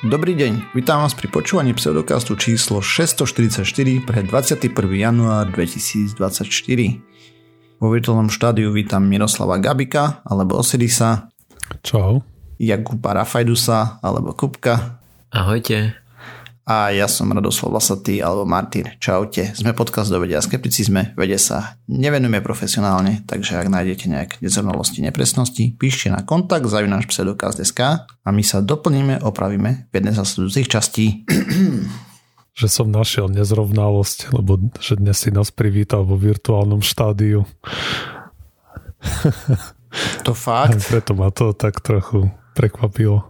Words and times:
Dobrý 0.00 0.32
deň, 0.32 0.72
vítam 0.72 1.04
vás 1.04 1.12
pri 1.12 1.28
počúvaní 1.28 1.76
pseudokastu 1.76 2.32
číslo 2.32 2.80
644 2.80 3.68
pre 4.00 4.24
21. 4.24 4.72
január 4.96 5.52
2024. 5.52 6.16
Vo 7.76 7.86
virtuálnom 7.92 8.32
štádiu 8.32 8.72
vítam 8.72 9.04
Miroslava 9.04 9.60
Gabika 9.60 10.24
alebo 10.24 10.56
Osirisa. 10.56 11.28
Čau. 11.84 12.24
Jakuba 12.56 13.12
Rafajdusa 13.12 14.00
alebo 14.00 14.32
Kupka. 14.32 15.04
Ahojte 15.36 15.99
a 16.66 16.92
ja 16.94 17.08
som 17.10 17.32
Radoslav 17.32 17.76
Lasatý 17.76 18.20
alebo 18.20 18.46
Martin. 18.46 18.92
Čaute. 19.00 19.56
Sme 19.56 19.72
podcast 19.72 20.12
do 20.12 20.20
vedia 20.20 20.38
a 20.38 20.44
skepticizme. 20.44 21.16
Vede 21.16 21.40
sa 21.40 21.80
nevenujeme 21.88 22.44
profesionálne, 22.44 23.24
takže 23.24 23.58
ak 23.58 23.68
nájdete 23.72 24.04
nejaké 24.06 24.34
nezrovnalosti, 24.44 25.02
nepresnosti, 25.02 25.74
píšte 25.74 26.12
na 26.12 26.22
kontakt 26.22 26.68
zavináš 26.68 27.10
pseudokaz.sk 27.10 27.80
a 28.06 28.28
my 28.28 28.42
sa 28.44 28.60
doplníme, 28.60 29.24
opravíme 29.24 29.88
v 29.88 29.92
jednej 29.92 30.14
z 30.14 30.20
nasledujúcich 30.20 30.68
častí. 30.68 31.06
že 32.60 32.68
som 32.68 32.92
našiel 32.92 33.32
nezrovnalosť, 33.32 34.36
lebo 34.36 34.60
že 34.82 35.00
dnes 35.00 35.16
si 35.16 35.32
nás 35.32 35.48
privítal 35.48 36.04
vo 36.04 36.20
virtuálnom 36.20 36.84
štádiu. 36.84 37.48
To 40.28 40.32
fakt? 40.36 40.76
Preto 40.92 41.16
ma 41.16 41.32
to 41.32 41.56
tak 41.56 41.80
trochu 41.80 42.28
prekvapilo. 42.52 43.29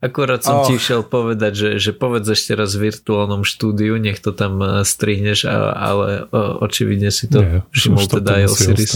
Akurát 0.00 0.40
som 0.40 0.60
oh. 0.60 0.66
ti 0.66 0.80
išiel 0.80 1.04
povedať, 1.04 1.52
že, 1.52 1.70
že 1.76 1.92
povedz 1.92 2.24
ešte 2.32 2.56
raz 2.56 2.72
v 2.72 2.88
virtuálnom 2.88 3.44
štúdiu, 3.44 4.00
nech 4.00 4.16
to 4.24 4.32
tam 4.32 4.56
eh, 4.64 4.68
strihneš, 4.80 5.44
ale 5.52 6.24
očividne 6.64 7.12
si 7.12 7.28
to 7.28 7.44
Nie, 7.44 7.60
všimol 7.68 8.08
teda 8.08 8.40
aj 8.40 8.44
Osiris. 8.48 8.92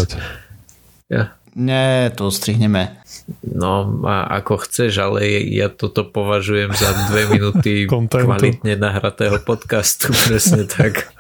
Ja. 1.13 1.37
Nie, 1.55 2.11
to 2.11 2.35
strihneme. 2.35 2.99
No 3.47 4.03
a 4.03 4.27
ako 4.43 4.67
chceš, 4.67 4.99
ale 4.99 5.23
ja 5.55 5.71
toto 5.71 6.03
považujem 6.03 6.75
za 6.75 6.91
dve 7.13 7.31
minúty 7.31 7.87
kvalitne 8.25 8.75
nahratého 8.75 9.39
podcastu, 9.45 10.11
presne 10.11 10.67
tak. 10.67 11.15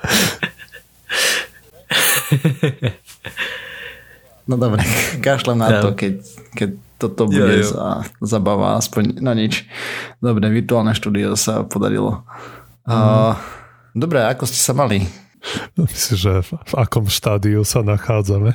No 4.45 4.61
dobre, 4.61 4.85
kašlem 5.25 5.57
na 5.57 5.81
to, 5.81 5.97
keď, 5.97 6.21
keď 6.53 6.71
toto 6.98 7.27
bude 7.27 7.61
jo, 7.61 7.64
jo. 7.64 7.70
za 7.75 7.87
zabava, 8.23 8.78
aspoň 8.78 9.19
na 9.20 9.34
nič. 9.34 9.67
Dobre, 10.23 10.47
virtuálne 10.48 10.95
štúdio 10.95 11.34
sa 11.34 11.67
podarilo. 11.67 12.23
Mm. 12.86 12.92
Uh, 12.92 13.33
dobre, 13.97 14.23
ako 14.23 14.47
ste 14.47 14.61
sa 14.61 14.73
mali? 14.73 15.05
Myslím, 15.78 16.17
že 16.17 16.33
v, 16.45 16.51
v 16.56 16.75
akom 16.78 17.11
štádiu 17.11 17.67
sa 17.67 17.83
nachádzame. 17.84 18.55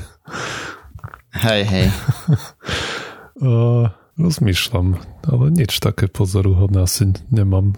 Hej, 1.35 1.61
hej. 1.67 1.87
uh, 3.45 3.93
rozmýšľam, 4.17 4.97
ale 5.29 5.45
nič 5.53 5.79
také 5.79 6.09
pozoruhodné 6.09 6.83
asi 6.83 7.13
nemám 7.29 7.77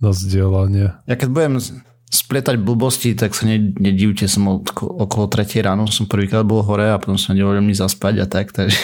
na 0.00 0.10
zdieľanie. 0.16 0.96
Ja 1.04 1.14
keď 1.14 1.28
budem 1.28 1.54
splietať 2.10 2.58
blbosti, 2.58 3.14
tak 3.14 3.38
sa 3.38 3.46
nedivte, 3.46 4.26
som 4.26 4.50
od, 4.50 4.66
okolo 4.82 5.30
3 5.30 5.46
ráno 5.62 5.86
som 5.86 6.10
prvýkrát 6.10 6.42
bol 6.42 6.66
hore 6.66 6.90
a 6.90 6.98
potom 6.98 7.14
som 7.14 7.38
nedovolil 7.38 7.62
mi 7.62 7.70
zaspať 7.70 8.14
a 8.18 8.26
tak, 8.26 8.50
takže 8.50 8.74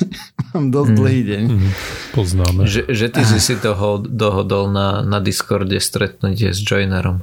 mám 0.56 0.72
dosť 0.72 0.90
mm. 0.90 0.96
dlhý 0.96 1.20
deň. 1.28 1.44
Mm, 1.44 1.70
poznáme. 2.16 2.60
Že, 2.64 2.88
že 2.88 3.06
ty 3.12 3.22
si 3.28 3.36
si 3.36 3.54
toho 3.60 4.00
dohodol 4.00 4.72
na, 4.72 5.04
na 5.04 5.20
Discorde 5.20 5.76
stretnutie 5.76 6.56
s 6.56 6.64
Joinerom. 6.64 7.20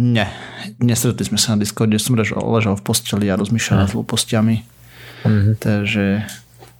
Nie, 0.00 0.32
nestretli 0.80 1.28
sme 1.28 1.36
sa 1.36 1.52
na 1.52 1.60
Discorde, 1.60 2.00
som 2.00 2.16
ležal, 2.16 2.40
ležal 2.40 2.80
v 2.80 2.82
posteli 2.82 3.28
a 3.28 3.36
rozmýšľal 3.36 3.76
nad 3.76 3.92
hlúpostiami. 3.92 4.56
Mm-hmm. 5.28 5.54
Takže 5.60 6.24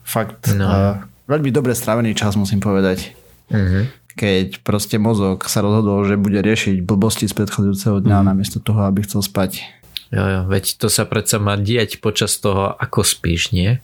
fakt 0.00 0.48
no. 0.56 0.64
uh, 0.64 0.96
veľmi 1.28 1.52
dobre 1.52 1.76
strávený 1.76 2.16
čas 2.16 2.40
musím 2.40 2.64
povedať. 2.64 3.12
Mm-hmm 3.52 4.01
keď 4.16 4.60
proste 4.62 4.96
mozog 5.00 5.44
sa 5.48 5.64
rozhodol, 5.64 6.04
že 6.04 6.20
bude 6.20 6.38
riešiť 6.40 6.84
blbosti 6.84 7.26
z 7.28 7.34
predchádzajúceho 7.36 8.04
dňa 8.04 8.18
mm. 8.20 8.26
namiesto 8.28 8.58
toho, 8.60 8.84
aby 8.86 9.04
chcel 9.04 9.24
spať. 9.24 9.64
Jo, 10.12 10.24
jo, 10.28 10.40
veď 10.44 10.76
to 10.76 10.92
sa 10.92 11.08
predsa 11.08 11.40
má 11.40 11.56
diať 11.56 12.04
počas 12.04 12.36
toho, 12.36 12.76
ako 12.76 13.00
spíš, 13.00 13.56
nie? 13.56 13.80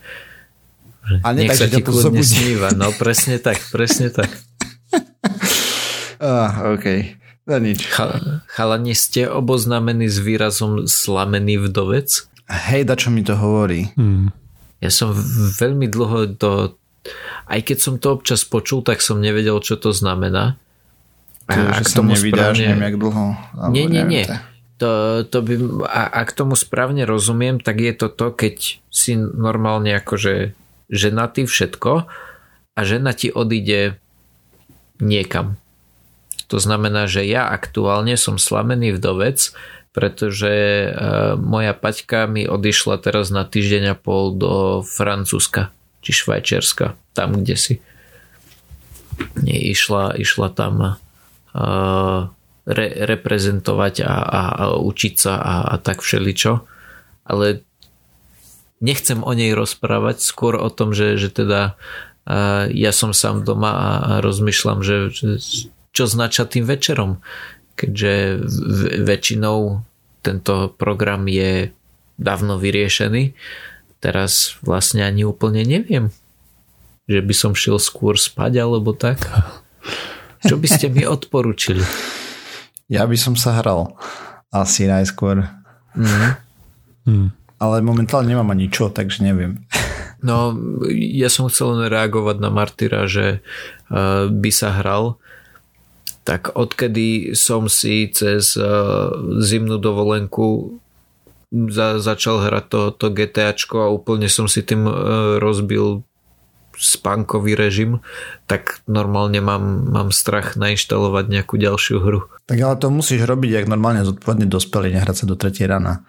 A 1.24 1.32
nie 1.32 1.48
Nech 1.48 1.56
tak, 1.56 1.60
sa 1.64 1.66
ti 1.72 1.80
kľudne 1.80 2.20
sníva. 2.20 2.68
No 2.76 2.92
presne 2.92 3.40
tak, 3.40 3.56
presne 3.72 4.12
tak. 4.12 4.28
ah, 6.20 6.76
OK. 6.76 7.16
No 7.48 7.56
nič. 7.56 7.88
Ch- 7.88 8.44
chalani, 8.52 8.92
ste 8.92 9.24
oboznámení 9.24 10.04
s 10.12 10.20
výrazom 10.20 10.84
slamený 10.84 11.64
vdovec? 11.64 12.28
Hej, 12.48 12.84
da 12.84 12.94
čo 12.96 13.08
mi 13.08 13.24
to 13.24 13.32
hovorí. 13.32 13.88
Hmm. 13.96 14.28
Ja 14.84 14.92
som 14.92 15.16
veľmi 15.56 15.88
dlho 15.88 16.36
to 16.36 16.76
aj 17.48 17.60
keď 17.64 17.78
som 17.78 17.94
to 17.96 18.14
občas 18.14 18.44
počul, 18.44 18.84
tak 18.84 19.00
som 19.00 19.18
nevedel, 19.18 19.58
čo 19.64 19.80
to 19.80 19.90
znamená. 19.90 20.60
A 21.48 21.80
ak 21.80 21.88
tomu 21.88 22.12
nevydáš, 22.12 22.60
správne... 22.60 22.76
neviem, 22.76 22.84
jak 22.84 22.96
dlho. 23.00 23.24
Nie, 23.72 23.84
nie, 23.88 24.04
nie. 24.04 24.24
To, 24.78 25.24
to 25.26 25.38
by, 25.42 25.54
a 25.88 26.02
ak 26.22 26.36
tomu 26.36 26.54
správne 26.54 27.02
rozumiem, 27.08 27.58
tak 27.58 27.80
je 27.82 27.92
to 27.96 28.06
to, 28.12 28.30
keď 28.30 28.78
si 28.92 29.18
normálne 29.18 29.90
akože 29.96 30.54
ženatý 30.92 31.48
všetko 31.48 32.06
a 32.76 32.80
žena 32.84 33.10
ti 33.16 33.32
odíde 33.32 33.98
niekam. 35.02 35.58
To 36.46 36.62
znamená, 36.62 37.10
že 37.10 37.26
ja 37.26 37.48
aktuálne 37.48 38.14
som 38.14 38.38
slamený 38.38 38.94
vdovec, 38.96 39.52
pretože 39.90 40.52
e, 40.52 40.88
moja 41.40 41.74
paťka 41.74 42.30
mi 42.30 42.46
odišla 42.46 43.02
teraz 43.02 43.34
na 43.34 43.42
týždeň 43.42 43.92
a 43.92 43.96
pol 43.98 44.36
do 44.36 44.84
Francúzska 44.84 45.74
či 46.08 46.16
Švajčiarska, 46.16 46.96
tam 47.12 47.44
kde 47.44 47.56
si. 47.60 47.74
Išla, 49.44 50.16
išla 50.16 50.48
tam 50.56 50.96
uh, 50.96 52.20
re, 52.64 52.86
reprezentovať 53.04 54.08
a, 54.08 54.16
a, 54.24 54.42
a 54.56 54.64
učiť 54.80 55.14
sa 55.20 55.36
a, 55.36 55.54
a 55.68 55.74
tak 55.76 56.00
všeličo. 56.00 56.64
Ale 57.28 57.60
nechcem 58.80 59.20
o 59.20 59.32
nej 59.36 59.52
rozprávať, 59.52 60.24
skôr 60.24 60.56
o 60.56 60.72
tom, 60.72 60.96
že, 60.96 61.20
že 61.20 61.28
teda 61.28 61.76
uh, 62.24 62.64
ja 62.72 62.96
som 62.96 63.12
sám 63.12 63.44
doma 63.44 63.76
a, 63.76 63.90
a 64.00 64.12
rozmýšľam, 64.24 64.80
že, 64.80 65.12
že 65.12 65.28
čo 65.92 66.08
znača 66.08 66.48
tým 66.48 66.64
večerom. 66.64 67.20
Keďže 67.76 68.40
v, 68.48 68.80
väčšinou 69.04 69.84
tento 70.24 70.72
program 70.72 71.28
je 71.28 71.68
dávno 72.16 72.56
vyriešený 72.56 73.36
teraz 73.98 74.58
vlastne 74.62 75.02
ani 75.02 75.26
úplne 75.26 75.66
neviem, 75.66 76.14
že 77.10 77.20
by 77.22 77.34
som 77.34 77.52
šiel 77.54 77.82
skôr 77.82 78.14
spať 78.18 78.62
alebo 78.62 78.94
tak. 78.94 79.22
Čo 80.46 80.54
by 80.54 80.68
ste 80.70 80.86
mi 80.92 81.02
odporučili? 81.02 81.82
Ja 82.86 83.04
by 83.04 83.16
som 83.18 83.34
sa 83.34 83.58
hral 83.58 83.98
asi 84.54 84.88
najskôr. 84.88 85.44
Mm. 85.98 86.30
Mm. 87.04 87.28
Ale 87.58 87.82
momentálne 87.82 88.30
nemám 88.30 88.54
ani 88.54 88.70
čo, 88.70 88.88
takže 88.88 89.26
neviem. 89.26 89.66
No, 90.18 90.54
ja 90.90 91.30
som 91.30 91.46
chcel 91.46 91.78
len 91.78 91.90
reagovať 91.90 92.36
na 92.42 92.50
Martyra, 92.50 93.06
že 93.06 93.42
uh, 93.90 94.26
by 94.26 94.50
sa 94.50 94.78
hral. 94.78 95.18
Tak 96.26 96.58
odkedy 96.58 97.38
som 97.38 97.70
si 97.70 98.10
cez 98.10 98.58
uh, 98.58 99.10
zimnú 99.42 99.78
dovolenku 99.78 100.78
za, 101.52 101.96
začal 101.98 102.44
hrať 102.44 102.64
to, 102.68 102.80
to 102.92 103.06
GTAčko 103.08 103.76
a 103.88 103.92
úplne 103.92 104.28
som 104.28 104.44
si 104.46 104.60
tým 104.60 104.84
e, 104.84 104.92
rozbil 105.40 106.04
spánkový 106.78 107.58
režim, 107.58 107.98
tak 108.46 108.86
normálne 108.86 109.42
mám, 109.42 109.90
mám 109.90 110.08
strach 110.14 110.54
nainštalovať 110.54 111.26
nejakú 111.26 111.58
ďalšiu 111.58 111.98
hru. 111.98 112.30
Tak 112.46 112.58
ale 112.62 112.78
to 112.78 112.88
musíš 112.94 113.26
robiť, 113.26 113.50
jak 113.50 113.66
normálne 113.66 114.06
zodpovedný 114.06 114.46
dospelý, 114.46 114.94
nehrať 114.94 115.16
sa 115.22 115.24
do 115.26 115.34
3 115.34 115.58
rána. 115.66 116.06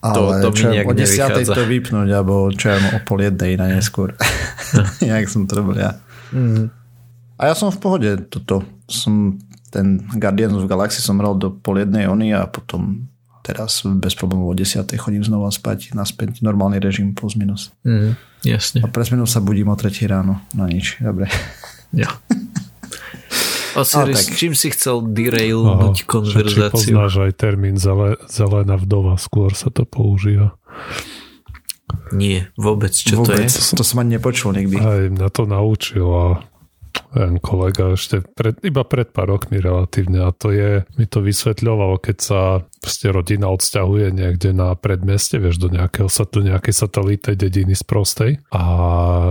Ale 0.00 0.40
to, 0.40 0.54
to 0.54 0.72
mi 0.72 0.80
o 0.80 0.94
10 0.96 1.44
to 1.44 1.64
vypnúť, 1.68 2.08
alebo 2.08 2.48
čo 2.54 2.72
ja 2.72 2.78
o 2.96 2.98
pol 3.04 3.20
jednej 3.20 3.58
na 3.60 3.68
neskôr. 3.68 4.16
jak 5.02 5.28
som 5.28 5.44
to 5.44 5.60
robil 5.60 5.76
ja. 5.76 6.00
Mm. 6.32 6.72
A 7.36 7.52
ja 7.52 7.54
som 7.56 7.68
v 7.68 7.80
pohode. 7.82 8.08
Toto 8.32 8.64
som 8.88 9.36
ten 9.68 10.00
Guardians 10.16 10.56
of 10.56 10.68
Galaxy 10.68 11.04
som 11.04 11.20
hral 11.20 11.36
do 11.36 11.52
pol 11.52 11.84
jednej 11.84 12.08
ony 12.08 12.32
a 12.32 12.48
potom 12.48 13.10
teraz 13.42 13.82
bez 13.84 14.14
problémov 14.16 14.52
o 14.52 14.56
10. 14.56 14.86
chodím 14.96 15.24
znova 15.24 15.50
spať 15.52 15.96
naspäť 15.96 16.44
normálny 16.44 16.78
režim 16.78 17.12
plus 17.16 17.34
minus. 17.34 17.72
Mm, 17.84 18.16
jasne. 18.44 18.84
A 18.84 18.86
pre 18.88 19.04
sa 19.04 19.40
budím 19.40 19.72
o 19.72 19.76
3 19.76 19.90
ráno. 20.08 20.40
No 20.52 20.64
nič, 20.68 21.00
dobre. 21.00 21.28
Ja. 21.90 22.06
Osiris, 23.70 24.34
čím 24.34 24.52
si 24.58 24.74
chcel 24.74 25.14
derailnúť 25.14 26.02
konverzáciu? 26.02 26.74
Či 26.74 26.90
poznáš 26.90 27.14
aj 27.22 27.32
termín 27.38 27.78
zele, 27.78 28.18
zelená 28.26 28.74
vdova, 28.74 29.14
skôr 29.14 29.54
sa 29.54 29.70
to 29.70 29.86
používa. 29.86 30.58
Nie, 32.10 32.50
vôbec, 32.58 32.90
čo 32.90 33.22
vôbec. 33.22 33.46
to 33.46 33.46
je? 33.46 33.78
To 33.78 33.84
som 33.86 34.02
ani 34.02 34.18
nepočul 34.18 34.54
nikdy. 34.54 34.76
Aj 34.78 35.06
na 35.10 35.30
to 35.30 35.46
naučil 35.46 36.06
a 36.10 36.26
jeden 37.14 37.38
kolega 37.42 37.94
ešte 37.94 38.22
pred, 38.22 38.54
iba 38.62 38.86
pred 38.86 39.10
pár 39.10 39.34
rokmi 39.34 39.58
relatívne 39.58 40.22
a 40.22 40.30
to 40.30 40.54
je, 40.54 40.86
mi 40.94 41.06
to 41.06 41.22
vysvetľovalo, 41.22 41.98
keď 41.98 42.16
sa 42.18 42.40
proste 42.78 43.10
rodina 43.10 43.50
odsťahuje 43.50 44.06
niekde 44.14 44.54
na 44.54 44.72
predmeste, 44.78 45.42
vieš, 45.42 45.58
do, 45.58 45.68
nejakého, 45.68 46.06
do 46.06 46.40
nejakej 46.46 46.74
satelitej 46.74 47.34
dediny 47.34 47.74
z 47.74 47.84
prostej 47.84 48.30
a 48.54 48.62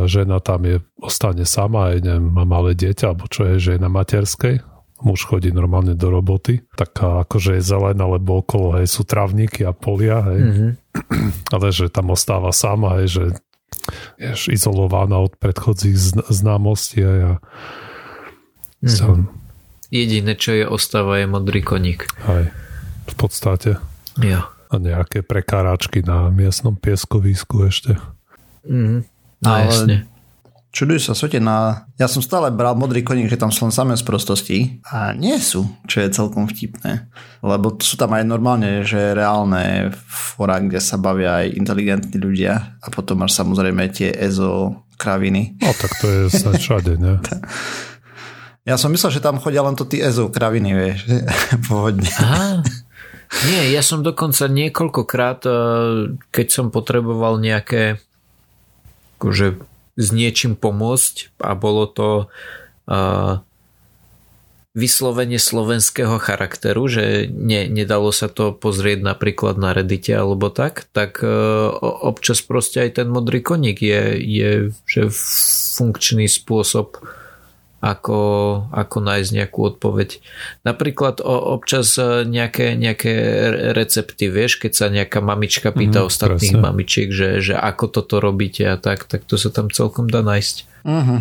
žena 0.05 0.43
tam 0.43 0.67
je, 0.67 0.83
ostane 0.99 1.47
sama, 1.47 1.95
aj 1.95 2.03
neviem, 2.03 2.27
má 2.27 2.43
malé 2.43 2.75
dieťa, 2.75 3.15
alebo 3.15 3.31
čo 3.31 3.47
je, 3.55 3.55
že 3.59 3.69
je 3.75 3.79
na 3.79 3.87
materskej 3.87 4.59
muž 4.99 5.23
chodí 5.23 5.51
normálne 5.55 5.95
do 5.95 6.11
roboty, 6.11 6.59
taká 6.75 7.23
akože 7.23 7.59
je 7.59 7.63
zelená, 7.63 8.03
lebo 8.03 8.43
okolo 8.43 8.79
hej, 8.79 8.87
sú 8.91 9.07
travníky 9.07 9.63
a 9.63 9.71
polia, 9.71 10.19
hej. 10.27 10.41
Mm-hmm. 10.43 10.71
Ale 11.55 11.67
že 11.71 11.87
tam 11.87 12.11
ostáva 12.11 12.51
sama, 12.51 12.99
hej, 12.99 13.07
že 13.07 13.23
je 14.19 14.31
izolovaná 14.53 15.19
od 15.19 15.33
predchodzích 15.39 16.23
známostí 16.29 17.03
a 17.03 17.37
mm-hmm. 17.39 18.89
som... 18.89 19.31
Jediné, 19.89 20.37
čo 20.37 20.53
je 20.53 20.65
ostáva, 20.69 21.17
je 21.17 21.25
modrý 21.25 21.65
koník. 21.65 22.05
Aj, 22.29 22.53
v 23.09 23.15
podstate. 23.17 23.81
Jo. 24.21 24.45
A 24.69 24.75
nejaké 24.77 25.25
prekáračky 25.25 26.05
na 26.05 26.29
miestnom 26.29 26.77
pieskovisku 26.77 27.65
ešte. 27.65 27.97
Mm-hmm. 28.69 28.99
No, 29.41 29.47
Ale 29.49 29.65
jasne 29.65 29.97
čudujú 30.69 31.01
sa 31.01 31.13
svete 31.17 31.41
na... 31.41 31.89
Ja 31.97 32.05
som 32.05 32.21
stále 32.21 32.53
bral 32.53 32.77
modrý 32.77 33.01
koník, 33.01 33.29
že 33.29 33.41
tam 33.41 33.49
sú 33.49 33.65
len 33.65 33.73
samé 33.73 33.97
sprostosti 33.97 34.81
a 34.85 35.17
nie 35.17 35.37
sú, 35.41 35.65
čo 35.89 36.01
je 36.01 36.13
celkom 36.13 36.45
vtipné. 36.45 37.09
Lebo 37.41 37.73
sú 37.81 37.97
tam 37.97 38.13
aj 38.13 38.23
normálne, 38.25 38.85
že 38.85 39.17
reálne 39.17 39.93
fora, 40.05 40.61
kde 40.61 40.77
sa 40.77 41.01
bavia 41.01 41.41
aj 41.45 41.57
inteligentní 41.57 42.17
ľudia 42.21 42.77
a 42.79 42.87
potom 42.93 43.25
máš 43.25 43.33
samozrejme 43.37 43.89
tie 43.89 44.13
EZO 44.13 44.85
kraviny. 44.99 45.57
No 45.57 45.73
tak 45.73 45.91
to 45.97 46.05
je 46.05 46.21
sa 46.29 46.53
všade, 46.53 46.97
ne? 46.99 47.17
Ja 48.67 48.77
som 48.77 48.93
myslel, 48.93 49.17
že 49.17 49.23
tam 49.23 49.41
chodia 49.41 49.65
len 49.65 49.73
to 49.73 49.81
tí 49.81 49.97
EZO 49.97 50.29
kraviny, 50.29 50.77
vieš, 50.77 51.09
pôvodne. 51.65 52.05
Aha. 52.21 52.61
Nie, 53.49 53.73
ja 53.73 53.81
som 53.81 54.05
dokonca 54.05 54.45
niekoľkokrát, 54.45 55.41
eh, 55.49 56.13
keď 56.29 56.47
som 56.53 56.69
potreboval 56.69 57.41
nejaké 57.41 57.97
akože 59.17 59.68
s 59.99 60.15
niečím 60.15 60.55
pomôcť 60.55 61.35
a 61.43 61.51
bolo 61.59 61.83
to 61.91 62.09
uh, 62.87 63.43
vyslovene 64.71 65.35
slovenského 65.35 66.15
charakteru, 66.23 66.87
že 66.87 67.27
ne, 67.27 67.67
nedalo 67.67 68.15
sa 68.15 68.31
to 68.31 68.55
pozrieť 68.55 69.03
napríklad 69.03 69.59
na 69.59 69.75
Reddite 69.75 70.15
alebo 70.15 70.47
tak, 70.47 70.87
tak 70.95 71.19
uh, 71.19 71.75
občas 71.83 72.39
proste 72.39 72.87
aj 72.87 73.03
ten 73.03 73.07
modrý 73.11 73.43
koník 73.43 73.83
je, 73.83 74.15
je 74.23 74.49
že 74.87 75.11
funkčný 75.75 76.31
spôsob 76.31 77.03
ako, 77.79 78.19
ako 78.75 78.97
nájsť 78.99 79.29
nejakú 79.39 79.59
odpoveď. 79.75 80.19
Napríklad 80.67 81.23
o, 81.23 81.55
občas 81.55 81.95
e, 81.95 82.27
nejaké, 82.27 82.75
nejaké 82.75 83.13
recepty, 83.71 84.27
vieš, 84.27 84.59
keď 84.59 84.71
sa 84.75 84.85
nejaká 84.91 85.23
mamička 85.23 85.71
pýta 85.71 86.03
mm, 86.03 86.07
ostatných 86.07 86.59
presne. 86.59 86.65
mamičiek, 86.67 87.09
že, 87.09 87.29
že 87.39 87.55
ako 87.55 87.85
toto 87.87 88.19
robíte 88.19 88.67
a 88.67 88.75
tak, 88.75 89.07
tak 89.07 89.23
to 89.23 89.39
sa 89.39 89.47
tam 89.47 89.71
celkom 89.71 90.11
dá 90.11 90.19
nájsť. 90.19 90.55
Uh-huh. 90.83 91.19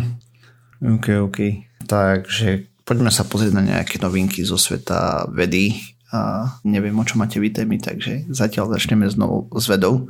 OK, 0.99 1.05
OK. 1.31 1.39
Takže 1.87 2.67
poďme 2.83 3.11
sa 3.11 3.23
pozrieť 3.23 3.53
na 3.55 3.63
nejaké 3.63 3.99
novinky 4.03 4.43
zo 4.43 4.59
sveta 4.59 5.31
vedy. 5.31 5.79
A 6.09 6.49
neviem, 6.65 6.97
o 6.97 7.05
čo 7.05 7.21
máte 7.21 7.37
vy 7.37 7.53
témy, 7.53 7.77
takže 7.77 8.27
zatiaľ 8.33 8.73
začneme 8.75 9.05
znovu 9.07 9.47
s 9.55 9.69
vedou. 9.69 10.09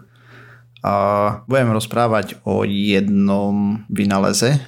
A 0.80 1.44
budem 1.44 1.76
rozprávať 1.76 2.40
o 2.48 2.64
jednom 2.64 3.84
vynáleze, 3.92 4.64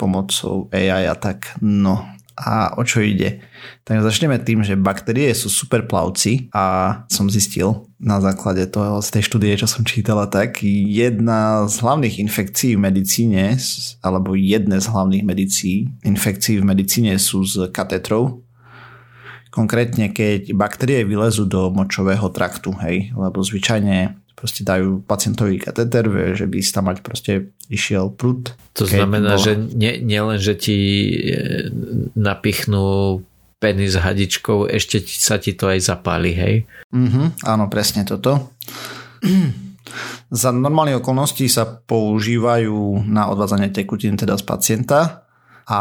pomocou 0.00 0.72
AI 0.72 1.04
a 1.04 1.12
tak. 1.12 1.52
No 1.60 2.00
a 2.40 2.72
o 2.80 2.82
čo 2.88 3.04
ide? 3.04 3.44
Tak 3.84 4.00
začneme 4.00 4.40
tým, 4.40 4.64
že 4.64 4.80
baktérie 4.80 5.28
sú 5.36 5.52
super 5.52 5.84
plavci 5.84 6.48
a 6.56 6.96
som 7.12 7.28
zistil 7.28 7.84
na 8.00 8.16
základe 8.24 8.64
toho, 8.72 9.04
z 9.04 9.12
tej 9.12 9.22
štúdie, 9.28 9.60
čo 9.60 9.68
som 9.68 9.84
čítala, 9.84 10.24
tak 10.24 10.64
jedna 10.64 11.68
z 11.68 11.76
hlavných 11.84 12.16
infekcií 12.24 12.80
v 12.80 12.84
medicíne, 12.88 13.60
alebo 14.00 14.32
jedné 14.32 14.80
z 14.80 14.86
hlavných 14.88 15.24
medicí, 15.28 15.92
infekcií 16.00 16.64
v 16.64 16.68
medicíne 16.72 17.12
sú 17.20 17.44
z 17.44 17.68
katetrov, 17.68 18.40
Konkrétne, 19.50 20.14
keď 20.14 20.54
baktérie 20.54 21.02
vylezú 21.02 21.42
do 21.42 21.74
močového 21.74 22.30
traktu, 22.30 22.70
hej, 22.86 23.10
lebo 23.18 23.42
zvyčajne 23.42 24.19
proste 24.40 24.64
dajú 24.64 25.04
pacientovi 25.04 25.60
kateter, 25.60 26.08
vie, 26.08 26.32
že 26.32 26.48
by 26.48 26.58
tam 26.64 26.88
mať 26.88 26.98
proste 27.04 27.32
išiel 27.68 28.08
prúd. 28.08 28.56
To 28.80 28.88
znamená, 28.88 29.36
bol... 29.36 29.44
že 29.44 29.52
nie, 29.54 30.00
nielen, 30.00 30.40
že 30.40 30.56
ti 30.56 30.78
e, 31.12 31.68
napichnú 32.16 33.20
penis 33.60 34.00
hadičkou, 34.00 34.64
ešte 34.72 35.04
sa 35.04 35.36
ti 35.36 35.52
to 35.52 35.68
aj 35.68 35.84
zapáli, 35.84 36.32
hej? 36.32 36.54
Mm-hmm, 36.96 37.44
áno, 37.44 37.68
presne 37.68 38.08
toto. 38.08 38.56
Za 40.32 40.48
normálnych 40.48 41.04
okolností 41.04 41.44
sa 41.52 41.68
používajú 41.68 43.04
na 43.04 43.28
odvádzanie 43.28 43.68
tekutín 43.68 44.16
teda 44.16 44.40
z 44.40 44.44
pacienta 44.48 45.28
a 45.66 45.80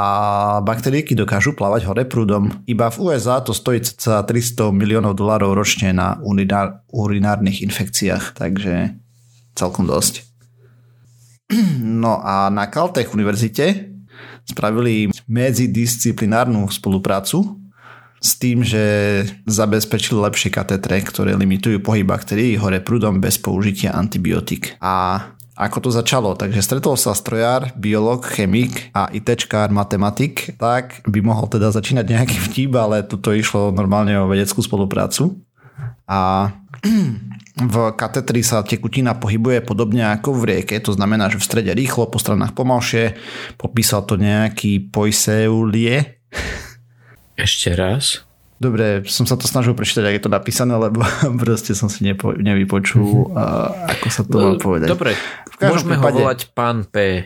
baktériky 0.62 1.16
dokážu 1.16 1.56
plávať 1.56 1.88
hore 1.88 2.04
prúdom. 2.06 2.52
Iba 2.66 2.92
v 2.92 2.98
USA 3.10 3.40
to 3.40 3.56
stojí 3.56 3.84
cca 3.84 4.24
300 4.24 4.74
miliónov 4.76 5.16
dolárov 5.16 5.56
ročne 5.56 5.96
na 5.96 6.20
urinár, 6.22 6.84
urinárnych 6.90 7.64
infekciách, 7.64 8.38
takže 8.38 9.00
celkom 9.56 9.86
dosť. 9.86 10.26
No 11.82 12.22
a 12.22 12.54
na 12.54 12.70
Caltech 12.70 13.10
univerzite 13.10 13.90
spravili 14.46 15.10
medzidisciplinárnu 15.26 16.70
spoluprácu 16.70 17.58
s 18.20 18.36
tým, 18.36 18.62
že 18.62 18.84
zabezpečili 19.48 20.20
lepšie 20.20 20.52
katetre, 20.52 21.00
ktoré 21.02 21.34
limitujú 21.34 21.80
pohyb 21.80 22.04
baktérií 22.04 22.60
hore 22.60 22.84
prúdom 22.84 23.18
bez 23.18 23.40
použitia 23.40 23.96
antibiotík. 23.96 24.76
A 24.84 25.24
ako 25.60 25.78
to 25.84 25.90
začalo. 25.92 26.40
Takže 26.40 26.64
stretol 26.64 26.96
sa 26.96 27.12
strojár, 27.12 27.76
biolog, 27.76 28.24
chemik 28.24 28.96
a 28.96 29.12
ITčkár, 29.12 29.68
matematik, 29.76 30.56
tak 30.56 31.04
by 31.04 31.20
mohol 31.20 31.52
teda 31.52 31.76
začínať 31.76 32.06
nejaký 32.08 32.38
vtip, 32.48 32.72
ale 32.80 33.04
tuto 33.04 33.36
išlo 33.36 33.76
normálne 33.76 34.16
o 34.16 34.32
vedeckú 34.32 34.64
spoluprácu. 34.64 35.36
A 36.08 36.56
v 37.76 37.76
katetri 38.00 38.40
sa 38.40 38.64
tekutina 38.64 39.20
pohybuje 39.20 39.60
podobne 39.68 40.08
ako 40.16 40.40
v 40.40 40.44
rieke, 40.56 40.80
to 40.80 40.96
znamená, 40.96 41.28
že 41.28 41.44
v 41.44 41.48
strede 41.52 41.76
rýchlo, 41.76 42.08
po 42.08 42.24
stranách 42.24 42.56
pomalšie. 42.56 43.20
Popísal 43.60 44.08
to 44.08 44.16
nejaký 44.16 44.88
Poiseulie. 44.88 46.24
Ešte 47.36 47.76
raz. 47.76 48.29
Dobre, 48.60 49.08
som 49.08 49.24
sa 49.24 49.40
to 49.40 49.48
snažil 49.48 49.72
prečítať, 49.72 50.04
ak 50.04 50.16
je 50.20 50.24
to 50.28 50.32
napísané, 50.32 50.76
lebo 50.76 51.00
proste 51.42 51.72
som 51.72 51.88
si 51.88 52.04
nepo, 52.04 52.36
nevypočul, 52.36 53.32
mm-hmm. 53.32 53.92
ako 53.96 54.08
sa 54.12 54.22
to 54.28 54.36
no, 54.36 54.44
má 54.44 54.54
povedať. 54.60 54.88
Dobre, 54.92 55.16
môžeme 55.64 55.96
prípade, 55.96 56.20
ho 56.20 56.28
volať 56.28 56.40
pán 56.52 56.84
P. 56.92 57.24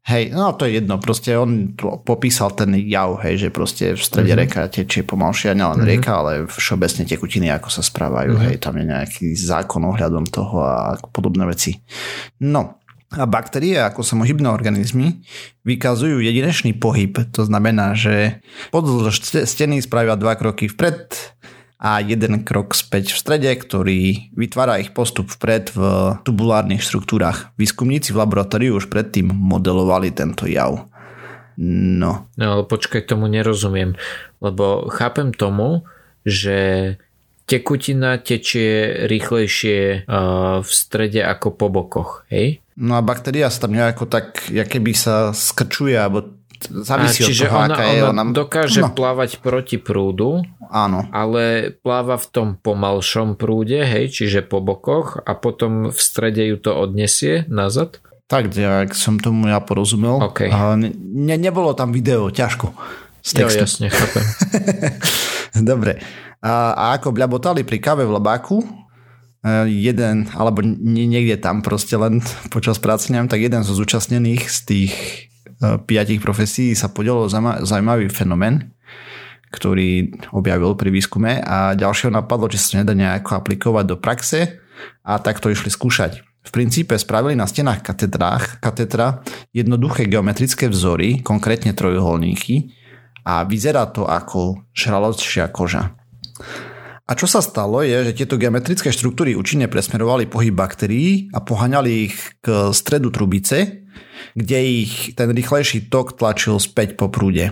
Hej, 0.00 0.32
no 0.32 0.56
to 0.56 0.64
je 0.64 0.80
jedno, 0.80 0.96
proste 0.96 1.36
on 1.36 1.76
popísal 2.02 2.56
ten 2.56 2.72
jav, 2.88 3.20
hej, 3.20 3.46
že 3.46 3.48
proste 3.52 3.92
v 3.92 4.00
strede 4.00 4.32
mm-hmm. 4.32 4.42
reka 4.48 4.60
tečie 4.72 5.04
pomalšie, 5.04 5.52
nielen 5.52 5.76
mm-hmm. 5.76 5.90
rieka, 5.92 6.12
ale 6.16 6.32
všeobecne 6.48 7.04
tekutiny, 7.04 7.52
ako 7.52 7.68
sa 7.68 7.84
správajú, 7.84 8.32
mm-hmm. 8.32 8.46
hej, 8.48 8.56
tam 8.64 8.80
je 8.80 8.84
nejaký 8.88 9.26
zákon 9.36 9.84
ohľadom 9.84 10.24
toho 10.24 10.56
a 10.64 10.96
podobné 11.12 11.44
veci. 11.44 11.76
No, 12.40 12.79
a 13.10 13.26
baktérie, 13.26 13.74
ako 13.82 14.06
samohybné 14.06 14.46
organizmy, 14.46 15.26
vykazujú 15.66 16.22
jedinečný 16.22 16.78
pohyb. 16.78 17.18
To 17.34 17.42
znamená, 17.42 17.98
že 17.98 18.38
pozdĺž 18.70 19.46
steny 19.50 19.82
spravia 19.82 20.14
dva 20.14 20.38
kroky 20.38 20.70
vpred 20.70 21.18
a 21.82 21.98
jeden 21.98 22.46
krok 22.46 22.76
späť 22.76 23.10
v 23.10 23.18
strede, 23.18 23.50
ktorý 23.50 24.30
vytvára 24.36 24.78
ich 24.78 24.94
postup 24.94 25.26
vpred 25.26 25.74
v 25.74 25.80
tubulárnych 26.22 26.84
štruktúrach. 26.86 27.50
Výskumníci 27.58 28.14
v 28.14 28.20
laboratóriu 28.22 28.78
už 28.78 28.86
predtým 28.86 29.26
modelovali 29.26 30.14
tento 30.14 30.46
jav. 30.46 30.86
No. 31.60 32.30
No 32.38 32.44
ale 32.46 32.62
počkaj, 32.62 33.10
tomu 33.10 33.26
nerozumiem, 33.26 33.98
lebo 34.38 34.86
chápem 34.86 35.34
tomu, 35.34 35.82
že 36.22 36.94
tekutina 37.50 38.22
tečie 38.22 39.02
rýchlejšie 39.10 40.06
v 40.62 40.70
strede 40.70 41.26
ako 41.26 41.48
po 41.58 41.66
bokoch, 41.66 42.22
hej? 42.30 42.62
No 42.80 42.96
a 42.96 43.04
baktéria 43.04 43.52
sa 43.52 43.68
tam 43.68 43.76
nejako 43.76 44.08
tak, 44.08 44.48
keby 44.48 44.96
sa 44.96 45.36
skrčuje, 45.36 45.92
alebo 46.00 46.40
závisí 46.68 47.28
čiže 47.28 47.48
od 47.48 47.52
toho, 47.52 47.58
ona, 47.60 47.74
aká 47.76 47.84
je. 47.88 48.00
Ona 48.08 48.24
dokáže 48.32 48.80
no. 48.84 48.92
plávať 48.92 49.40
proti 49.40 49.76
prúdu, 49.76 50.40
Áno. 50.68 51.04
ale 51.12 51.76
pláva 51.76 52.16
v 52.16 52.26
tom 52.32 52.48
pomalšom 52.56 53.36
prúde, 53.36 53.80
hej, 53.84 54.12
čiže 54.12 54.44
po 54.44 54.64
bokoch 54.64 55.20
a 55.24 55.32
potom 55.36 55.92
v 55.92 56.00
strede 56.00 56.44
ju 56.48 56.56
to 56.56 56.72
odnesie 56.72 57.44
nazad. 57.52 58.00
Tak, 58.30 58.54
jak 58.54 58.94
som 58.94 59.18
tomu 59.18 59.50
ja 59.50 59.58
porozumel. 59.58 60.22
Okay. 60.30 60.48
A 60.54 60.78
ne, 60.78 61.34
nebolo 61.34 61.74
tam 61.74 61.90
video, 61.90 62.30
ťažko. 62.30 62.70
Z 63.20 63.30
textu. 63.42 63.60
Jo, 63.60 63.64
jasne, 63.66 63.86
chápem. 63.90 64.24
Dobre. 65.70 65.98
A, 66.40 66.72
a 66.72 66.84
ako 66.96 67.12
bľabotali 67.12 67.66
pri 67.66 67.82
káve 67.82 68.06
v 68.06 68.16
labáku, 68.16 68.62
jeden, 69.66 70.28
alebo 70.36 70.60
niekde 70.64 71.40
tam 71.40 71.64
proste 71.64 71.96
len 71.96 72.20
počas 72.54 72.76
práce, 72.76 73.08
neviem, 73.08 73.30
tak 73.30 73.40
jeden 73.40 73.64
zo 73.64 73.72
zúčastnených 73.72 74.42
z 74.48 74.58
tých 74.66 74.92
piatich 75.60 76.24
profesí 76.24 76.72
sa 76.72 76.88
podielilo 76.88 77.28
zaujímavý 77.64 78.08
fenomén, 78.08 78.72
ktorý 79.52 80.14
objavil 80.32 80.72
pri 80.78 80.88
výskume 80.88 81.42
a 81.44 81.76
ďalšieho 81.76 82.14
napadlo, 82.14 82.48
či 82.48 82.56
sa 82.56 82.80
nedá 82.80 82.96
nejako 82.96 83.36
aplikovať 83.36 83.84
do 83.84 83.96
praxe 84.00 84.62
a 85.04 85.20
tak 85.20 85.42
to 85.42 85.52
išli 85.52 85.68
skúšať. 85.68 86.24
V 86.40 86.50
princípe 86.56 86.96
spravili 86.96 87.36
na 87.36 87.44
stenách 87.44 87.84
katedrách, 87.84 88.64
katedra 88.64 89.20
jednoduché 89.52 90.08
geometrické 90.08 90.72
vzory, 90.72 91.20
konkrétne 91.20 91.76
trojuholníky 91.76 92.72
a 93.28 93.44
vyzerá 93.44 93.84
to 93.92 94.08
ako 94.08 94.64
šraločia 94.72 95.52
koža. 95.52 95.92
A 97.10 97.18
čo 97.18 97.26
sa 97.26 97.42
stalo 97.42 97.82
je, 97.82 98.06
že 98.06 98.22
tieto 98.22 98.38
geometrické 98.38 98.94
štruktúry 98.94 99.34
účinne 99.34 99.66
presmerovali 99.66 100.30
pohyb 100.30 100.54
baktérií 100.54 101.26
a 101.34 101.42
poháňali 101.42 101.90
ich 102.06 102.14
k 102.38 102.70
stredu 102.70 103.10
trubice, 103.10 103.82
kde 104.38 104.58
ich 104.86 105.18
ten 105.18 105.34
rýchlejší 105.34 105.90
tok 105.90 106.14
tlačil 106.14 106.62
späť 106.62 106.94
po 106.94 107.10
prúde. 107.10 107.50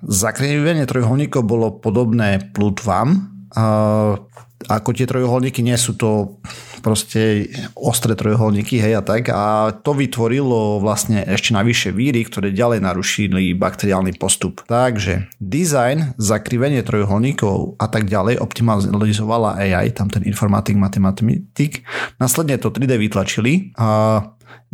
Zakrivenie 0.00 0.88
trojuholníkov 0.88 1.44
bolo 1.44 1.76
podobné 1.76 2.40
plutvám. 2.56 3.28
Ako 4.64 4.88
tie 4.96 5.04
trojuholníky 5.04 5.60
nie 5.60 5.76
sú 5.76 5.92
to 5.92 6.40
proste 6.84 7.48
ostré 7.72 8.12
trojuholníky, 8.12 8.76
hej 8.76 9.00
a 9.00 9.02
tak. 9.02 9.32
A 9.32 9.72
to 9.72 9.96
vytvorilo 9.96 10.84
vlastne 10.84 11.24
ešte 11.24 11.56
navyše 11.56 11.96
víry, 11.96 12.28
ktoré 12.28 12.52
ďalej 12.52 12.84
narušili 12.84 13.56
bakteriálny 13.56 14.20
postup. 14.20 14.60
Takže 14.68 15.32
design, 15.40 16.12
zakrivenie 16.20 16.84
trojuholníkov 16.84 17.80
a 17.80 17.88
tak 17.88 18.04
ďalej 18.04 18.36
optimalizovala 18.44 19.56
AI, 19.56 19.96
tam 19.96 20.12
ten 20.12 20.28
informatik, 20.28 20.76
matematik. 20.76 21.88
Následne 22.20 22.60
to 22.60 22.68
3D 22.68 23.00
vytlačili 23.00 23.72
a 23.80 24.20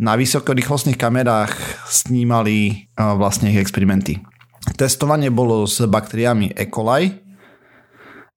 na 0.01 0.13
vysokorýchlostných 0.19 0.99
kamerách 0.99 1.55
snímali 1.87 2.91
vlastne 2.97 3.55
ich 3.55 3.61
experimenty. 3.61 4.19
Testovanie 4.75 5.31
bolo 5.33 5.63
s 5.65 5.81
baktériami 5.81 6.53
E. 6.57 6.67
coli 6.67 7.30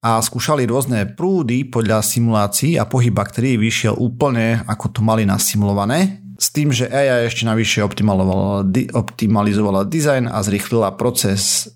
a 0.04 0.20
skúšali 0.20 0.68
rôzne 0.68 1.16
prúdy 1.16 1.64
podľa 1.64 2.04
simulácií 2.04 2.76
a 2.76 2.84
pohyb 2.84 3.16
baktérií 3.16 3.56
vyšiel 3.56 3.96
úplne 3.96 4.60
ako 4.68 4.92
to 4.92 5.00
mali 5.00 5.24
nasimulované. 5.24 6.20
S 6.36 6.52
tým, 6.52 6.68
že 6.68 6.92
AI 6.92 7.24
ešte 7.24 7.48
navyše 7.48 7.80
optimalizovala, 7.80 8.68
optimalizovala 8.92 9.88
dizajn 9.88 10.28
a 10.28 10.44
zrýchlila 10.44 10.92
proces 11.00 11.72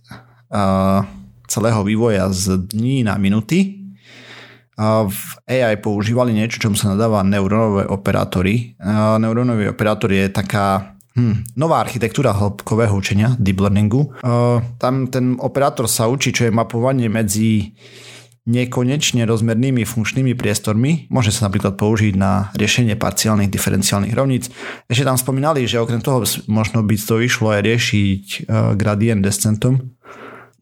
uh, 0.53 1.01
celého 1.49 1.81
vývoja 1.89 2.29
z 2.29 2.69
dní 2.69 3.01
na 3.01 3.17
minuty. 3.17 3.89
Uh, 4.77 5.09
v 5.09 5.21
AI 5.49 5.81
používali 5.81 6.37
niečo, 6.37 6.61
čomu 6.61 6.77
sa 6.77 6.93
nadáva 6.93 7.25
neurónové 7.25 7.89
operátory. 7.89 8.77
Uh, 8.77 9.17
neurónový 9.17 9.73
operátor 9.73 10.13
je 10.13 10.29
taká 10.29 10.99
Hm, 11.19 11.59
nová 11.59 11.83
architektúra 11.83 12.31
hĺbkového 12.31 12.95
učenia, 12.95 13.35
deep 13.43 13.59
learningu. 13.59 14.15
Uh, 14.23 14.63
tam 14.79 15.11
ten 15.11 15.35
operátor 15.43 15.91
sa 15.91 16.07
učí, 16.07 16.31
čo 16.31 16.47
je 16.47 16.55
mapovanie 16.55 17.11
medzi 17.11 17.75
nekonečne 18.49 19.29
rozmernými 19.29 19.85
funkčnými 19.85 20.33
priestormi. 20.33 21.05
Môže 21.13 21.37
sa 21.37 21.53
napríklad 21.53 21.77
použiť 21.77 22.17
na 22.17 22.49
riešenie 22.57 22.97
parciálnych 22.97 23.53
diferenciálnych 23.53 24.17
rovníc. 24.17 24.49
Ešte 24.89 25.05
tam 25.05 25.21
spomínali, 25.21 25.69
že 25.69 25.77
okrem 25.77 26.01
toho 26.01 26.25
možno 26.49 26.81
by 26.81 26.97
to 26.97 27.21
išlo 27.21 27.53
aj 27.53 27.61
riešiť 27.61 28.25
uh, 28.49 28.73
gradient 28.73 29.21
descentom. 29.21 29.93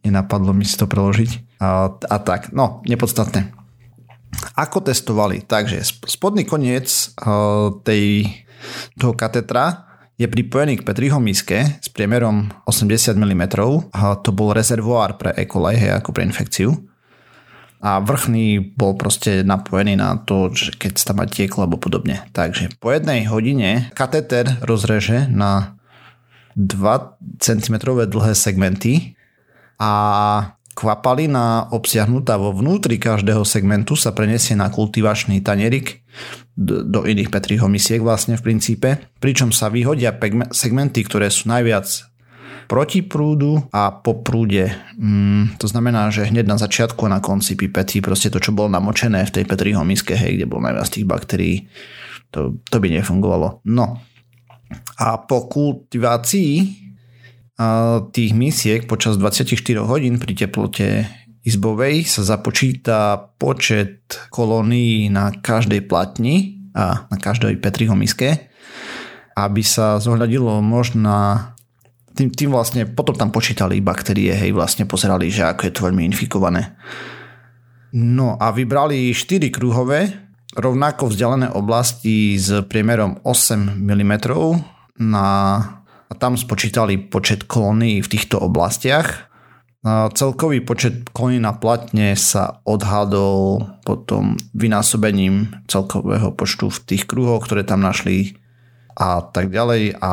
Nenapadlo 0.02 0.50
mi 0.50 0.66
si 0.66 0.74
to 0.74 0.90
preložiť. 0.90 1.62
A, 1.62 1.94
a 1.94 2.16
tak, 2.18 2.50
no, 2.50 2.82
nepodstatné. 2.90 3.54
Ako 4.58 4.82
testovali? 4.82 5.46
Takže 5.46 5.86
spodný 6.10 6.42
koniec 6.42 6.90
uh, 7.22 7.70
tej, 7.86 8.26
toho 8.98 9.14
katetra 9.14 9.86
je 10.18 10.26
pripojený 10.26 10.80
k 10.80 10.86
Petriho 10.86 11.22
miske 11.22 11.78
s 11.78 11.88
priemerom 11.92 12.50
80 12.66 13.14
mm. 13.14 13.42
A 13.94 14.18
to 14.18 14.34
bol 14.34 14.50
rezervoár 14.50 15.20
pre 15.20 15.30
E. 15.38 15.46
coli, 15.46 15.76
ako 15.86 16.10
pre 16.10 16.26
infekciu. 16.26 16.72
A 17.85 18.00
vrchný 18.00 18.73
bol 18.75 18.97
proste 18.97 19.45
napojený 19.45 20.00
na 20.00 20.16
to, 20.16 20.49
že 20.50 20.75
keď 20.75 20.92
sa 20.97 21.12
tam 21.12 21.23
tieklo 21.28 21.68
alebo 21.68 21.76
podobne. 21.76 22.25
Takže 22.33 22.76
po 22.80 22.90
jednej 22.90 23.28
hodine 23.28 23.92
katéter 23.92 24.59
rozreže 24.64 25.28
na 25.28 25.76
2 26.56 27.37
cm 27.37 27.76
dlhé 28.09 28.33
segmenty 28.33 29.14
a 29.76 29.92
kvapalina 30.76 31.68
obsiahnutá 31.73 32.37
vo 32.37 32.52
vnútri 32.52 33.00
každého 33.00 33.45
segmentu 33.45 33.97
sa 33.97 34.12
prenesie 34.12 34.56
na 34.56 34.68
kultivačný 34.68 35.40
tanierik 35.40 36.04
do 36.56 37.04
iných 37.04 37.28
Petriho 37.28 37.68
misiek 37.68 38.00
vlastne 38.00 38.40
v 38.40 38.45
princípe, 38.45 38.88
pričom 39.21 39.52
sa 39.52 39.68
vyhodia 39.68 40.16
segmenty, 40.52 41.04
ktoré 41.04 41.28
sú 41.28 41.52
najviac 41.52 41.85
proti 42.66 43.02
prúdu 43.02 43.62
a 43.70 43.94
po 43.94 44.23
prúde. 44.23 44.70
Mm, 44.99 45.58
to 45.58 45.66
znamená, 45.70 46.11
že 46.11 46.26
hneď 46.26 46.46
na 46.46 46.58
začiatku 46.58 47.06
a 47.06 47.18
na 47.18 47.20
konci 47.23 47.54
pipety, 47.54 48.02
proste 48.02 48.28
to, 48.28 48.42
čo 48.42 48.54
bolo 48.54 48.70
namočené 48.70 49.23
v 49.26 49.35
tej 49.40 49.44
Petriho 49.46 49.82
miske, 49.87 50.18
hej, 50.18 50.38
kde 50.38 50.50
bolo 50.50 50.66
najviac 50.66 50.88
tých 50.90 51.06
baktérií, 51.06 51.56
to, 52.35 52.58
to 52.66 52.76
by 52.82 52.90
nefungovalo. 52.90 53.62
No. 53.70 54.02
A 54.99 55.08
po 55.23 55.46
kultivácii 55.46 56.85
tých 58.12 58.32
misiek 58.37 58.85
počas 58.85 59.16
24 59.16 59.56
hodín 59.80 60.20
pri 60.20 60.37
teplote 60.37 61.08
izbovej 61.46 62.04
sa 62.04 62.20
započíta 62.26 63.32
počet 63.40 64.28
kolónií 64.28 65.08
na 65.08 65.32
každej 65.32 65.88
platni 65.88 66.66
a 66.76 67.08
na 67.08 67.16
každej 67.16 67.56
Petriho 67.56 67.96
miske, 67.96 68.52
aby 69.32 69.64
sa 69.64 69.96
zohľadilo 69.96 70.61
možná 70.61 71.55
tým, 72.16 72.32
tým 72.32 72.50
vlastne 72.50 72.88
potom 72.88 73.12
tam 73.12 73.28
počítali 73.28 73.85
baktérie, 73.85 74.32
hej, 74.32 74.56
vlastne 74.56 74.88
pozerali, 74.88 75.28
že 75.28 75.44
ako 75.44 75.62
je 75.68 75.73
to 75.76 75.85
veľmi 75.85 76.02
infikované. 76.08 76.75
No 77.92 78.40
a 78.40 78.50
vybrali 78.50 79.12
4 79.12 79.52
kruhové, 79.52 80.11
rovnako 80.56 81.12
vzdialené 81.12 81.52
oblasti 81.52 82.40
s 82.40 82.64
priemerom 82.64 83.20
8 83.23 83.76
mm 83.76 84.12
na, 85.04 85.26
a 86.08 86.12
tam 86.16 86.40
spočítali 86.40 86.96
počet 87.12 87.44
kolónií 87.44 88.00
v 88.00 88.11
týchto 88.11 88.40
oblastiach 88.40 89.26
Celkový 89.87 90.66
počet 90.66 91.14
koní 91.14 91.38
na 91.38 91.54
platne 91.54 92.18
sa 92.18 92.58
odhadol 92.66 93.70
potom 93.87 94.35
vynásobením 94.50 95.62
celkového 95.70 96.35
počtu 96.35 96.75
v 96.75 96.78
tých 96.82 97.06
kruhoch, 97.06 97.46
ktoré 97.46 97.62
tam 97.62 97.87
našli 97.87 98.35
a 98.96 99.20
tak 99.20 99.52
ďalej. 99.52 100.00
A 100.00 100.12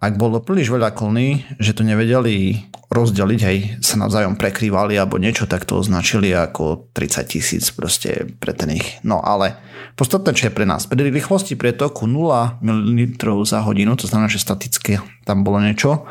ak 0.00 0.16
bolo 0.16 0.40
príliš 0.40 0.72
veľa 0.72 0.96
koní, 0.96 1.44
že 1.60 1.76
to 1.76 1.84
nevedeli 1.84 2.64
rozdeliť, 2.88 3.40
hej, 3.44 3.58
sa 3.84 4.00
navzájom 4.00 4.36
prekrývali 4.40 4.96
alebo 4.96 5.20
niečo, 5.20 5.44
tak 5.48 5.68
to 5.68 5.80
označili 5.80 6.32
ako 6.32 6.92
30 6.96 7.32
tisíc 7.32 7.68
proste 7.72 8.32
pre 8.40 8.56
ten 8.56 8.76
ich. 8.76 9.00
No 9.04 9.20
ale 9.20 9.56
Podstatné, 9.92 10.32
čo 10.32 10.48
je 10.48 10.56
pre 10.56 10.64
nás. 10.64 10.88
Pri 10.88 11.04
rýchlosti 11.12 11.52
prietoku 11.52 12.08
0 12.08 12.64
ml 12.64 13.44
za 13.44 13.60
hodinu, 13.60 13.92
to 13.92 14.08
znamená, 14.08 14.32
že 14.32 14.40
statické 14.40 15.04
tam 15.28 15.44
bolo 15.44 15.60
niečo, 15.60 16.08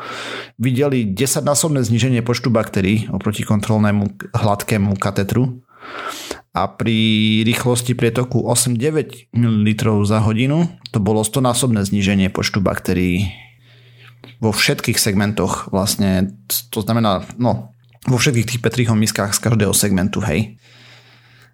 videli 0.54 1.10
10-násobné 1.10 1.82
zníženie 1.82 2.22
počtu 2.22 2.54
baktérií 2.54 3.10
oproti 3.10 3.42
kontrolnému 3.42 4.30
hladkému 4.38 4.94
katetru 5.02 5.66
a 6.52 6.68
pri 6.68 6.96
rýchlosti 7.48 7.96
prietoku 7.96 8.44
8-9 8.44 9.32
ml 9.32 9.68
za 10.04 10.20
hodinu 10.20 10.68
to 10.92 11.00
bolo 11.00 11.24
100-násobné 11.24 11.80
zníženie 11.84 12.28
počtu 12.28 12.60
baktérií 12.60 13.32
vo 14.42 14.50
všetkých 14.50 14.98
segmentoch 14.98 15.70
vlastne, 15.70 16.34
to 16.74 16.82
znamená, 16.82 17.22
no, 17.38 17.70
vo 18.10 18.18
všetkých 18.18 18.48
tých 18.48 18.62
petrichom 18.62 18.98
miskách 18.98 19.38
z 19.38 19.42
každého 19.42 19.70
segmentu, 19.70 20.18
hej. 20.26 20.58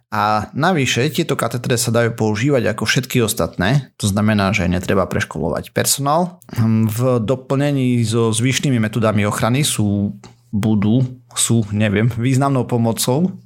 A 0.09 0.49
navyše 0.57 1.05
tieto 1.13 1.37
katetre 1.37 1.77
sa 1.77 1.93
dajú 1.93 2.17
používať 2.17 2.73
ako 2.73 2.89
všetky 2.89 3.21
ostatné, 3.21 3.93
to 4.01 4.09
znamená, 4.09 4.57
že 4.57 4.65
netreba 4.65 5.05
preškolovať 5.05 5.77
personál. 5.77 6.41
V 6.89 7.21
doplnení 7.21 8.01
so 8.09 8.33
zvyšnými 8.33 8.81
metodami 8.81 9.29
ochrany 9.29 9.69
sú, 9.69 10.17
budú, 10.49 11.05
sú, 11.37 11.69
neviem, 11.77 12.09
významnou 12.09 12.65
pomocou 12.65 13.37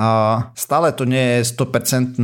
a 0.00 0.10
stále 0.56 0.96
to 0.96 1.04
nie 1.04 1.44
je 1.44 1.52
100% 1.52 2.16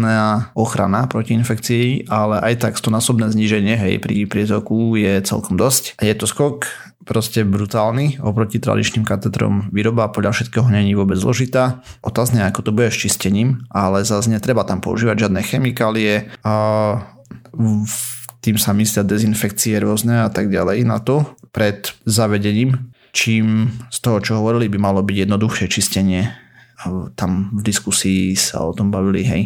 ochrana 0.56 1.04
proti 1.04 1.36
infekcii, 1.36 2.08
ale 2.08 2.40
aj 2.40 2.64
tak 2.64 2.72
100 2.80 2.88
násobné 2.88 3.28
zníženie 3.28 3.76
hej, 3.76 4.00
pri 4.00 4.24
prietoku 4.24 4.96
je 4.96 5.20
celkom 5.20 5.60
dosť. 5.60 6.00
Je 6.00 6.16
to 6.16 6.24
skok 6.24 6.64
proste 7.04 7.44
brutálny 7.44 8.16
oproti 8.24 8.56
tradičným 8.56 9.04
katetrom. 9.04 9.68
Výroba 9.70 10.08
podľa 10.08 10.40
všetkého 10.40 10.66
není 10.72 10.96
vôbec 10.96 11.20
zložitá. 11.20 11.84
Otázne, 12.00 12.48
ako 12.48 12.64
to 12.64 12.70
bude 12.72 12.88
s 12.88 12.96
čistením, 12.96 13.62
ale 13.68 14.08
zase 14.08 14.32
netreba 14.32 14.64
tam 14.64 14.80
používať 14.80 15.28
žiadne 15.28 15.44
chemikálie 15.44 16.32
a 16.42 16.54
tým 18.40 18.56
sa 18.56 18.72
myslia 18.72 19.04
dezinfekcie 19.04 19.76
rôzne 19.78 20.24
a 20.24 20.32
tak 20.32 20.48
ďalej 20.48 20.82
na 20.88 20.96
to 20.98 21.28
pred 21.52 21.92
zavedením 22.08 22.96
čím 23.16 23.72
z 23.88 23.98
toho, 24.04 24.20
čo 24.20 24.36
hovorili, 24.36 24.68
by 24.68 24.76
malo 24.76 25.00
byť 25.00 25.16
jednoduchšie 25.24 25.66
čistenie 25.72 26.45
tam 27.16 27.50
v 27.56 27.60
diskusii 27.64 28.36
sa 28.36 28.64
o 28.64 28.72
tom 28.76 28.92
bavili, 28.92 29.24
hej. 29.24 29.42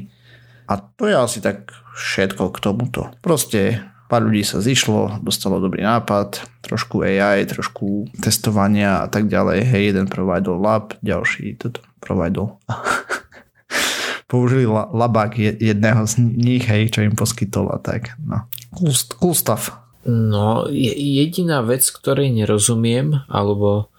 A 0.71 0.79
to 0.79 1.11
je 1.11 1.15
asi 1.19 1.39
tak 1.43 1.71
všetko 1.99 2.55
k 2.55 2.59
tomuto. 2.63 3.11
Proste 3.23 3.83
pár 4.11 4.27
ľudí 4.27 4.43
sa 4.43 4.59
zišlo, 4.59 5.23
dostalo 5.23 5.63
dobrý 5.63 5.87
nápad, 5.87 6.43
trošku 6.67 7.07
AI, 7.07 7.47
trošku 7.47 8.11
testovania 8.19 9.03
a 9.03 9.07
tak 9.07 9.31
ďalej. 9.31 9.67
Hej, 9.67 9.83
jeden 9.95 10.07
provider 10.11 10.59
lab, 10.59 10.99
ďalší 11.03 11.59
toto 11.59 11.83
provider. 12.03 12.55
Použili 14.31 14.67
labák 14.71 15.39
jedného 15.59 16.07
z 16.07 16.23
nich, 16.23 16.67
hej, 16.67 16.91
čo 16.91 17.03
im 17.03 17.19
poskytol 17.19 17.71
a 17.71 17.79
tak. 17.83 18.15
No. 18.23 18.47
Cool, 18.75 18.95
cool 19.19 19.35
stuff. 19.35 19.75
No, 20.07 20.71
jediná 20.71 21.61
vec, 21.67 21.87
ktorej 21.91 22.31
nerozumiem, 22.31 23.27
alebo 23.27 23.91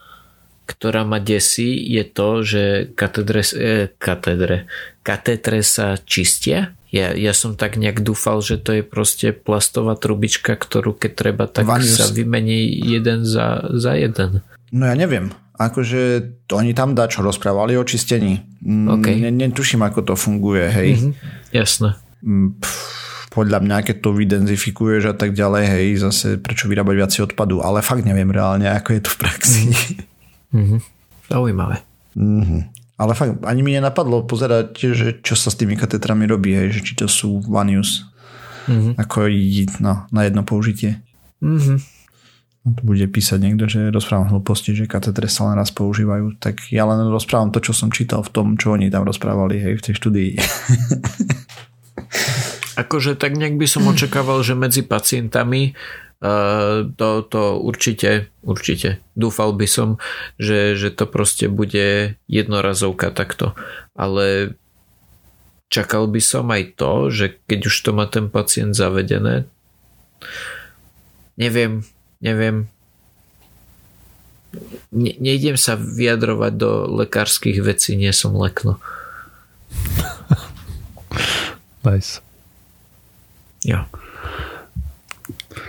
ktorá 0.71 1.03
ma 1.03 1.19
desí, 1.19 1.75
je 1.75 2.03
to, 2.07 2.47
že 2.47 2.63
katedre, 2.95 3.43
eh, 3.43 3.91
katedre, 3.99 4.71
katedre 5.03 5.59
sa 5.59 5.99
čistia 5.99 6.71
ja, 6.91 7.15
ja 7.15 7.31
som 7.31 7.55
tak 7.55 7.79
nejak 7.79 8.03
dúfal, 8.03 8.43
že 8.43 8.59
to 8.59 8.75
je 8.75 8.83
proste 8.83 9.31
plastová 9.31 9.95
trubička, 9.95 10.59
ktorú 10.59 10.91
keď 10.91 11.11
treba, 11.15 11.47
tak 11.47 11.63
Vanius. 11.63 11.95
sa 11.95 12.11
vymení 12.11 12.67
jeden 12.67 13.23
za, 13.23 13.63
za 13.71 13.95
jeden. 13.95 14.43
No 14.75 14.83
ja 14.83 14.95
neviem. 14.99 15.31
Akože 15.55 16.33
oni 16.51 16.75
tam 16.75 16.91
dá, 16.91 17.07
čo 17.07 17.23
rozprávali 17.23 17.79
o 17.79 17.87
čistení. 17.87 18.43
Mm, 18.59 18.87
okay. 18.91 19.15
Ne, 19.23 19.31
netuším, 19.31 19.87
ako 19.87 20.03
to 20.03 20.13
funguje, 20.19 20.67
hej. 20.67 20.89
Mm-hmm. 20.99 21.13
Jasné. 21.55 21.89
Mm, 22.27 22.59
pff, 22.59 22.75
podľa 23.31 23.63
mňa, 23.63 23.77
keď 23.87 23.95
to 24.03 24.11
vydenzifikuješ 24.11 25.03
a 25.07 25.15
tak 25.15 25.31
ďalej, 25.31 25.63
hej, 25.71 25.87
zase 26.03 26.27
prečo 26.43 26.67
vyrábať 26.67 26.95
viac 26.99 27.11
odpadu, 27.23 27.63
ale 27.63 27.79
fakt 27.79 28.03
neviem 28.03 28.27
reálne, 28.27 28.67
ako 28.67 28.99
je 28.99 29.01
to 29.07 29.09
v 29.15 29.17
praxi. 29.21 29.61
Mm-hmm. 30.51 30.79
Zaujímavé. 31.31 31.83
Mm-hmm. 32.15 32.61
Ale 33.01 33.17
fakt 33.17 33.41
ani 33.47 33.65
mi 33.65 33.73
nenapadlo 33.73 34.29
pozerať, 34.29 34.93
že 34.93 35.07
čo 35.25 35.33
sa 35.33 35.49
s 35.49 35.57
tými 35.57 35.73
katetrami 35.73 36.29
robí, 36.29 36.53
hej, 36.53 36.77
že 36.77 36.81
či 36.85 36.93
to 36.93 37.09
sú 37.09 37.41
one 37.49 37.73
use. 37.73 38.05
Mm-hmm. 38.69 38.93
Ako 39.01 39.25
no, 39.81 40.05
na 40.13 40.21
jedno 40.21 40.45
použitie. 40.45 41.01
Mm-hmm. 41.41 41.77
No, 42.61 42.77
tu 42.77 42.81
bude 42.85 43.01
písať 43.09 43.41
niekto, 43.41 43.65
že 43.65 43.89
rozprávam 43.89 44.29
hlúposti, 44.29 44.77
že 44.77 44.85
katetre 44.85 45.25
sa 45.25 45.49
len 45.49 45.57
raz 45.57 45.73
používajú. 45.73 46.37
Tak 46.37 46.69
ja 46.69 46.85
len 46.85 47.09
rozprávam 47.09 47.49
to, 47.49 47.57
čo 47.57 47.73
som 47.73 47.89
čítal 47.89 48.21
v 48.21 48.29
tom, 48.29 48.53
čo 48.53 48.77
oni 48.77 48.93
tam 48.93 49.01
rozprávali 49.01 49.57
hej, 49.57 49.81
v 49.81 49.85
tej 49.89 49.93
štúdii. 49.97 50.31
akože 52.85 53.17
tak 53.17 53.33
nejak 53.33 53.57
by 53.57 53.65
som 53.65 53.89
očakával, 53.89 54.45
že 54.45 54.53
medzi 54.53 54.85
pacientami 54.85 55.73
Uh, 55.73 56.10
to, 56.21 57.09
to 57.25 57.41
určite, 57.57 58.29
určite. 58.45 59.01
Dúfal 59.17 59.57
by 59.57 59.65
som, 59.65 59.97
že, 60.37 60.77
že 60.77 60.93
to 60.93 61.09
proste 61.09 61.49
bude 61.49 62.13
jednorazovka 62.29 63.09
takto. 63.09 63.57
Ale 63.97 64.53
čakal 65.73 66.05
by 66.05 66.21
som 66.21 66.45
aj 66.53 66.77
to, 66.77 67.09
že 67.09 67.25
keď 67.49 67.59
už 67.65 67.75
to 67.81 67.91
má 67.97 68.05
ten 68.05 68.29
pacient 68.29 68.77
zavedené, 68.77 69.49
neviem, 71.41 71.81
neviem, 72.21 72.69
ne, 74.93 75.11
nejdem 75.17 75.57
sa 75.57 75.73
vyjadrovať 75.73 76.53
do 76.53 76.71
lekárskych 77.01 77.57
vecí, 77.65 77.97
nie 77.97 78.13
som 78.13 78.37
lekno. 78.37 78.77
nice. 81.87 82.21
Jo. 83.65 83.89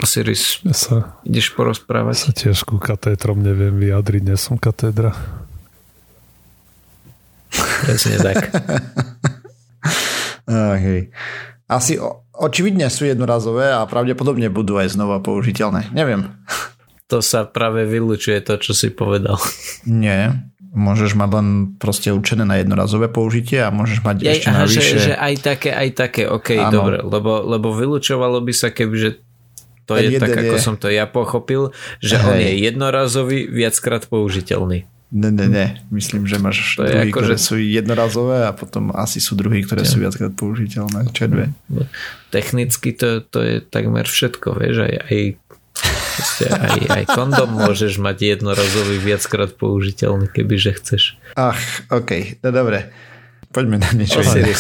Osiris, 0.03 0.59
ja 0.67 0.75
sa, 0.75 0.95
ideš 1.23 1.55
porozprávať? 1.55 2.17
sa 2.19 2.31
tiež 2.35 2.67
ku 2.67 2.83
katétrom 2.83 3.39
neviem 3.39 3.79
vyjadriť, 3.79 4.23
nie 4.27 4.35
som 4.35 4.59
katédra. 4.59 5.15
Presne 7.87 8.19
tak. 8.19 8.51
okay. 10.51 11.11
Asi 11.73 11.97
o, 11.97 12.29
očividne 12.37 12.91
sú 12.93 13.09
jednorazové 13.09 13.73
a 13.73 13.87
pravdepodobne 13.89 14.53
budú 14.53 14.77
aj 14.77 14.93
znova 14.93 15.25
použiteľné. 15.25 15.95
Neviem. 15.97 16.37
To 17.09 17.25
sa 17.25 17.49
práve 17.49 17.89
vylučuje 17.89 18.41
to, 18.45 18.61
čo 18.61 18.73
si 18.77 18.93
povedal. 18.93 19.41
Nie. 19.89 20.49
Môžeš 20.73 21.13
mať 21.17 21.31
len 21.37 21.49
proste 21.77 22.09
určené 22.09 22.49
na 22.49 22.57
jednorazové 22.61 23.13
použitie 23.13 23.61
a 23.61 23.69
môžeš 23.69 24.01
mať 24.01 24.17
ja, 24.25 24.33
ešte 24.33 24.49
aha, 24.49 24.59
navyše. 24.65 24.81
Že, 24.81 24.97
že 25.05 25.15
aj 25.17 25.35
také, 25.45 25.71
aj 25.77 25.89
také, 25.93 26.23
ok, 26.25 26.49
ano. 26.57 26.73
dobre, 26.73 26.97
lebo, 27.05 27.33
lebo 27.45 27.69
vylučovalo 27.77 28.41
by 28.41 28.53
sa, 28.57 28.73
kebyže 28.73 29.32
to 29.93 30.01
Ten 30.01 30.13
je 30.13 30.19
tak, 30.19 30.33
ako 30.33 30.57
je... 30.57 30.63
som 30.63 30.75
to 30.81 30.89
ja 30.89 31.05
pochopil, 31.05 31.71
že 32.01 32.17
Hej. 32.17 32.25
on 32.25 32.37
je 32.41 32.53
jednorazový, 32.65 33.39
viackrát 33.47 34.09
použiteľný. 34.09 34.89
Ne, 35.13 35.29
ne, 35.29 35.45
ne. 35.45 35.77
Myslím, 35.93 36.25
že 36.25 36.41
máš 36.41 36.73
to 36.73 36.89
druhý, 36.89 37.13
ako, 37.13 37.21
ktoré 37.21 37.37
že... 37.37 37.45
sú 37.45 37.55
jednorazové 37.61 38.49
a 38.49 38.57
potom 38.57 38.97
asi 38.97 39.21
sú 39.21 39.37
druhý, 39.37 39.61
ktoré 39.61 39.85
ja. 39.85 39.91
sú 39.93 40.01
viackrát 40.01 40.33
použiteľné. 40.33 41.13
Čo 41.13 41.29
dve? 41.29 41.53
Technicky 42.33 42.97
to, 42.97 43.21
to 43.21 43.39
je 43.45 43.55
takmer 43.61 44.09
všetko, 44.09 44.57
vieš, 44.57 44.89
aj, 44.89 44.95
aj, 45.05 45.23
aj, 46.49 46.81
aj 46.97 47.05
kondom 47.13 47.61
môžeš 47.61 48.01
mať 48.01 48.41
jednorazový, 48.41 48.97
viackrát 49.05 49.53
použiteľný, 49.53 50.33
kebyže 50.33 50.81
chceš. 50.81 51.21
Ach, 51.37 51.61
ok, 51.93 52.41
no 52.41 52.49
dobre. 52.49 52.89
Poďme 53.53 53.85
na 53.85 53.93
niečo 53.93 54.25
iné. 54.25 54.57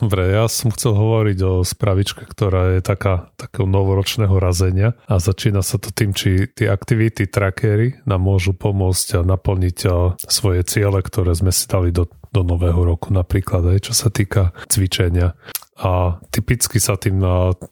Dobre, 0.00 0.32
ja 0.32 0.48
som 0.48 0.72
chcel 0.72 0.96
hovoriť 0.96 1.38
o 1.44 1.52
spravičke, 1.60 2.24
ktorá 2.24 2.76
je 2.76 2.80
taká, 2.80 3.28
takého 3.36 3.68
novoročného 3.68 4.32
razenia 4.40 4.96
a 5.04 5.20
začína 5.20 5.60
sa 5.60 5.76
to 5.76 5.92
tým, 5.92 6.16
či 6.16 6.48
tie 6.48 6.72
aktivity 6.72 7.28
trackery 7.28 8.00
nám 8.08 8.24
môžu 8.24 8.56
pomôcť 8.56 9.20
a 9.20 9.28
naplniť 9.28 9.78
svoje 10.24 10.64
ciele, 10.64 11.04
ktoré 11.04 11.36
sme 11.36 11.52
si 11.52 11.68
dali 11.68 11.92
do, 11.92 12.08
do 12.32 12.40
nového 12.40 12.80
roku, 12.80 13.12
napríklad 13.12 13.76
aj 13.76 13.92
čo 13.92 13.94
sa 13.94 14.08
týka 14.08 14.56
cvičenia 14.72 15.36
a 15.80 16.20
typicky 16.28 16.76
sa 16.76 17.00
tým 17.00 17.24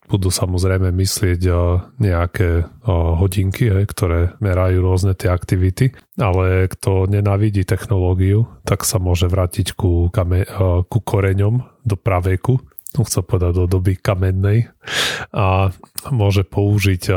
budú 0.08 0.32
samozrejme 0.32 0.88
myslieť 0.88 1.40
nejaké 2.00 2.64
hodinky, 2.88 3.68
ktoré 3.84 4.32
merajú 4.40 4.80
rôzne 4.80 5.12
tie 5.12 5.28
aktivity, 5.28 5.92
ale 6.16 6.72
kto 6.72 7.04
nenávidí 7.04 7.68
technológiu, 7.68 8.48
tak 8.64 8.88
sa 8.88 8.96
môže 8.96 9.28
vrátiť 9.28 9.76
ku, 9.76 10.08
kame, 10.08 10.48
ku 10.88 10.98
koreňom 11.04 11.84
do 11.84 11.96
praveku, 12.00 12.56
chcel 12.96 13.22
povedať 13.28 13.52
do 13.60 13.68
doby 13.68 14.00
kamennej 14.00 14.72
a 15.36 15.68
môže 16.08 16.48
použiť 16.48 17.12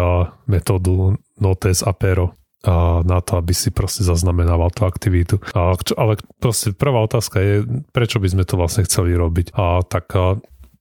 metódu 0.52 1.16
Notes 1.40 1.88
Apero 1.88 2.36
na 3.02 3.18
to, 3.26 3.42
aby 3.42 3.58
si 3.58 3.74
proste 3.74 4.06
zaznamenával 4.06 4.70
tú 4.70 4.86
aktivitu. 4.86 5.42
Ale 5.56 6.14
proste 6.38 6.78
prvá 6.78 7.02
otázka 7.02 7.42
je, 7.42 7.56
prečo 7.90 8.22
by 8.22 8.28
sme 8.30 8.44
to 8.46 8.54
vlastne 8.54 8.86
chceli 8.86 9.18
robiť. 9.18 9.58
A 9.58 9.82
tak 9.82 10.14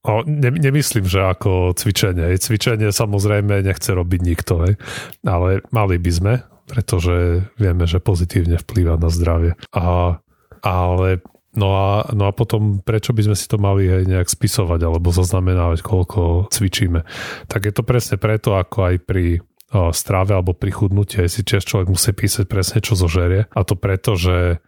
O, 0.01 0.25
ne, 0.25 0.49
nemyslím, 0.49 1.05
že 1.05 1.21
ako 1.21 1.77
cvičenie. 1.77 2.33
Cvičenie 2.41 2.89
samozrejme 2.89 3.61
nechce 3.61 3.93
robiť 3.93 4.21
nikto, 4.25 4.53
hej. 4.65 4.73
ale 5.21 5.61
mali 5.69 6.01
by 6.01 6.11
sme, 6.11 6.33
pretože 6.65 7.45
vieme, 7.61 7.85
že 7.85 8.01
pozitívne 8.01 8.57
vplýva 8.57 8.97
na 8.97 9.13
zdravie. 9.13 9.53
A, 9.77 10.17
ale 10.65 11.21
No 11.51 11.75
a, 11.75 12.07
no 12.15 12.23
a 12.27 12.31
potom, 12.31 12.79
prečo 12.79 13.11
by 13.11 13.27
sme 13.27 13.35
si 13.35 13.43
to 13.51 13.59
mali 13.59 13.83
aj 13.83 14.07
nejak 14.07 14.29
spisovať 14.31 14.87
alebo 14.87 15.11
zaznamenávať, 15.11 15.83
koľko 15.83 16.47
cvičíme. 16.47 17.03
Tak 17.51 17.67
je 17.67 17.73
to 17.75 17.83
presne 17.83 18.15
preto, 18.15 18.55
ako 18.55 18.87
aj 18.87 18.95
pri 19.03 19.43
o, 19.75 19.91
stráve 19.91 20.31
alebo 20.31 20.55
pri 20.55 20.71
chudnutí, 20.71 21.19
aj 21.19 21.27
si 21.27 21.41
tiež 21.43 21.67
človek 21.67 21.91
musí 21.91 22.15
písať 22.15 22.47
presne, 22.47 22.79
čo 22.79 22.95
zožerie. 22.95 23.51
A 23.51 23.59
to 23.67 23.75
preto, 23.75 24.15
že 24.15 24.63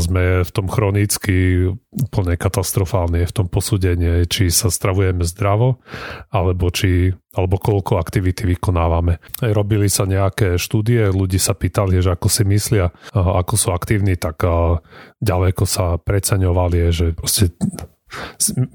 sme 0.00 0.42
v 0.46 0.50
tom 0.50 0.66
chronicky 0.70 1.68
úplne 1.90 2.36
katastrofálne 2.36 3.24
v 3.24 3.32
tom 3.34 3.46
posúdení, 3.48 4.26
či 4.28 4.52
sa 4.52 4.68
stravujeme 4.68 5.24
zdravo, 5.24 5.80
alebo, 6.30 6.68
či, 6.70 7.14
alebo 7.32 7.56
koľko 7.56 7.98
aktivity 7.98 8.44
vykonávame. 8.56 9.18
Robili 9.40 9.88
sa 9.90 10.04
nejaké 10.04 10.60
štúdie, 10.60 11.08
ľudí 11.10 11.40
sa 11.40 11.56
pýtali, 11.56 11.98
že 12.04 12.14
ako 12.14 12.28
si 12.28 12.42
myslia, 12.46 12.92
ako 13.14 13.54
sú 13.56 13.68
aktívni, 13.72 14.14
tak 14.14 14.44
ďaleko 15.20 15.64
sa 15.64 15.96
preceňovali, 15.96 16.78
že 16.92 17.06
proste 17.16 17.50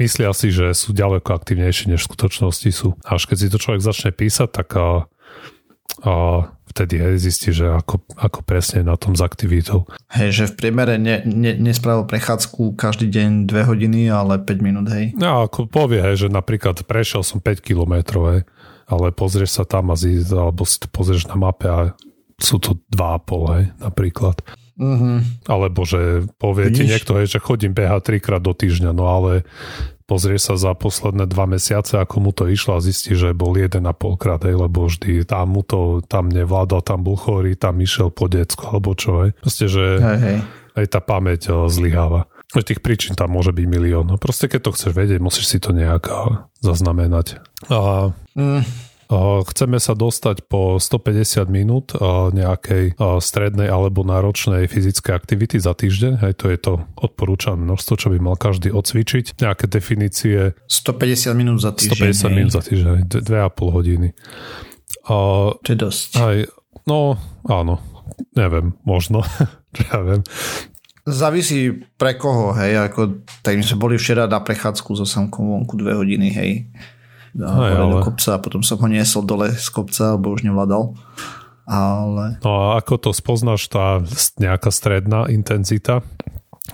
myslia 0.02 0.36
si, 0.36 0.52
že 0.52 0.76
sú 0.76 0.92
ďaleko 0.92 1.32
aktívnejšie, 1.32 1.96
než 1.96 2.04
v 2.04 2.10
skutočnosti 2.12 2.70
sú. 2.74 3.00
Až 3.08 3.32
keď 3.32 3.38
si 3.40 3.48
to 3.48 3.62
človek 3.62 3.82
začne 3.82 4.12
písať, 4.12 4.50
tak 4.52 4.76
a 6.02 6.16
vtedy 6.72 7.04
hej, 7.04 7.20
zistí, 7.20 7.52
že 7.52 7.68
ako, 7.68 8.02
ako 8.16 8.40
presne 8.48 8.88
na 8.88 8.96
tom 8.96 9.14
s 9.14 9.22
aktivitou. 9.22 9.86
Hej, 10.10 10.30
že 10.32 10.44
v 10.50 10.54
priemere 10.56 10.96
ne, 10.96 11.20
ne, 11.28 11.54
nespravil 11.60 12.08
prechádzku 12.08 12.80
každý 12.80 13.12
deň 13.12 13.52
2 13.52 13.70
hodiny, 13.70 14.08
ale 14.08 14.40
5 14.40 14.66
minút, 14.66 14.88
hej. 14.90 15.12
No, 15.20 15.44
ako 15.46 15.68
povie, 15.68 16.00
hej, 16.00 16.26
že 16.26 16.28
napríklad 16.32 16.80
prešiel 16.88 17.22
som 17.22 17.44
5 17.44 17.60
kilometrov, 17.60 18.24
hej, 18.32 18.42
ale 18.88 19.12
pozrieš 19.12 19.60
sa 19.60 19.64
tam 19.68 19.92
a 19.92 19.96
zí, 20.00 20.24
alebo 20.32 20.64
si 20.64 20.80
to 20.80 20.88
pozrieš 20.88 21.28
na 21.28 21.36
mape 21.36 21.68
a 21.68 21.94
sú 22.40 22.58
to 22.58 22.80
2,5, 22.90 23.54
hej, 23.54 23.64
napríklad. 23.78 24.40
Mm-hmm. 24.82 25.46
Alebo 25.46 25.86
že 25.86 26.26
povie 26.42 26.74
Vidíš? 26.74 26.78
ti 26.80 26.84
niekto, 26.90 27.12
hej, 27.22 27.28
že 27.38 27.44
chodím 27.44 27.78
behať 27.78 28.02
trikrát 28.10 28.42
do 28.42 28.56
týždňa, 28.56 28.92
no 28.96 29.06
ale 29.06 29.46
pozrie 30.12 30.36
sa 30.36 30.60
za 30.60 30.76
posledné 30.76 31.24
dva 31.32 31.47
mesiace, 31.47 31.95
ako 31.95 32.15
mu 32.19 32.32
to 32.36 32.52
išlo 32.52 32.76
a 32.76 32.84
zistí, 32.84 33.15
že 33.15 33.32
bol 33.32 33.56
jeden 33.56 33.88
a 33.88 33.95
polkrát, 33.95 34.43
hej, 34.43 34.60
lebo 34.60 34.91
vždy 34.91 35.24
tam 35.24 35.56
mu 35.56 35.63
to 35.63 36.04
tam 36.04 36.28
nevládal, 36.28 36.84
tam 36.84 37.08
bol 37.08 37.15
chorý, 37.15 37.56
tam 37.56 37.80
išiel 37.80 38.12
po 38.12 38.28
decku, 38.28 38.76
alebo 38.76 38.91
čo, 38.91 39.24
hej. 39.24 39.32
Proste, 39.39 39.71
že 39.71 40.04
hej, 40.04 40.19
hej. 40.19 40.38
aj 40.76 40.86
tá 40.91 41.00
pamäť 41.00 41.47
zlyháva. 41.71 42.28
Tých 42.52 42.84
príčin 42.84 43.15
tam 43.15 43.32
môže 43.32 43.56
byť 43.56 43.63
milión. 43.71 44.12
No 44.12 44.19
proste 44.19 44.52
keď 44.52 44.67
to 44.67 44.76
chceš 44.76 44.91
vedieť, 44.91 45.24
musíš 45.24 45.47
si 45.47 45.58
to 45.63 45.71
nejak 45.71 46.12
zaznamenať. 46.60 47.39
A 47.71 48.12
mm. 48.36 48.91
Chceme 49.12 49.76
sa 49.84 49.91
dostať 49.91 50.47
po 50.47 50.80
150 50.80 51.43
minút 51.52 51.91
nejakej 52.32 52.95
strednej 53.19 53.67
alebo 53.67 54.08
náročnej 54.08 54.71
fyzickej 54.71 55.12
aktivity 55.12 55.60
za 55.60 55.76
týždeň. 55.76 56.24
Hej, 56.24 56.34
to 56.39 56.47
je 56.47 56.56
to 56.56 56.74
odporúčané 56.95 57.60
množstvo, 57.60 57.93
čo 58.00 58.08
by 58.08 58.24
mal 58.24 58.39
každý 58.39 58.71
odcvičiť. 58.71 59.43
Nejaké 59.43 59.67
definície. 59.67 60.56
150 60.63 61.36
minút 61.36 61.60
za 61.60 61.76
týždeň. 61.76 62.15
150 62.15 62.24
hej. 62.24 62.32
minút 62.32 62.52
za 62.56 62.63
týždeň, 62.63 62.95
2,5 63.19 63.76
hodiny. 63.76 64.08
A, 65.12 65.15
to 65.60 65.69
je 65.76 65.78
dosť. 65.78 66.10
Aj, 66.15 66.38
no, 66.88 67.19
áno. 67.52 67.84
Neviem, 68.39 68.80
možno. 68.88 69.28
ja 69.91 70.00
viem. 70.08 70.24
Závisí 71.04 71.84
pre 72.00 72.15
koho, 72.15 72.56
hej, 72.56 72.80
ako, 72.80 73.28
tak 73.43 73.60
my 73.60 73.63
sme 73.65 73.76
boli 73.76 73.95
včera 74.00 74.24
na 74.32 74.39
prechádzku 74.39 74.95
so 74.95 75.04
samkom 75.04 75.52
vonku 75.52 75.76
dve 75.76 76.00
hodiny, 76.00 76.32
hej 76.32 76.52
Aj, 77.39 77.72
ale... 77.78 77.96
do 77.96 78.04
kopca 78.04 78.36
a 78.36 78.41
potom 78.44 78.60
som 78.65 78.76
ho 78.82 78.88
niesol 78.91 79.24
dole 79.24 79.56
z 79.56 79.67
kopca, 79.72 80.20
lebo 80.20 80.36
už 80.36 80.44
nevládal. 80.44 80.96
Ale... 81.70 82.41
No 82.44 82.52
a 82.52 82.84
ako 82.84 83.10
to 83.10 83.10
spoznáš 83.15 83.72
tá 83.72 84.04
nejaká 84.41 84.74
stredná 84.74 85.32
intenzita? 85.32 86.04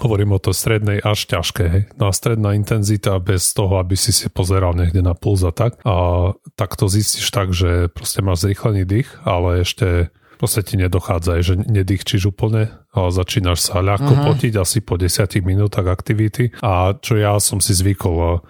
Hovorím 0.01 0.35
o 0.35 0.39
to 0.41 0.51
strednej 0.51 1.01
až 1.01 1.29
ťažké. 1.29 1.63
Hej. 1.69 1.83
No 1.97 2.09
a 2.09 2.11
stredná 2.13 2.53
intenzita 2.53 3.17
bez 3.21 3.53
toho, 3.53 3.77
aby 3.81 3.97
si 3.97 4.13
si 4.13 4.27
pozeral 4.29 4.73
niekde 4.73 5.01
na 5.01 5.13
puls 5.13 5.45
a 5.45 5.53
tak. 5.53 5.79
A 5.85 6.31
tak 6.57 6.75
to 6.75 6.89
zistíš 6.89 7.29
tak, 7.29 7.53
že 7.53 7.89
proste 7.93 8.21
máš 8.25 8.45
zrýchlený 8.45 8.83
dých, 8.83 9.09
ale 9.25 9.63
ešte 9.63 10.11
proste 10.37 10.61
ti 10.61 10.77
nedochádza, 10.77 11.41
že 11.41 11.57
nedýchčiš 11.57 12.29
úplne 12.29 12.69
a 12.93 13.09
začínaš 13.09 13.65
sa 13.65 13.81
ľahko 13.81 14.13
uh-huh. 14.13 14.25
potiť 14.33 14.53
asi 14.61 14.85
po 14.85 14.95
10 14.95 15.25
minútach 15.41 15.89
aktivity 15.89 16.53
a 16.61 16.93
čo 16.93 17.17
ja 17.17 17.41
som 17.41 17.57
si 17.57 17.73
zvykol 17.73 18.45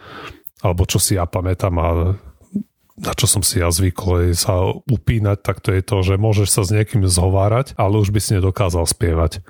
alebo 0.62 0.86
čo 0.90 0.98
si 0.98 1.16
ja 1.18 1.30
pamätám 1.30 1.76
a 1.78 1.90
na 2.98 3.14
čo 3.14 3.30
som 3.30 3.46
si 3.46 3.62
ja 3.62 3.70
zvykol 3.70 4.34
sa 4.34 4.74
upínať, 4.74 5.38
tak 5.46 5.62
to 5.62 5.70
je 5.70 5.86
to, 5.86 6.02
že 6.02 6.18
môžeš 6.18 6.50
sa 6.50 6.62
s 6.66 6.74
niekým 6.74 7.06
zhovárať, 7.06 7.78
ale 7.78 8.02
už 8.02 8.10
by 8.10 8.18
si 8.18 8.34
nedokázal 8.42 8.90
spievať. 8.90 9.46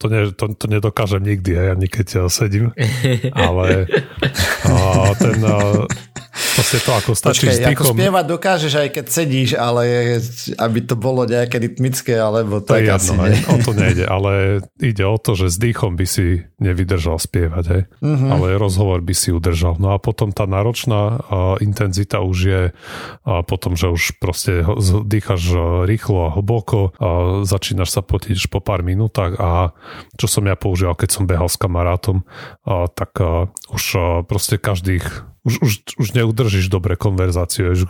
To, 0.00 0.12
ne, 0.12 0.32
to, 0.32 0.52
to 0.52 0.66
nedokážem 0.68 1.24
nikdy, 1.24 1.56
aj 1.56 1.68
ani 1.76 1.88
keď 1.88 2.06
ja 2.08 2.24
sedím. 2.28 2.72
Ale 3.32 3.88
a 4.68 4.76
ten, 5.16 5.40
a, 5.40 5.88
Proste 6.36 6.78
to 6.84 6.90
ako 6.92 7.12
stačí 7.16 7.48
Počkej. 7.48 7.72
Ako 7.72 7.96
spievať 7.96 8.24
dokážeš 8.28 8.72
aj 8.76 8.88
keď 8.92 9.06
sedíš, 9.08 9.50
ale 9.56 10.16
aby 10.60 10.78
to 10.84 10.94
bolo 10.94 11.24
nejaké 11.24 11.56
rytmické, 11.56 12.14
alebo 12.20 12.60
to, 12.60 12.76
to 12.76 12.80
je 12.80 12.92
jedno, 12.92 13.12
asi 13.24 13.40
o 13.48 13.56
to 13.64 13.72
nejde, 13.72 14.04
ale 14.04 14.32
ide 14.80 15.04
o 15.04 15.16
to, 15.16 15.32
že 15.32 15.52
s 15.52 15.56
dýchom 15.56 15.96
by 15.96 16.06
si 16.06 16.44
nevydržal 16.60 17.16
spievať, 17.20 17.64
hej. 17.68 17.82
Uh-huh. 18.00 18.30
ale 18.32 18.56
rozhovor 18.60 19.00
by 19.00 19.14
si 19.16 19.32
udržal. 19.32 19.76
No 19.80 19.92
a 19.92 20.00
potom 20.00 20.32
tá 20.32 20.48
náročná 20.48 21.20
uh, 21.20 21.56
intenzita 21.60 22.20
už 22.20 22.38
je 22.38 22.62
uh, 22.72 23.40
potom, 23.44 23.76
že 23.76 23.92
už 23.92 24.20
proste 24.20 24.64
dýchaš 25.04 25.42
uh, 25.52 25.60
rýchlo 25.84 26.28
a 26.28 26.34
hlboko, 26.36 26.92
uh, 26.92 27.44
začínaš 27.44 27.92
sa 27.96 28.02
potiť 28.04 28.48
po 28.48 28.60
pár 28.64 28.80
minútach 28.84 29.36
a 29.36 29.76
čo 30.16 30.26
som 30.28 30.44
ja 30.48 30.56
používal, 30.56 30.96
keď 30.96 31.10
som 31.12 31.28
behal 31.28 31.48
s 31.48 31.60
kamarátom, 31.60 32.24
uh, 32.24 32.88
tak 32.92 33.12
uh, 33.20 33.48
už 33.72 33.84
uh, 33.96 34.04
proste 34.24 34.56
každých 34.56 35.35
už, 35.46 35.54
už, 35.62 35.72
už 35.94 36.08
neudržíš 36.18 36.66
dobre 36.66 36.98
konverzáciu, 36.98 37.70
už, 37.70 37.86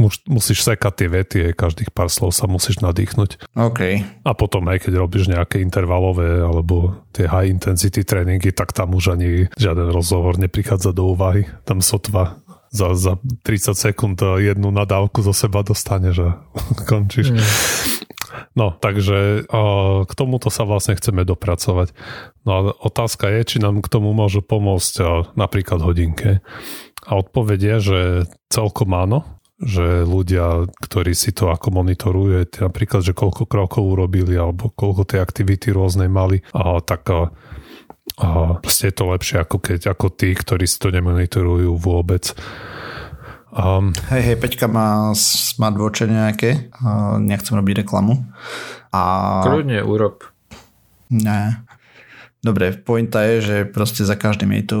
už 0.00 0.14
musíš 0.24 0.64
sekať 0.64 0.92
tie 0.96 1.08
vety, 1.12 1.38
každých 1.52 1.92
pár 1.92 2.08
slov 2.08 2.32
sa 2.32 2.48
musíš 2.48 2.80
nadýchnuť. 2.80 3.52
OK. 3.52 3.80
A 4.24 4.30
potom 4.32 4.64
aj 4.72 4.88
keď 4.88 5.04
robíš 5.04 5.28
nejaké 5.28 5.60
intervalové 5.60 6.40
alebo 6.40 6.96
tie 7.12 7.28
high 7.28 7.52
intensity 7.52 8.00
tréningy, 8.00 8.48
tak 8.56 8.72
tam 8.72 8.96
už 8.96 9.12
ani 9.12 9.52
žiaden 9.60 9.92
rozhovor 9.92 10.40
neprichádza 10.40 10.96
do 10.96 11.12
úvahy. 11.12 11.44
Tam 11.68 11.84
sotva 11.84 12.40
za, 12.72 12.96
za 12.96 13.20
30 13.44 13.76
sekúnd 13.76 14.18
jednu 14.20 14.72
nadávku 14.72 15.20
zo 15.20 15.36
seba 15.36 15.60
dostaneš 15.60 16.16
a 16.24 16.30
končíš. 16.90 17.36
Mm. 17.36 17.44
No, 18.56 18.72
takže 18.72 19.48
uh, 19.48 20.04
k 20.08 20.12
tomuto 20.16 20.48
sa 20.48 20.64
vlastne 20.64 20.96
chceme 20.96 21.28
dopracovať. 21.28 21.92
No 22.44 22.50
a 22.52 22.58
otázka 22.72 23.28
je, 23.32 23.40
či 23.44 23.56
nám 23.60 23.80
k 23.84 23.88
tomu 23.88 24.16
môžu 24.16 24.40
pomôcť 24.40 24.94
uh, 25.00 25.08
napríklad 25.36 25.80
hodinke. 25.84 26.40
A 27.06 27.12
odpoveď 27.22 27.60
je, 27.62 27.76
že 27.78 28.00
celkom 28.50 28.90
áno, 28.92 29.22
že 29.56 30.04
ľudia, 30.04 30.68
ktorí 30.84 31.16
si 31.16 31.32
to 31.32 31.48
ako 31.48 31.80
monitorujú, 31.80 32.44
napríklad, 32.60 33.00
že 33.00 33.16
koľko 33.16 33.48
krokov 33.48 33.88
urobili 33.88 34.36
alebo 34.36 34.68
koľko 34.68 35.08
tej 35.08 35.24
aktivity 35.24 35.72
rôznej 35.72 36.12
mali, 36.12 36.44
a 36.52 36.82
tak 36.84 37.08
a, 37.08 37.32
a 38.20 38.60
proste 38.60 38.92
je 38.92 38.94
to 39.00 39.04
lepšie 39.08 39.36
ako 39.40 39.56
keď 39.62 39.96
ako 39.96 40.06
tí, 40.12 40.36
ktorí 40.36 40.68
si 40.68 40.76
to 40.76 40.92
nemonitorujú 40.92 41.72
vôbec. 41.80 42.36
Um, 43.56 43.96
hej, 44.12 44.20
hej, 44.20 44.36
Peťka 44.36 44.68
má 44.68 45.16
smartwatche 45.16 46.04
nejaké, 46.04 46.68
uh, 46.76 47.16
nechcem 47.16 47.56
robiť 47.56 47.88
reklamu. 47.88 48.28
A... 48.92 49.40
Kľudne 49.40 49.80
urob. 49.80 50.28
Ne. 51.08 51.64
Dobre, 52.44 52.76
pointa 52.76 53.24
je, 53.24 53.36
že 53.40 53.56
proste 53.64 54.04
za 54.04 54.12
každým 54.12 54.52
je 54.60 54.64
tu 54.68 54.80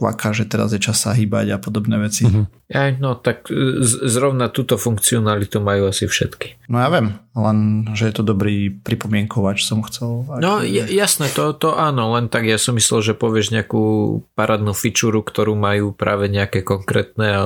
kvaká, 0.00 0.32
že 0.32 0.48
teraz 0.48 0.72
je 0.72 0.80
čas 0.80 0.96
sa 0.96 1.12
hýbať 1.12 1.52
a 1.52 1.58
podobné 1.60 2.00
veci. 2.00 2.24
Uh-huh. 2.24 2.48
Aj, 2.72 2.96
no 2.96 3.12
tak 3.12 3.52
z- 3.52 4.00
zrovna 4.08 4.48
túto 4.48 4.80
funkcionalitu 4.80 5.60
majú 5.60 5.92
asi 5.92 6.08
všetky. 6.08 6.72
No 6.72 6.80
ja 6.80 6.88
viem, 6.88 7.20
len 7.36 7.84
že 7.92 8.08
je 8.08 8.14
to 8.16 8.24
dobrý 8.24 8.72
pripomienkovač 8.72 9.66
som 9.68 9.84
chcel. 9.84 10.24
No 10.40 10.64
j- 10.64 10.88
jasné, 10.88 11.28
to, 11.28 11.52
to 11.52 11.76
áno, 11.76 12.16
len 12.16 12.32
tak 12.32 12.48
ja 12.48 12.56
som 12.56 12.72
myslel, 12.80 13.04
že 13.04 13.12
povieš 13.12 13.52
nejakú 13.52 13.82
paradnú 14.32 14.72
fičuru, 14.72 15.20
ktorú 15.20 15.52
majú 15.52 15.92
práve 15.92 16.32
nejaké 16.32 16.64
konkrétne 16.64 17.28
a 17.28 17.42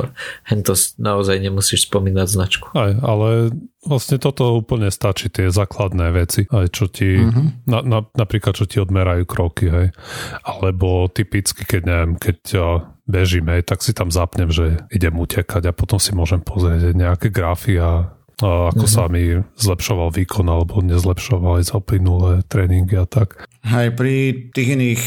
to 0.62 0.78
naozaj 1.00 1.42
nemusíš 1.42 1.90
spomínať 1.90 2.26
značku. 2.30 2.66
Aj, 2.78 2.94
ale 3.02 3.50
vlastne 3.84 4.16
toto 4.16 4.56
úplne 4.56 4.88
stačí, 4.90 5.28
tie 5.28 5.52
základné 5.52 6.10
veci, 6.12 6.48
aj 6.48 6.66
čo 6.72 6.88
ti, 6.88 7.20
uh-huh. 7.20 7.68
na, 7.68 7.78
na, 7.84 7.98
napríklad 8.16 8.56
čo 8.56 8.64
ti 8.64 8.80
odmerajú 8.80 9.24
kroky, 9.28 9.66
hej. 9.70 9.88
Alebo 10.44 11.08
typicky, 11.08 11.64
keď 11.64 11.82
neviem, 11.84 12.12
keď 12.16 12.38
bežím, 13.04 13.52
hej, 13.52 13.68
tak 13.68 13.84
si 13.84 13.92
tam 13.92 14.08
zapnem, 14.08 14.48
že 14.48 14.84
idem 14.88 15.14
utekať 15.14 15.68
a 15.68 15.76
potom 15.76 16.00
si 16.00 16.16
môžem 16.16 16.40
pozrieť 16.40 16.96
nejaké 16.96 17.28
grafy 17.28 17.78
a 17.78 18.14
a 18.42 18.74
ako 18.74 18.90
mm-hmm. 18.90 18.98
sa 18.98 19.04
mi 19.06 19.38
zlepšoval 19.62 20.10
výkon 20.10 20.50
alebo 20.50 20.82
nezlepšoval 20.82 21.62
aj 21.62 21.70
za 21.70 21.78
plynulé 21.78 22.42
tréningy 22.50 22.98
a 22.98 23.06
tak. 23.06 23.46
Hej, 23.62 23.94
pri 23.94 24.14
tých 24.50 24.74
iných 24.74 25.02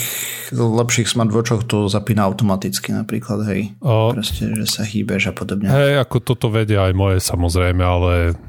lepších 0.55 1.11
smartwatchoch 1.11 1.67
to 1.67 1.91
zapína 1.91 2.23
automaticky 2.23 2.95
napríklad, 2.95 3.43
hej. 3.51 3.75
A... 3.83 4.15
Proste, 4.15 4.47
že 4.47 4.63
sa 4.63 4.87
hýbeš 4.87 5.29
a 5.29 5.33
podobne. 5.35 5.67
Hej, 5.67 6.07
ako 6.07 6.23
toto 6.23 6.47
vedia 6.47 6.87
aj 6.87 6.93
moje 6.95 7.19
samozrejme, 7.19 7.83
ale 7.83 8.39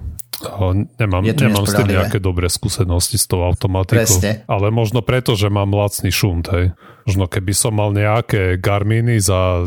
nemám, 0.98 1.26
nemám 1.26 1.66
s 1.66 1.74
tým 1.74 1.90
nejaké 1.90 2.22
dobré 2.22 2.46
skúsenosti 2.46 3.18
s 3.18 3.26
tou 3.26 3.42
automatikou. 3.42 3.98
Presne. 3.98 4.46
Ale 4.46 4.70
možno 4.70 5.02
preto, 5.02 5.34
že 5.34 5.50
mám 5.50 5.74
lacný 5.74 6.14
šunt, 6.14 6.46
hej. 6.54 6.70
Možno 7.08 7.26
keby 7.26 7.52
som 7.56 7.74
mal 7.74 7.90
nejaké 7.90 8.60
Garminy 8.60 9.18
za 9.18 9.66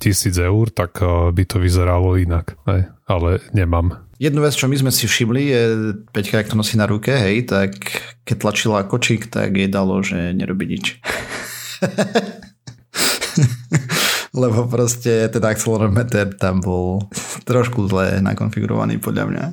tisíc 0.00 0.34
eur, 0.34 0.72
tak 0.72 0.98
by 1.32 1.42
to 1.46 1.62
vyzeralo 1.62 2.18
inak, 2.18 2.58
hej. 2.66 2.90
Ale 3.06 3.38
nemám. 3.54 4.10
Jednu 4.18 4.42
vec, 4.42 4.58
čo 4.58 4.66
my 4.66 4.74
sme 4.74 4.90
si 4.90 5.06
všimli, 5.06 5.42
je 5.46 5.62
Peťka, 6.10 6.42
ak 6.42 6.50
to 6.50 6.58
nosí 6.58 6.74
na 6.74 6.90
ruke, 6.90 7.14
hej, 7.14 7.46
tak 7.46 7.78
keď 8.26 8.36
tlačila 8.42 8.82
kočík, 8.82 9.30
tak 9.30 9.54
jej 9.54 9.70
dalo, 9.70 10.02
že 10.02 10.34
nerobí 10.34 10.66
nič. 10.66 10.98
Lebo 14.38 14.70
proste 14.70 15.26
ten 15.26 15.42
accelerometer 15.42 16.38
tam 16.38 16.62
bol 16.62 17.02
trošku 17.42 17.90
zle 17.90 18.22
nakonfigurovaný 18.22 19.02
podľa 19.02 19.24
mňa. 19.26 19.44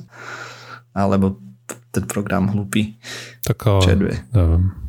Alebo 0.94 1.42
ten 1.90 2.06
program 2.06 2.46
hlupý. 2.54 2.94
Tak, 3.42 3.58
neviem. 3.98 4.85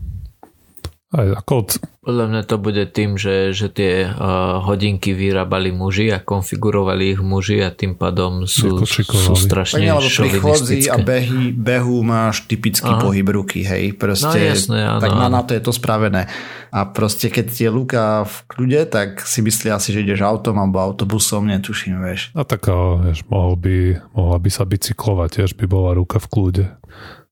Aj 1.07 1.27
ako 1.39 1.79
podľa 2.07 2.25
mňa 2.31 2.41
to 2.47 2.55
bude 2.55 2.83
tým, 2.95 3.19
že, 3.19 3.51
že 3.51 3.67
tie 3.67 4.07
uh, 4.07 4.63
hodinky 4.63 5.11
vyrábali 5.11 5.75
muži 5.75 6.07
a 6.15 6.23
konfigurovali 6.23 7.11
ich 7.11 7.19
muži 7.19 7.59
a 7.59 7.71
tým 7.71 7.99
pádom 7.99 8.47
sú, 8.47 8.79
sú 8.87 9.35
strašne 9.35 9.91
Pani, 9.91 10.07
pri 10.07 10.31
chodzi 10.39 10.87
a 10.87 10.95
behy, 11.03 11.51
behu 11.51 11.99
máš 12.07 12.47
typický 12.47 12.87
Aha. 12.87 13.03
pohyb 13.03 13.27
ruky, 13.27 13.59
hej. 13.67 13.91
Proste, 13.95 14.39
no 14.39 14.51
jasné, 14.51 14.79
áno. 14.87 15.03
Tak 15.03 15.11
na, 15.19 15.27
na 15.27 15.43
to 15.43 15.51
je 15.51 15.63
to 15.63 15.75
spravené. 15.75 16.31
A 16.71 16.87
proste 16.87 17.27
keď 17.27 17.47
je 17.51 17.69
Luka 17.71 18.23
v 18.23 18.35
kľude, 18.47 18.81
tak 18.87 19.19
si 19.27 19.43
myslí 19.43 19.67
asi, 19.67 19.91
že 19.91 20.07
ideš 20.07 20.23
autom 20.23 20.59
alebo 20.63 20.79
autobusom, 20.79 21.43
netuším, 21.51 22.03
vieš. 22.07 22.31
A 22.39 22.47
tak, 22.47 22.71
vieš, 23.03 23.27
mohol 23.27 23.59
by, 23.59 23.75
mohla 24.15 24.39
by 24.39 24.47
sa 24.47 24.63
bicyklovať, 24.63 25.43
tiež 25.43 25.59
by 25.59 25.67
bola 25.67 25.91
ruka 25.91 26.23
v 26.23 26.27
kľude. 26.31 26.65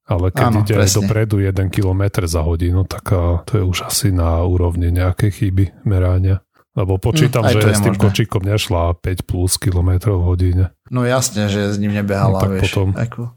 Ale 0.06 0.30
keď 0.30 0.46
Áno, 0.54 0.60
ide 0.62 0.76
presne. 0.78 0.96
dopredu 1.02 1.36
1 1.42 1.74
km 1.74 2.04
za 2.30 2.46
hodinu, 2.46 2.86
tak 2.86 3.10
to 3.50 3.52
je 3.58 3.64
už 3.66 3.90
asi 3.90 4.14
na 4.14 4.46
úrovni 4.46 4.94
nejakej 4.94 5.32
chyby 5.34 5.66
merania. 5.82 6.46
Lebo 6.76 7.00
počítam, 7.00 7.48
mm, 7.48 7.52
že 7.56 7.60
s 7.72 7.82
tým 7.82 7.96
možné. 7.96 8.04
kočíkom 8.04 8.44
nešla 8.44 9.00
5 9.00 9.24
plus 9.24 9.56
km 9.56 10.12
v 10.12 10.24
hodine. 10.28 10.66
No 10.92 11.08
jasne, 11.08 11.48
že 11.48 11.72
s 11.72 11.80
ním 11.80 11.96
nebehala, 11.96 12.38
no, 12.38 12.44
tak 12.44 12.52
vieš. 12.60 12.64
Potom... 12.70 12.92
Ako... 12.94 13.32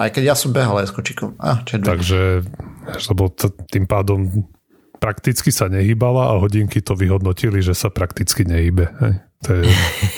Aj 0.00 0.10
keď 0.10 0.32
ja 0.32 0.34
som 0.34 0.50
behal 0.50 0.82
aj 0.82 0.90
s 0.90 0.94
kočíkom. 0.96 1.38
Ah, 1.38 1.62
Takže, 1.62 2.42
lebo 3.12 3.30
t- 3.30 3.54
tým 3.70 3.86
pádom 3.86 4.48
prakticky 4.98 5.52
sa 5.54 5.70
nehýbala 5.70 6.34
a 6.34 6.40
hodinky 6.40 6.80
to 6.82 6.96
vyhodnotili, 6.98 7.62
že 7.62 7.76
sa 7.76 7.92
prakticky 7.92 8.42
nehybe. 8.42 8.90
Hej. 8.98 9.14
To 9.46 9.50
je... 9.54 9.62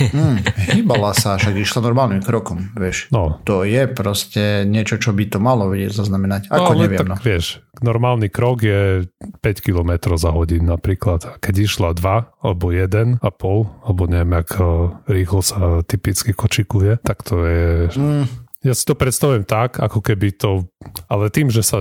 Hmm, 0.09 0.41
hýbala 0.73 1.13
sa, 1.13 1.37
však 1.37 1.61
išla 1.61 1.85
normálnym 1.85 2.25
krokom, 2.25 2.73
vieš. 2.73 3.13
No. 3.13 3.37
To 3.45 3.61
je 3.69 3.85
proste 3.85 4.65
niečo, 4.65 4.97
čo 4.97 5.13
by 5.13 5.29
to 5.29 5.37
malo 5.37 5.69
vedieť 5.69 5.93
zaznamenať. 5.93 6.43
Ako 6.49 6.73
no, 6.73 6.81
neviem. 6.81 7.05
Tak, 7.05 7.09
no. 7.13 7.17
vieš, 7.21 7.61
normálny 7.85 8.33
krok 8.33 8.65
je 8.65 9.05
5 9.45 9.65
km 9.65 10.17
za 10.17 10.33
hodín 10.33 10.65
napríklad. 10.65 11.29
A 11.29 11.33
keď 11.37 11.69
išla 11.69 11.89
2 11.93 12.41
alebo 12.41 12.73
1 12.73 13.21
a 13.21 13.29
pol, 13.29 13.69
alebo 13.85 14.09
neviem, 14.09 14.33
ako 14.33 14.97
rýchlo 15.05 15.41
sa 15.45 15.85
typicky 15.85 16.33
kočikuje, 16.33 17.05
tak 17.05 17.21
to 17.21 17.45
je... 17.45 17.93
Hmm 17.93 18.48
ja 18.69 18.77
si 18.77 18.85
to 18.85 18.93
predstavujem 18.93 19.49
tak, 19.49 19.81
ako 19.81 20.05
keby 20.05 20.37
to, 20.37 20.69
ale 21.09 21.33
tým, 21.33 21.49
že 21.49 21.65
sa 21.65 21.81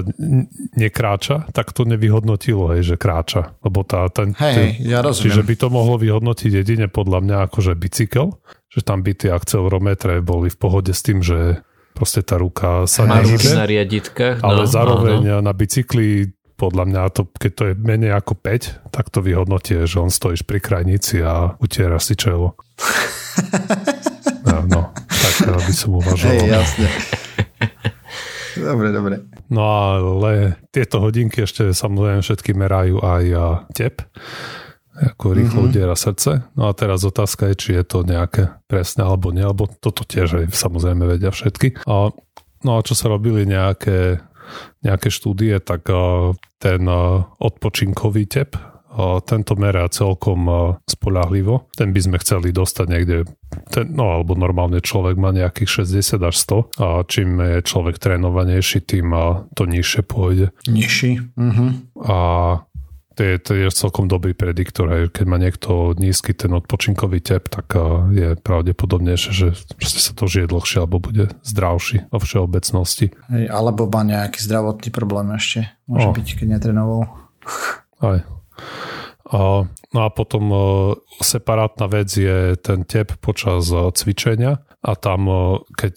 nekráča, 0.80 1.52
tak 1.52 1.76
to 1.76 1.84
nevyhodnotilo, 1.84 2.72
hej, 2.72 2.88
že 2.88 2.96
kráča. 2.96 3.60
Lebo 3.60 3.84
tá, 3.84 4.08
ten, 4.08 4.32
hej, 4.40 4.80
ja 4.80 5.04
rozumiem. 5.04 5.28
Čiže 5.28 5.42
by 5.44 5.56
to 5.60 5.68
mohlo 5.68 6.00
vyhodnotiť 6.00 6.52
jedine 6.64 6.88
podľa 6.88 7.20
mňa 7.28 7.38
akože 7.52 7.76
bicykel, 7.76 8.40
že 8.72 8.82
tam 8.88 9.04
by 9.04 9.12
tie 9.20 9.36
akcelerometre 9.36 10.24
boli 10.24 10.48
v 10.48 10.58
pohode 10.58 10.96
s 10.96 11.04
tým, 11.04 11.20
že 11.20 11.60
proste 11.92 12.24
tá 12.24 12.40
ruka 12.40 12.88
sa 12.88 13.04
nehybe. 13.04 13.52
na 13.52 13.68
riaditkách. 13.68 14.40
Ale 14.40 14.64
no, 14.64 14.72
zároveň 14.72 15.20
no, 15.28 15.44
no. 15.44 15.44
na 15.44 15.52
bicykli 15.52 16.32
podľa 16.58 16.90
mňa 16.90 17.02
to, 17.14 17.30
keď 17.38 17.52
to 17.54 17.64
je 17.70 17.74
menej 17.78 18.18
ako 18.18 18.34
5, 18.34 18.90
tak 18.90 19.14
to 19.14 19.22
vyhodnotie, 19.22 19.86
že 19.86 20.02
on 20.02 20.10
stojíš 20.10 20.42
pri 20.48 20.58
krajnici 20.58 21.22
a 21.22 21.54
utiera 21.62 22.02
si 22.02 22.18
čelo. 22.18 22.58
no, 24.48 24.66
no 24.66 24.82
tak 25.38 25.62
by 25.62 25.74
som 25.74 25.92
uvažoval. 25.98 26.34
Hej, 26.34 26.50
jasne. 26.50 26.88
Dobre, 28.58 28.90
dobre. 28.90 29.16
No 29.54 29.64
ale 29.70 30.58
tieto 30.74 30.98
hodinky 30.98 31.46
ešte 31.46 31.72
samozrejme 31.78 32.26
všetky 32.26 32.58
merajú 32.58 32.98
aj 33.06 33.24
tep, 33.78 34.02
ako 34.98 35.38
rýchlo 35.38 35.62
mm-hmm. 35.62 35.70
udiera 35.70 35.94
srdce. 35.94 36.50
No 36.58 36.68
a 36.68 36.74
teraz 36.74 37.06
otázka 37.06 37.54
je, 37.54 37.56
či 37.56 37.70
je 37.78 37.86
to 37.86 38.02
nejaké 38.02 38.58
presné 38.66 39.06
alebo 39.06 39.30
nie, 39.30 39.46
alebo 39.46 39.70
toto 39.70 40.02
tiež 40.02 40.42
aj 40.42 40.46
samozrejme 40.58 41.06
vedia 41.06 41.30
všetky. 41.30 41.86
A, 41.86 42.10
no 42.66 42.72
a 42.74 42.80
čo 42.82 42.98
sa 42.98 43.14
robili 43.14 43.46
nejaké, 43.46 44.26
nejaké 44.82 45.14
štúdie, 45.14 45.62
tak 45.62 45.86
ten 46.58 46.82
odpočinkový 47.38 48.26
tep, 48.26 48.58
tento 49.26 49.54
merá 49.54 49.86
celkom 49.88 50.50
spolahlivo. 50.90 51.70
Ten 51.78 51.94
by 51.94 52.00
sme 52.02 52.18
chceli 52.18 52.50
dostať 52.50 52.86
niekde, 52.90 53.18
ten, 53.70 53.94
no 53.94 54.18
alebo 54.18 54.34
normálne 54.34 54.82
človek 54.82 55.16
má 55.16 55.30
nejakých 55.30 55.86
60 55.86 56.18
až 56.22 56.36
100 56.74 56.82
a 56.82 56.88
čím 57.06 57.38
je 57.38 57.58
človek 57.62 58.02
trénovanejší, 58.02 58.82
tým 58.82 59.14
to 59.54 59.64
nižšie 59.70 60.02
pôjde. 60.02 60.50
Nižší. 60.66 61.22
Uh-huh. 61.38 61.70
A 62.04 62.18
to 63.18 63.26
je, 63.26 63.36
to 63.42 63.52
je 63.58 63.66
celkom 63.74 64.06
dobrý 64.06 64.38
prediktor. 64.38 64.86
Aj 64.94 65.10
keď 65.10 65.26
má 65.26 65.42
niekto 65.42 65.98
nízky 65.98 66.38
ten 66.38 66.54
odpočinkový 66.54 67.18
tep, 67.26 67.50
tak 67.50 67.74
je 68.14 68.38
pravdepodobnejšie, 68.38 69.32
že 69.34 69.48
proste 69.74 70.02
sa 70.06 70.14
to 70.14 70.30
žije 70.30 70.46
dlhšie 70.46 70.86
alebo 70.86 71.02
bude 71.02 71.34
zdravší 71.42 72.06
vo 72.14 72.22
všeobecnosti. 72.22 73.18
Hej, 73.34 73.50
alebo 73.50 73.90
má 73.90 74.06
nejaký 74.06 74.38
zdravotný 74.38 74.94
problém 74.94 75.34
ešte. 75.34 75.66
Môže 75.90 76.08
o. 76.10 76.14
byť, 76.14 76.28
keď 76.38 76.48
netrenoval. 76.62 77.10
Aj. 78.06 78.22
No 79.94 80.00
a 80.04 80.10
potom 80.12 80.44
e, 80.52 80.58
separátna 81.24 81.88
vec 81.88 82.12
je 82.12 82.56
ten 82.60 82.84
tep 82.84 83.16
počas 83.20 83.72
e, 83.72 83.92
cvičenia. 83.92 84.64
A 84.84 84.96
tam, 84.96 85.28
e, 85.28 85.38
keď 85.76 85.96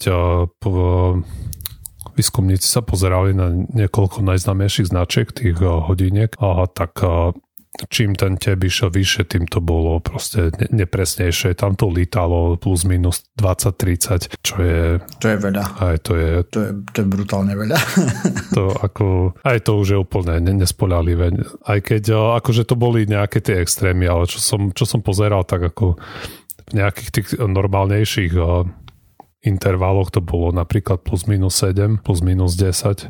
výskumníci 2.11 2.67
sa 2.67 2.83
pozerali 2.83 3.31
na 3.31 3.55
niekoľko 3.55 4.19
najznámejších 4.19 4.91
značiek 4.91 5.31
tých 5.31 5.63
hodiniek, 5.63 6.35
tak 6.75 6.99
čím 7.87 8.19
ten 8.19 8.35
teb 8.35 8.59
išiel 8.67 8.91
vyššie, 8.91 9.23
tým 9.31 9.47
to 9.47 9.63
bolo 9.63 10.03
proste 10.03 10.51
nepresnejšie. 10.75 11.55
Tam 11.55 11.79
to 11.79 11.87
lítalo 11.87 12.59
plus 12.59 12.83
minus 12.83 13.23
20-30, 13.39 14.43
čo 14.43 14.55
je... 14.59 14.83
To 14.99 15.27
je 15.31 15.37
veľa. 15.39 15.63
Aj 15.79 15.97
to 16.03 16.19
je... 16.19 16.31
To 16.51 16.59
je, 16.67 16.71
to 16.91 16.97
je 16.99 17.07
brutálne 17.07 17.53
veľa. 17.55 17.77
to 18.57 18.75
ako... 18.75 19.35
Aj 19.47 19.59
to 19.63 19.71
už 19.79 19.87
je 19.95 19.97
úplne 19.97 20.43
nespolahlivé. 20.43 21.31
Aj 21.63 21.79
keď 21.79 22.35
akože 22.43 22.67
to 22.67 22.75
boli 22.75 23.07
nejaké 23.07 23.39
tie 23.39 23.63
extrémy, 23.63 24.03
ale 24.03 24.27
čo 24.27 24.43
som, 24.43 24.75
čo 24.75 24.83
som 24.83 24.99
pozeral, 24.99 25.47
tak 25.47 25.71
ako 25.71 25.95
v 26.67 26.71
nejakých 26.75 27.09
tých 27.11 27.27
normálnejších 27.39 28.35
intervaloch 29.41 30.13
to 30.13 30.21
bolo 30.21 30.53
napríklad 30.53 31.01
plus 31.01 31.25
minus 31.25 31.57
7, 31.63 32.03
plus 32.03 32.19
minus 32.19 32.59
10. 32.59 33.09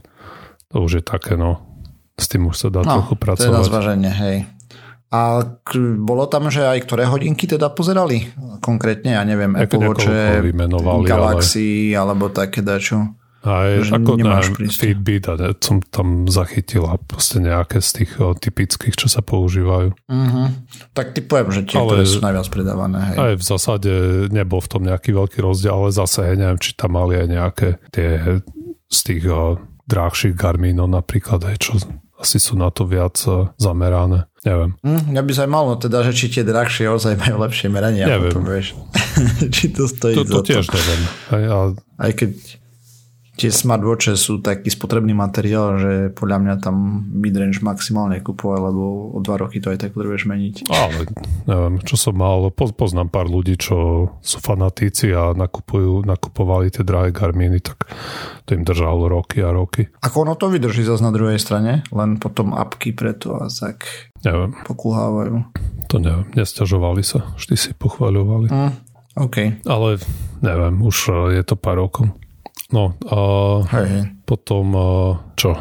To 0.71 0.75
už 0.85 1.01
je 1.01 1.03
také, 1.03 1.35
no, 1.35 1.70
s 2.21 2.29
tým 2.29 2.45
už 2.45 2.55
sa 2.55 2.67
dá 2.69 2.85
no, 2.85 3.01
trochu 3.01 3.17
pracovať. 3.17 3.49
To 3.49 3.49
je 3.49 3.57
na 3.57 3.65
zvaženie, 3.65 4.11
hej. 4.13 4.37
A 5.11 5.43
k- 5.65 5.99
bolo 5.99 6.23
tam, 6.29 6.47
že 6.47 6.63
aj 6.63 6.87
ktoré 6.87 7.03
hodinky 7.09 7.43
teda 7.43 7.73
pozerali? 7.73 8.31
Konkrétne, 8.63 9.19
ja 9.19 9.25
neviem, 9.27 9.57
Apple 9.59 9.83
Watch, 9.83 10.07
Galaxy, 11.03 11.91
ale... 11.91 12.15
alebo 12.15 12.31
také 12.31 12.63
dačo. 12.63 13.19
Aj 13.41 13.73
ako 13.73 14.21
na 14.21 14.37
Fitbit 14.69 15.25
a 15.25 15.33
som 15.57 15.81
tam 15.81 16.29
zachytila 16.29 17.01
proste 17.01 17.41
nejaké 17.41 17.81
z 17.81 17.89
tých 18.05 18.11
o, 18.21 18.37
typických, 18.37 18.93
čo 18.93 19.09
sa 19.09 19.25
používajú. 19.25 19.97
Uh-huh. 19.97 20.47
Tak 20.93 21.17
typujem, 21.17 21.49
že 21.49 21.65
tie, 21.65 21.81
ale, 21.81 21.89
ktoré 21.89 22.03
sú 22.05 22.21
najviac 22.21 22.47
predávané. 22.53 23.01
Hej. 23.01 23.15
Aj 23.17 23.33
v 23.33 23.43
zásade 23.43 23.91
nebol 24.29 24.61
v 24.61 24.69
tom 24.69 24.85
nejaký 24.85 25.17
veľký 25.17 25.41
rozdiel, 25.41 25.73
ale 25.73 25.89
zase 25.89 26.37
neviem, 26.37 26.61
či 26.61 26.77
tam 26.77 26.93
mali 26.93 27.17
aj 27.17 27.27
nejaké 27.33 27.67
tie 27.89 28.09
z 28.93 28.99
tých 29.09 29.23
o, 29.25 29.57
drahších 29.89 30.37
Garminov 30.37 30.93
napríklad, 30.93 31.41
aj 31.41 31.57
čo 31.57 31.81
asi 32.21 32.37
sú 32.37 32.53
na 32.53 32.69
to 32.69 32.85
viac 32.85 33.17
e, 33.25 33.49
zamerané. 33.57 34.29
Neviem. 34.45 34.77
Mm, 34.85 35.17
ja 35.17 35.21
by 35.25 35.33
sa 35.33 35.45
malo 35.49 35.73
teda, 35.77 36.05
že 36.05 36.13
či 36.13 36.29
tie 36.29 36.45
drahšie 36.45 36.85
ozaj 36.89 37.17
majú 37.17 37.41
lepšie 37.41 37.73
meranie. 37.73 38.05
Neviem. 38.05 38.29
Potom, 38.29 38.45
vieš, 38.45 38.77
či 39.55 39.73
to 39.73 39.89
stojí 39.89 40.13
to, 40.13 40.25
to 40.29 40.41
za 40.41 40.41
tiež 40.45 40.65
to. 40.69 40.77
neviem. 40.77 41.03
Aj, 41.33 41.43
ale... 41.49 41.69
Aj 41.97 42.11
keď 42.13 42.60
tie 43.41 43.49
smartwatche 43.49 44.13
sú 44.13 44.37
taký 44.37 44.69
spotrebný 44.69 45.17
materiál, 45.17 45.81
že 45.81 45.93
podľa 46.13 46.37
mňa 46.45 46.55
tam 46.61 47.09
midrange 47.09 47.65
maximálne 47.65 48.21
kupovať, 48.21 48.59
lebo 48.69 49.17
o 49.17 49.19
dva 49.25 49.41
roky 49.41 49.57
to 49.57 49.73
aj 49.73 49.81
tak 49.81 49.97
potrebuješ 49.97 50.29
meniť. 50.29 50.69
Ale 50.69 51.09
neviem, 51.49 51.81
čo 51.81 51.97
som 51.97 52.13
mal, 52.13 52.53
poznám 52.53 53.09
pár 53.09 53.25
ľudí, 53.25 53.57
čo 53.57 54.05
sú 54.21 54.37
fanatíci 54.37 55.09
a 55.17 55.33
nakupujú, 55.33 56.05
nakupovali 56.05 56.69
tie 56.69 56.85
drahé 56.85 57.09
Garminy, 57.09 57.65
tak 57.65 57.89
to 58.45 58.53
im 58.53 58.61
držalo 58.61 59.09
roky 59.09 59.41
a 59.41 59.49
roky. 59.49 59.89
Ako 60.05 60.29
ono 60.29 60.37
to 60.37 60.53
vydrží 60.53 60.85
zase 60.85 61.01
na 61.01 61.09
druhej 61.09 61.41
strane? 61.41 61.81
Len 61.89 62.21
potom 62.21 62.53
apky 62.53 62.93
preto 62.93 63.41
a 63.41 63.49
tak 63.49 63.89
neviem. 64.21 64.53
pokulhávajú. 64.69 65.49
To 65.89 65.95
neviem, 65.97 66.29
nesťažovali 66.37 67.01
sa, 67.01 67.33
vždy 67.41 67.55
si 67.57 67.71
pochváľovali. 67.73 68.53
Mm, 68.53 68.73
OK. 69.25 69.65
Ale 69.65 69.97
neviem, 70.45 70.75
už 70.85 70.97
je 71.33 71.41
to 71.41 71.57
pár 71.57 71.81
rokov. 71.81 72.20
No 72.71 72.95
a 73.07 73.19
hej, 73.67 74.15
potom 74.23 74.75
čo? 75.35 75.55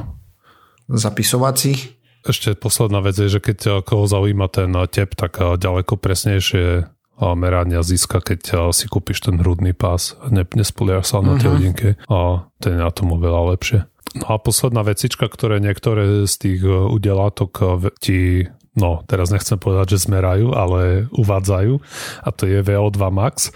Zapisovací? 0.86 1.98
Ešte 2.20 2.52
posledná 2.54 3.00
vec 3.00 3.16
je, 3.16 3.32
že 3.32 3.40
keď 3.40 3.82
koho 3.82 4.04
zaujíma 4.04 4.46
ten 4.52 4.70
tep, 4.92 5.16
tak 5.16 5.38
ďaleko 5.38 5.96
presnejšie 5.96 6.86
merania 7.20 7.84
získa, 7.84 8.24
keď 8.24 8.72
si 8.72 8.88
kúpiš 8.88 9.28
ten 9.28 9.36
hrudný 9.36 9.76
pás. 9.76 10.16
Ne, 10.28 10.44
nespoliaš 10.56 11.12
sa 11.12 11.20
na 11.20 11.36
tie 11.36 11.48
mhm. 11.48 11.54
hodinky 11.56 11.88
a 12.08 12.48
ten 12.62 12.76
je 12.76 12.80
na 12.80 12.92
tom 12.92 13.12
oveľa 13.16 13.56
lepšie. 13.56 13.80
No 14.10 14.26
a 14.34 14.42
posledná 14.42 14.82
vecička, 14.82 15.30
ktoré 15.30 15.62
niektoré 15.62 16.26
z 16.26 16.34
tých 16.34 16.60
udelátok 16.66 17.86
ti 18.02 18.50
no 18.74 19.02
teraz 19.06 19.30
nechcem 19.30 19.58
povedať, 19.58 19.96
že 19.96 20.06
zmerajú, 20.10 20.54
ale 20.54 21.06
uvádzajú 21.14 21.74
a 22.22 22.28
to 22.34 22.42
je 22.46 22.58
VO2 22.62 23.00
max 23.10 23.54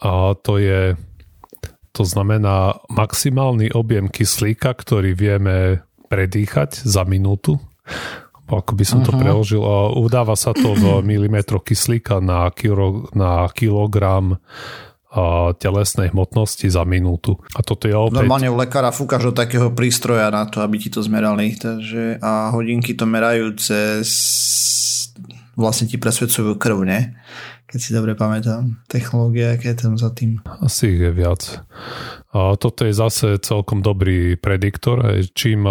a 0.00 0.32
to 0.36 0.56
je 0.60 0.96
to 1.90 2.06
znamená 2.06 2.78
maximálny 2.86 3.74
objem 3.74 4.06
kyslíka, 4.06 4.74
ktorý 4.74 5.14
vieme 5.14 5.82
predýchať 6.10 6.86
za 6.86 7.02
minútu. 7.06 7.58
Ako 8.50 8.74
by 8.74 8.82
som 8.82 9.02
uh-huh. 9.02 9.08
to 9.10 9.12
mhm. 9.14 9.20
preložil. 9.22 9.62
Udáva 9.94 10.34
sa 10.34 10.50
to 10.50 10.74
v 10.74 10.84
milimetroch 11.10 11.62
kyslíka 11.62 12.18
na, 12.18 12.50
kilo, 12.50 13.10
na 13.14 13.46
kilogram 13.50 14.42
telesnej 15.58 16.14
hmotnosti 16.14 16.70
za 16.70 16.86
minútu. 16.86 17.34
A 17.58 17.66
toto 17.66 17.90
je 17.90 17.94
opäť... 17.98 18.22
Normálne 18.22 18.46
u 18.46 18.54
lekára 18.54 18.94
fúkaš 18.94 19.26
do 19.26 19.34
takého 19.34 19.74
prístroja 19.74 20.30
na 20.30 20.46
to, 20.46 20.62
aby 20.62 20.78
ti 20.78 20.86
to 20.86 21.02
zmerali. 21.02 21.58
Takže, 21.58 22.22
a 22.22 22.54
hodinky 22.54 22.94
to 22.94 23.10
merajú 23.10 23.58
cez... 23.58 24.06
vlastne 25.58 25.90
ti 25.90 25.98
presvedcujú 25.98 26.54
krv, 26.54 26.86
ne? 26.86 27.18
Keď 27.70 27.78
si 27.78 27.94
dobre 27.94 28.18
pamätám. 28.18 28.82
Technológia, 28.90 29.54
aké 29.54 29.70
je 29.70 29.78
tam 29.78 29.94
za 29.94 30.10
tým? 30.10 30.42
Asi 30.58 30.90
ich 30.90 31.06
je 31.06 31.14
viac. 31.14 31.62
A 32.34 32.58
toto 32.58 32.82
je 32.82 32.90
zase 32.90 33.38
celkom 33.38 33.78
dobrý 33.78 34.34
prediktor. 34.34 35.22
Čím 35.38 35.70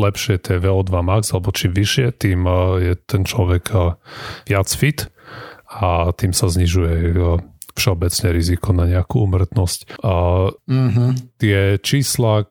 lepšie 0.00 0.40
tie 0.40 0.56
VO2 0.56 0.92
max, 1.04 1.36
alebo 1.36 1.52
čím 1.52 1.76
vyššie, 1.76 2.16
tým 2.16 2.48
je 2.80 2.96
ten 3.04 3.28
človek 3.28 3.68
viac 4.48 4.68
fit 4.72 5.12
a 5.68 6.08
tým 6.16 6.32
sa 6.32 6.48
znižuje 6.48 7.12
všeobecne 7.76 8.28
riziko 8.32 8.72
na 8.72 8.88
nejakú 8.88 9.22
umrtnosť. 9.28 10.00
A 10.02 10.12
mm-hmm. 10.52 11.10
Tie 11.36 11.76
čísla 11.84 12.48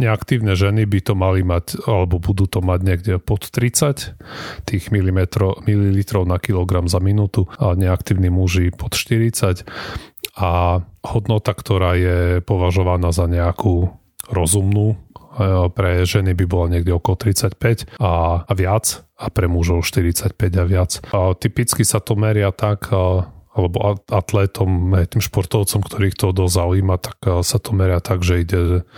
neaktívne 0.00 0.56
ženy 0.56 0.88
by 0.88 0.98
to 1.04 1.12
mali 1.12 1.44
mať, 1.44 1.84
alebo 1.84 2.16
budú 2.16 2.48
to 2.48 2.64
mať 2.64 2.80
niekde 2.80 3.14
pod 3.20 3.52
30 3.52 4.16
tých 4.64 4.84
mililitrov 4.88 6.24
na 6.24 6.40
kilogram 6.40 6.88
za 6.88 7.04
minútu 7.04 7.52
a 7.60 7.76
neaktívni 7.76 8.32
muži 8.32 8.72
pod 8.72 8.96
40 8.96 9.68
a 10.40 10.80
hodnota, 11.04 11.52
ktorá 11.52 11.92
je 12.00 12.40
považovaná 12.40 13.12
za 13.12 13.28
nejakú 13.28 13.92
rozumnú 14.32 14.96
pre 15.72 16.04
ženy 16.04 16.36
by 16.36 16.44
bola 16.44 16.66
niekde 16.68 16.92
okolo 16.92 17.16
35 17.16 17.96
a, 17.96 18.44
a 18.44 18.52
viac 18.52 19.00
a 19.16 19.26
pre 19.32 19.48
mužov 19.48 19.86
45 19.86 20.36
a 20.36 20.64
viac. 20.68 20.92
A 21.14 21.32
typicky 21.32 21.86
sa 21.86 22.02
to 22.04 22.18
meria 22.18 22.52
tak, 22.52 22.92
alebo 23.52 24.00
atlétom, 24.08 24.96
tým 25.08 25.20
športovcom, 25.20 25.84
ktorých 25.84 26.16
to 26.16 26.32
dosť 26.32 26.54
zaujíma, 26.56 26.96
tak 26.96 27.18
sa 27.44 27.60
to 27.60 27.76
meria 27.76 28.00
tak, 28.00 28.24
že 28.24 28.40
ide 28.40 28.88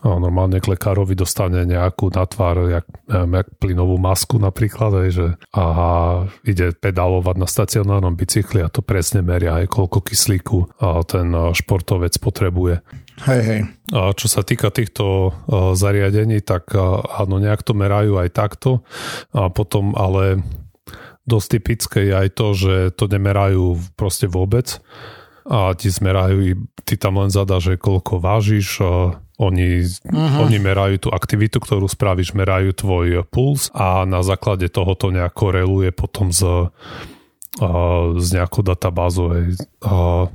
No, 0.00 0.16
normálne 0.16 0.64
k 0.64 0.72
lekárovi 0.72 1.12
dostane 1.12 1.60
nejakú 1.68 2.08
na 2.08 2.24
tvár, 2.24 2.72
jak, 2.72 2.88
neviem, 3.04 3.44
jak 3.44 3.48
plynovú 3.60 4.00
masku 4.00 4.40
napríklad, 4.40 4.96
aj, 4.96 5.08
že 5.12 5.26
a 5.52 5.64
ide 6.40 6.72
pedalovať 6.72 7.36
na 7.36 7.44
stacionárnom 7.44 8.16
bicykli 8.16 8.64
a 8.64 8.72
to 8.72 8.80
presne 8.80 9.20
meria 9.20 9.60
aj 9.60 9.68
koľko 9.68 10.00
kyslíku 10.00 10.72
a 10.80 11.04
ten 11.04 11.28
športovec 11.52 12.16
potrebuje. 12.16 12.80
Hej, 13.28 13.42
hej. 13.44 13.60
A 13.92 14.16
čo 14.16 14.32
sa 14.32 14.40
týka 14.40 14.72
týchto 14.72 15.36
zariadení, 15.76 16.40
tak 16.40 16.72
áno, 17.20 17.36
nejak 17.36 17.60
to 17.60 17.76
merajú 17.76 18.16
aj 18.16 18.32
takto 18.32 18.80
a 19.36 19.52
potom 19.52 19.92
ale 20.00 20.40
dosť 21.30 21.48
typické 21.54 22.10
je 22.10 22.14
aj 22.26 22.28
to, 22.34 22.46
že 22.58 22.74
to 22.98 23.06
nemerajú 23.06 23.78
proste 23.94 24.26
vôbec 24.26 24.82
a 25.46 25.72
ti 25.78 25.88
zmerajú, 25.90 26.66
ty 26.84 26.94
tam 26.98 27.22
len 27.22 27.30
zadá, 27.30 27.62
že 27.62 27.78
koľko 27.78 28.22
vážiš, 28.22 28.82
oni, 29.40 29.82
uh-huh. 29.82 30.44
oni 30.44 30.58
merajú 30.60 30.96
tú 31.06 31.08
aktivitu, 31.10 31.62
ktorú 31.62 31.88
spravíš, 31.88 32.36
merajú 32.36 32.76
tvoj 32.76 33.24
puls 33.32 33.72
a 33.72 34.04
na 34.04 34.20
základe 34.20 34.68
toho 34.68 34.92
to 34.94 35.08
nejak 35.08 35.32
koreluje 35.32 35.90
potom 35.96 36.28
s, 36.28 36.44
uh, 36.44 36.68
s 38.20 38.26
nejakou 38.30 38.60
databázou. 38.60 39.32
Uh, 39.80 40.28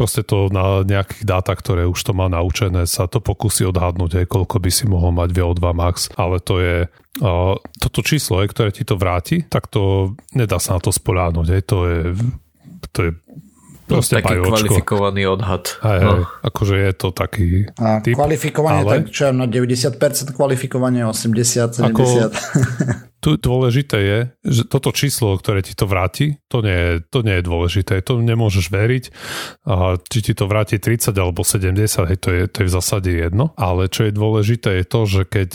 proste 0.00 0.24
to 0.24 0.48
na 0.48 0.80
nejakých 0.80 1.28
dátach, 1.28 1.60
ktoré 1.60 1.84
už 1.84 2.00
to 2.00 2.16
má 2.16 2.32
naučené, 2.32 2.88
sa 2.88 3.04
to 3.04 3.20
pokusí 3.20 3.68
odhadnúť, 3.68 4.24
aj 4.24 4.26
koľko 4.32 4.56
by 4.56 4.70
si 4.72 4.88
mohol 4.88 5.12
mať 5.12 5.36
VO2 5.36 5.60
max, 5.76 6.08
ale 6.16 6.40
to 6.40 6.56
je 6.56 6.88
uh, 6.88 7.54
toto 7.76 8.00
číslo, 8.00 8.40
aj, 8.40 8.48
ktoré 8.48 8.72
ti 8.72 8.88
to 8.88 8.96
vráti, 8.96 9.44
tak 9.44 9.68
to 9.68 10.16
nedá 10.32 10.56
sa 10.56 10.80
na 10.80 10.80
to 10.80 10.88
spoláhnuť, 10.88 11.46
aj, 11.52 11.62
to 11.68 11.76
je 11.84 12.00
to 12.90 13.00
je 13.06 13.12
Proste 13.90 14.22
taký 14.22 14.38
bajočko. 14.38 14.50
kvalifikovaný 14.54 15.22
odhad. 15.26 15.64
Aj, 15.82 15.98
no. 15.98 16.22
akože 16.46 16.74
je 16.78 16.92
to 16.94 17.08
taký 17.10 17.66
A 17.74 17.98
typ, 17.98 18.14
kvalifikovanie, 18.14 18.86
ale... 18.86 18.92
tak 19.02 19.10
čo 19.10 19.34
na 19.34 19.50
90% 19.50 19.98
kvalifikovanie, 20.30 21.02
80, 21.02 21.82
70. 21.82 21.90
Ako, 21.90 22.04
tu 23.20 23.36
dôležité 23.36 23.98
je, 24.00 24.18
že 24.48 24.62
toto 24.64 24.90
číslo, 24.96 25.36
ktoré 25.36 25.60
ti 25.60 25.76
to 25.76 25.84
vráti, 25.84 26.40
to 26.48 26.64
nie, 26.64 26.72
je, 26.72 26.92
to 27.04 27.20
nie 27.20 27.36
je 27.38 27.44
dôležité. 27.44 28.00
To 28.08 28.18
nemôžeš 28.18 28.72
veriť. 28.72 29.04
A 29.68 30.00
či 30.00 30.18
ti 30.24 30.32
to 30.32 30.48
vráti 30.48 30.80
30 30.80 31.12
alebo 31.20 31.44
70, 31.44 32.10
hej, 32.10 32.18
to, 32.18 32.28
je, 32.32 32.42
to 32.48 32.56
je 32.64 32.66
v 32.66 32.72
zásade 32.72 33.10
jedno. 33.12 33.52
Ale 33.60 33.92
čo 33.92 34.08
je 34.08 34.16
dôležité 34.16 34.80
je 34.80 34.84
to, 34.88 35.00
že 35.04 35.22
keď 35.28 35.50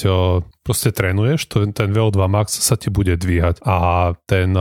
proste 0.62 0.94
trénuješ, 0.94 1.50
to, 1.50 1.66
ten 1.74 1.90
VO2 1.90 2.20
max 2.30 2.58
sa 2.58 2.78
ti 2.78 2.94
bude 2.94 3.18
dvíhať 3.18 3.66
a 3.66 4.14
ten 4.30 4.54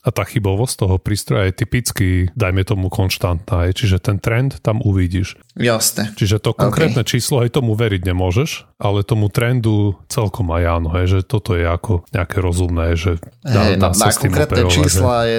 a 0.00 0.08
tá 0.08 0.24
chybovosť 0.24 0.74
toho 0.80 0.96
prístroja 0.96 1.52
je 1.52 1.54
typicky, 1.60 2.08
dajme 2.32 2.64
tomu, 2.64 2.88
konštantná. 2.88 3.68
Je, 3.68 3.84
čiže 3.84 4.00
ten 4.00 4.16
trend 4.16 4.56
tam 4.64 4.80
uvidíš. 4.80 5.36
Jasne. 5.52 6.16
Čiže 6.16 6.40
to 6.40 6.56
konkrétne 6.56 7.04
okay. 7.04 7.20
číslo 7.20 7.44
aj 7.44 7.52
tomu 7.52 7.76
veriť 7.76 8.08
nemôžeš, 8.08 8.80
ale 8.80 9.04
tomu 9.04 9.28
trendu 9.28 10.00
celkom 10.08 10.48
aj 10.56 10.64
áno, 10.80 10.88
hej, 10.96 11.06
že 11.06 11.20
toto 11.20 11.52
je 11.52 11.68
ako 11.68 12.08
nejaké 12.16 12.40
rozumné, 12.40 12.96
že 12.96 13.20
dá, 13.44 13.62
hey, 13.68 13.76
dá 13.76 13.92
sa 13.92 14.08
na, 14.08 14.12
s 14.12 14.16
tým 14.16 14.32
konkrétne 14.32 14.64
operovať, 14.64 14.76
čísla 14.80 15.16
je 15.28 15.38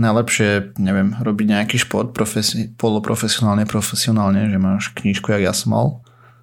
najlepšie, 0.00 0.50
neviem, 0.78 1.08
robiť 1.18 1.46
nejaký 1.50 1.76
šport 1.82 2.14
profesi- 2.14 2.70
poloprofesionálne, 2.78 3.66
profesionálne, 3.66 4.46
že 4.46 4.58
máš 4.62 4.94
knižku, 4.94 5.26
jak 5.34 5.50
ja 5.50 5.52
som 5.52 5.74
mal 5.74 5.86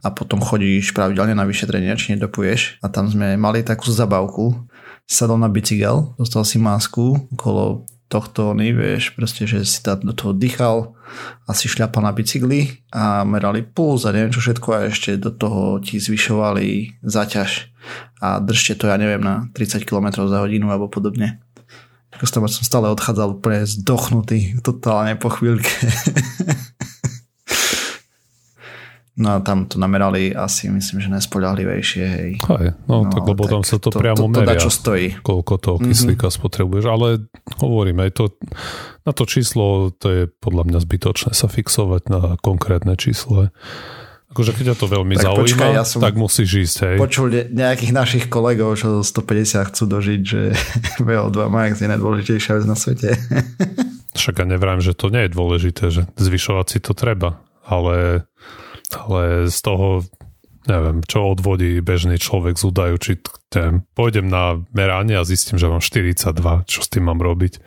a 0.06 0.14
potom 0.14 0.38
chodíš 0.44 0.94
pravidelne 0.94 1.34
na 1.34 1.48
vyšetrenie, 1.48 1.90
či 1.98 2.14
nedopuješ. 2.14 2.80
A 2.86 2.88
tam 2.88 3.10
sme 3.10 3.34
mali 3.36 3.66
takú 3.66 3.90
zabavku, 3.90 4.54
sadol 5.08 5.40
na 5.40 5.48
bicykel, 5.48 6.14
dostal 6.20 6.44
si 6.44 6.60
masku 6.60 7.32
okolo 7.32 7.88
tohto 8.08 8.56
ony, 8.56 8.72
vieš, 8.72 9.12
proste, 9.16 9.44
že 9.44 9.68
si 9.68 9.84
tam 9.84 10.00
do 10.00 10.16
toho 10.16 10.32
dýchal 10.32 10.96
a 11.44 11.52
si 11.52 11.68
šľapal 11.68 12.04
na 12.04 12.16
bicykli 12.16 12.88
a 12.92 13.28
merali 13.28 13.64
puls 13.64 14.08
a 14.08 14.16
neviem 14.16 14.32
čo 14.32 14.40
všetko 14.40 14.68
a 14.72 14.88
ešte 14.88 15.20
do 15.20 15.32
toho 15.32 15.80
ti 15.84 16.00
zvyšovali 16.00 17.00
zaťaž 17.04 17.72
a 18.24 18.40
držte 18.40 18.80
to, 18.80 18.88
ja 18.88 18.96
neviem, 18.96 19.20
na 19.20 19.48
30 19.52 19.84
km 19.84 20.24
za 20.28 20.44
hodinu 20.44 20.72
alebo 20.72 20.88
podobne. 20.88 21.40
Ako 22.16 22.48
som 22.48 22.64
stále 22.64 22.88
odchádzal 22.88 23.36
úplne 23.36 23.68
zdochnutý, 23.68 24.64
totálne 24.64 25.20
po 25.20 25.28
chvíľke. 25.28 25.72
No 29.18 29.42
tam 29.42 29.66
to 29.66 29.82
namerali 29.82 30.30
asi, 30.30 30.70
myslím, 30.70 31.02
že 31.02 31.10
nespoľahlivejšie, 31.10 32.04
hej. 32.06 32.32
Aj, 32.46 32.78
no, 32.86 33.02
no 33.02 33.10
tak 33.10 33.26
lebo 33.26 33.50
tam 33.50 33.66
sa 33.66 33.82
to, 33.82 33.90
to 33.90 33.98
priamo 33.98 34.30
to, 34.30 34.38
to, 34.38 34.40
meria, 34.46 34.62
čo 34.62 34.70
stojí. 34.70 35.18
koľko 35.26 35.54
toho 35.58 35.78
mhm. 35.82 35.86
kyslíka 35.90 36.30
mm-hmm. 36.30 36.38
spotrebuješ, 36.38 36.86
ale 36.86 37.08
hovorím 37.58 38.06
aj 38.06 38.12
to, 38.14 38.24
na 39.10 39.12
to 39.18 39.26
číslo, 39.26 39.90
to 39.98 40.08
je 40.14 40.22
podľa 40.30 40.70
mňa 40.70 40.80
zbytočné 40.86 41.32
sa 41.34 41.50
fixovať 41.50 42.14
na 42.14 42.22
konkrétne 42.46 42.94
číslo. 42.94 43.50
Akože 44.38 44.54
keď 44.54 44.66
ťa 44.70 44.78
to 44.78 44.86
veľmi 44.86 45.16
tak 45.18 45.24
zaujíma, 45.26 45.42
počkaj, 45.50 45.72
ja 45.74 45.86
som 45.88 45.98
tak 45.98 46.14
musíš 46.14 46.50
ísť, 46.70 46.78
hej. 46.86 46.98
Počul 47.02 47.26
nejakých 47.58 47.94
našich 47.98 48.26
kolegov, 48.30 48.78
čo 48.78 49.02
150 49.02 49.70
chcú 49.74 49.84
dožiť, 49.98 50.22
že 50.22 50.54
VO2 51.10 51.38
max 51.50 51.82
je 51.82 51.90
najdôležitejšia 51.90 52.62
vec 52.62 52.66
na 52.70 52.78
svete. 52.78 53.18
Však 54.20 54.42
ja 54.42 54.46
nevrám, 54.46 54.78
že 54.78 54.94
to 54.94 55.10
nie 55.10 55.26
je 55.26 55.34
dôležité, 55.34 55.84
že 55.90 56.06
zvyšovať 56.22 56.66
si 56.70 56.78
to 56.86 56.94
treba, 56.94 57.42
ale 57.66 58.26
ale 58.96 59.52
z 59.52 59.60
toho 59.60 60.08
neviem, 60.68 61.00
čo 61.08 61.32
odvodí 61.32 61.80
bežný 61.80 62.20
človek 62.20 62.60
z 62.60 62.64
údaju, 62.68 62.96
či 63.00 63.12
tém, 63.48 63.88
pôjdem 63.96 64.28
na 64.28 64.60
meranie 64.76 65.16
a 65.16 65.24
zistím, 65.24 65.56
že 65.56 65.72
mám 65.72 65.80
42, 65.80 66.36
čo 66.68 66.80
s 66.84 66.92
tým 66.92 67.08
mám 67.08 67.24
robiť? 67.24 67.64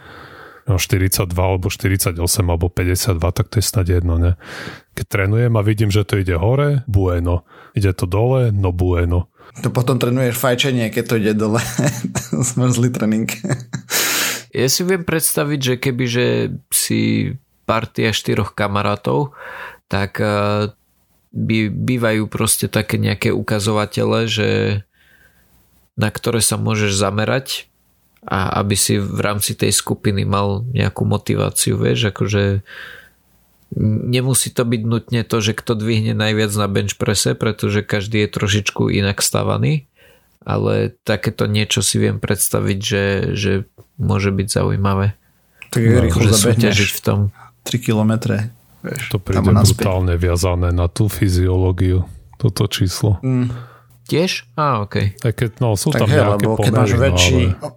Mám 0.69 0.79
42 0.79 1.33
alebo 1.35 1.67
48 1.73 2.21
alebo 2.47 2.69
52, 2.69 3.17
tak 3.33 3.47
to 3.49 3.59
je 3.59 3.65
snad 3.65 3.89
jedno, 3.89 4.21
ne? 4.21 4.37
Keď 4.95 5.07
trénujem 5.09 5.53
a 5.57 5.65
vidím, 5.65 5.91
že 5.91 6.05
to 6.05 6.21
ide 6.21 6.37
hore, 6.37 6.85
bueno. 6.87 7.49
Ide 7.73 7.97
to 7.97 8.05
dole, 8.05 8.53
no 8.53 8.71
bueno. 8.71 9.33
To 9.65 9.75
potom 9.75 9.99
trénuješ 9.99 10.39
fajčenie, 10.39 10.95
keď 10.95 11.05
to 11.11 11.15
ide 11.19 11.35
dole. 11.35 11.59
Zmrzlý 12.55 12.95
tréning. 12.95 13.27
ja 14.55 14.69
si 14.71 14.87
viem 14.87 15.03
predstaviť, 15.03 15.59
že 15.59 15.75
keby 15.81 16.05
že 16.07 16.27
si 16.71 17.35
partia 17.67 18.15
štyroch 18.15 18.55
kamarátov, 18.55 19.35
tak 19.91 20.23
eh, 20.23 20.71
by, 21.31 21.71
bývajú 21.71 22.27
proste 22.27 22.67
také 22.67 22.99
nejaké 22.99 23.31
ukazovatele, 23.31 24.27
že 24.27 24.49
na 25.95 26.09
ktoré 26.11 26.43
sa 26.43 26.59
môžeš 26.59 26.97
zamerať 26.97 27.71
a 28.25 28.61
aby 28.61 28.77
si 28.77 29.01
v 29.01 29.21
rámci 29.21 29.57
tej 29.57 29.73
skupiny 29.73 30.29
mal 30.29 30.65
nejakú 30.71 31.09
motiváciu, 31.09 31.81
vieš, 31.81 32.13
akože 32.13 32.65
nemusí 33.81 34.51
to 34.51 34.67
byť 34.67 34.83
nutne 34.83 35.21
to, 35.23 35.37
že 35.41 35.55
kto 35.55 35.79
dvihne 35.79 36.13
najviac 36.13 36.53
na 36.59 36.67
bench 36.67 36.99
prese, 36.99 37.39
pretože 37.39 37.87
každý 37.87 38.27
je 38.27 38.35
trošičku 38.35 38.91
inak 38.91 39.23
stavaný, 39.23 39.87
ale 40.43 40.99
takéto 41.07 41.47
niečo 41.47 41.81
si 41.81 42.03
viem 42.03 42.19
predstaviť, 42.19 42.79
že, 42.83 43.05
že 43.39 43.53
môže 43.97 44.35
byť 44.35 44.49
zaujímavé. 44.51 45.15
Tak 45.71 45.81
je 45.81 45.97
rýchlo 46.03 46.29
zabehneš 46.35 46.99
v 46.99 47.01
tom. 47.01 47.21
3 47.63 47.79
kilometre 47.79 48.51
Vieš, 48.81 49.13
to 49.13 49.19
príde 49.21 49.45
brutálne 49.45 50.17
viazané 50.17 50.73
na 50.73 50.89
tú 50.89 51.13
fyziológiu, 51.13 52.09
toto 52.41 52.65
číslo. 52.65 53.21
Mm. 53.21 53.53
Tiež? 54.09 54.49
Á, 54.57 54.83
okej. 54.83 55.15
Okay. 55.21 55.33
keď, 55.37 55.51
no, 55.63 55.79
sú 55.79 55.95
tak 55.95 56.03
tam 56.03 56.09
hej, 56.11 56.19
nejaké 56.19 56.33
lebo 56.35 56.51
keď 56.59 56.73
máš 56.75 56.93
väčší, 56.99 57.43
no, 57.47 57.55
ale... 57.61 57.69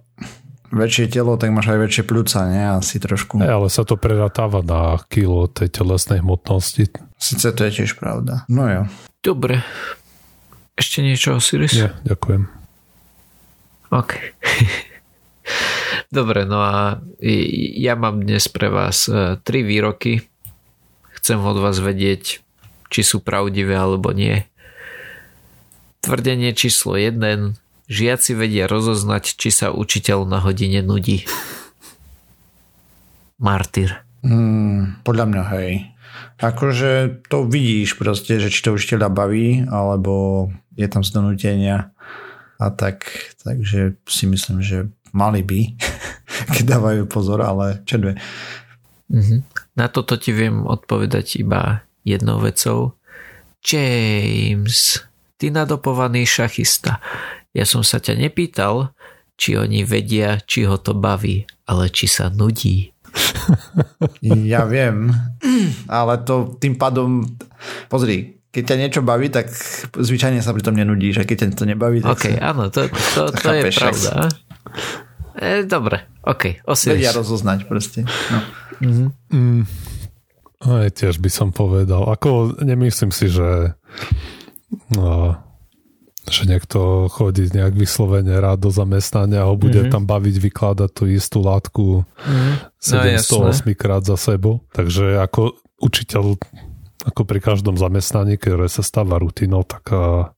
väčšie 0.74 1.04
telo, 1.12 1.32
tak 1.38 1.48
máš 1.54 1.66
aj 1.70 1.78
väčšie 1.78 2.02
pľúca, 2.08 2.38
nie? 2.50 2.64
Asi 2.64 2.96
trošku. 2.98 3.38
Hey, 3.38 3.52
ale 3.54 3.68
sa 3.70 3.86
to 3.86 3.94
preratáva 3.94 4.64
na 4.64 4.98
kilo 5.06 5.46
tej 5.46 5.70
telesnej 5.70 6.24
hmotnosti. 6.24 6.90
Sice 7.20 7.48
to 7.54 7.60
je 7.68 7.84
tiež 7.84 7.94
pravda. 8.00 8.48
No 8.50 8.66
jo. 8.66 8.82
Dobre. 9.22 9.62
Ešte 10.74 11.06
niečo, 11.06 11.38
Osiris? 11.38 11.70
Nie, 11.78 11.94
ďakujem. 12.02 12.50
OK. 13.94 14.12
Dobre, 16.18 16.42
no 16.46 16.58
a 16.58 16.98
ja 17.78 17.94
mám 17.94 18.26
dnes 18.26 18.50
pre 18.50 18.66
vás 18.70 19.06
e, 19.06 19.38
tri 19.42 19.62
výroky, 19.62 20.18
Chcem 21.24 21.40
od 21.40 21.56
vás 21.56 21.80
vedieť, 21.80 22.44
či 22.92 23.00
sú 23.00 23.16
pravdivé 23.16 23.72
alebo 23.72 24.12
nie. 24.12 24.44
Tvrdenie 26.04 26.52
číslo 26.52 27.00
1. 27.00 27.16
Žiaci 27.88 28.36
vedia 28.36 28.68
rozoznať, 28.68 29.32
či 29.32 29.48
sa 29.48 29.72
učiteľ 29.72 30.28
na 30.28 30.44
hodine 30.44 30.84
nudí. 30.84 31.24
Martyr. 33.40 34.04
Hmm, 34.20 35.00
podľa 35.00 35.24
mňa 35.32 35.42
hej. 35.56 35.96
Akože 36.44 37.24
to 37.32 37.48
vidíš 37.48 37.96
proste, 37.96 38.36
že 38.36 38.52
či 38.52 38.60
to 38.60 38.76
učiteľa 38.76 39.08
baví, 39.08 39.64
alebo 39.64 40.52
je 40.76 40.84
tam 40.92 41.00
zdonútenia 41.00 41.88
a 42.60 42.68
tak, 42.68 43.08
takže 43.40 43.96
si 44.04 44.28
myslím, 44.28 44.60
že 44.60 44.92
mali 45.16 45.40
by, 45.40 45.72
keď 46.52 46.64
dávajú 46.68 47.08
pozor, 47.08 47.40
ale 47.40 47.80
čo 47.88 47.96
dve. 47.96 48.20
Mm-hmm. 49.08 49.63
Na 49.74 49.90
toto 49.90 50.14
ti 50.14 50.30
viem 50.30 50.62
odpovedať 50.62 51.42
iba 51.42 51.82
jednou 52.06 52.38
vecou. 52.38 52.94
James, 53.64 55.02
ty 55.40 55.50
nadopovaný 55.50 56.28
šachista. 56.28 57.02
Ja 57.54 57.64
som 57.66 57.82
sa 57.82 57.98
ťa 57.98 58.18
nepýtal, 58.18 58.94
či 59.34 59.58
oni 59.58 59.82
vedia, 59.82 60.38
či 60.42 60.66
ho 60.66 60.78
to 60.78 60.94
baví, 60.94 61.46
ale 61.66 61.90
či 61.90 62.06
sa 62.06 62.30
nudí. 62.30 62.90
Ja 64.24 64.66
viem, 64.66 65.12
ale 65.86 66.18
to 66.26 66.56
tým 66.58 66.74
pádom, 66.74 67.22
pozri, 67.86 68.40
keď 68.50 68.62
ťa 68.62 68.76
niečo 68.80 69.00
baví, 69.02 69.30
tak 69.30 69.50
zvyčajne 69.94 70.42
sa 70.42 70.54
pri 70.54 70.62
tom 70.62 70.78
nenudíš 70.78 71.22
a 71.22 71.26
keď 71.26 71.36
ťa 71.46 71.58
to 71.58 71.64
nebaví, 71.66 72.02
tak 72.02 72.14
Ok, 72.14 72.24
sa... 72.38 72.54
áno, 72.54 72.70
to, 72.70 72.86
to, 72.90 73.22
to, 73.30 73.38
to 73.38 73.50
je 73.54 73.62
pravda. 73.70 74.12
E, 75.44 75.68
dobre, 75.68 76.08
ok, 76.24 76.64
osiriš. 76.64 77.04
Vedia 77.04 77.12
rozoznať 77.12 77.68
proste. 77.68 78.08
No. 78.32 78.38
Mm-hmm. 78.80 79.08
Mm. 79.36 79.62
Aj 80.64 80.88
tiež 80.88 81.20
by 81.20 81.28
som 81.28 81.52
povedal. 81.52 82.08
Ako 82.08 82.56
nemyslím 82.64 83.12
si, 83.12 83.28
že 83.28 83.76
no, 84.96 85.36
že 86.24 86.48
niekto 86.48 87.12
chodí 87.12 87.52
nejak 87.52 87.76
vyslovene 87.76 88.32
rád 88.40 88.64
do 88.64 88.70
zamestnania 88.72 89.44
a 89.44 89.48
ho 89.52 89.60
bude 89.60 89.84
mm-hmm. 89.84 89.92
tam 89.92 90.08
baviť 90.08 90.36
vykladať 90.40 90.90
tú 90.96 91.04
istú 91.12 91.44
látku 91.44 91.84
mm-hmm. 92.08 92.54
708 92.80 93.68
no, 93.68 93.72
krát 93.76 94.02
za 94.08 94.16
sebou. 94.16 94.64
Takže 94.72 95.20
ako 95.20 95.60
učiteľ, 95.84 96.40
ako 97.04 97.22
pri 97.28 97.40
každom 97.44 97.76
zamestnaní, 97.76 98.40
ktoré 98.40 98.72
sa 98.72 98.80
stáva 98.80 99.20
rutinou, 99.20 99.68
tak 99.68 99.84
a, 99.92 100.32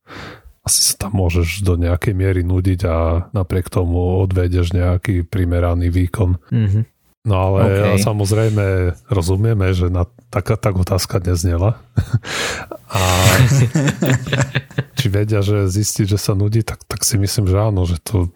asi 0.66 0.82
sa 0.82 1.06
tam 1.06 1.14
môžeš 1.14 1.62
do 1.62 1.78
nejakej 1.78 2.10
miery 2.10 2.42
nudiť 2.42 2.80
a 2.90 2.96
napriek 3.30 3.70
tomu 3.70 4.18
odvedeš 4.18 4.74
nejaký 4.74 5.22
primeraný 5.22 5.94
výkon. 5.94 6.42
Mm-hmm. 6.50 6.82
No 7.26 7.34
ale 7.34 7.60
okay. 7.66 8.02
samozrejme 8.02 8.66
rozumieme, 9.10 9.74
že 9.74 9.90
na, 9.90 10.06
taká 10.30 10.54
tak 10.54 10.78
otázka 10.78 11.22
neznela. 11.22 11.78
A 12.86 13.02
či 14.98 15.06
vedia, 15.10 15.42
že 15.42 15.66
zistiť, 15.66 16.06
že 16.06 16.18
sa 16.22 16.38
nudí, 16.38 16.62
tak, 16.62 16.86
tak 16.86 17.02
si 17.02 17.18
myslím, 17.18 17.50
že 17.50 17.58
áno, 17.58 17.82
že 17.82 17.98
to 17.98 18.30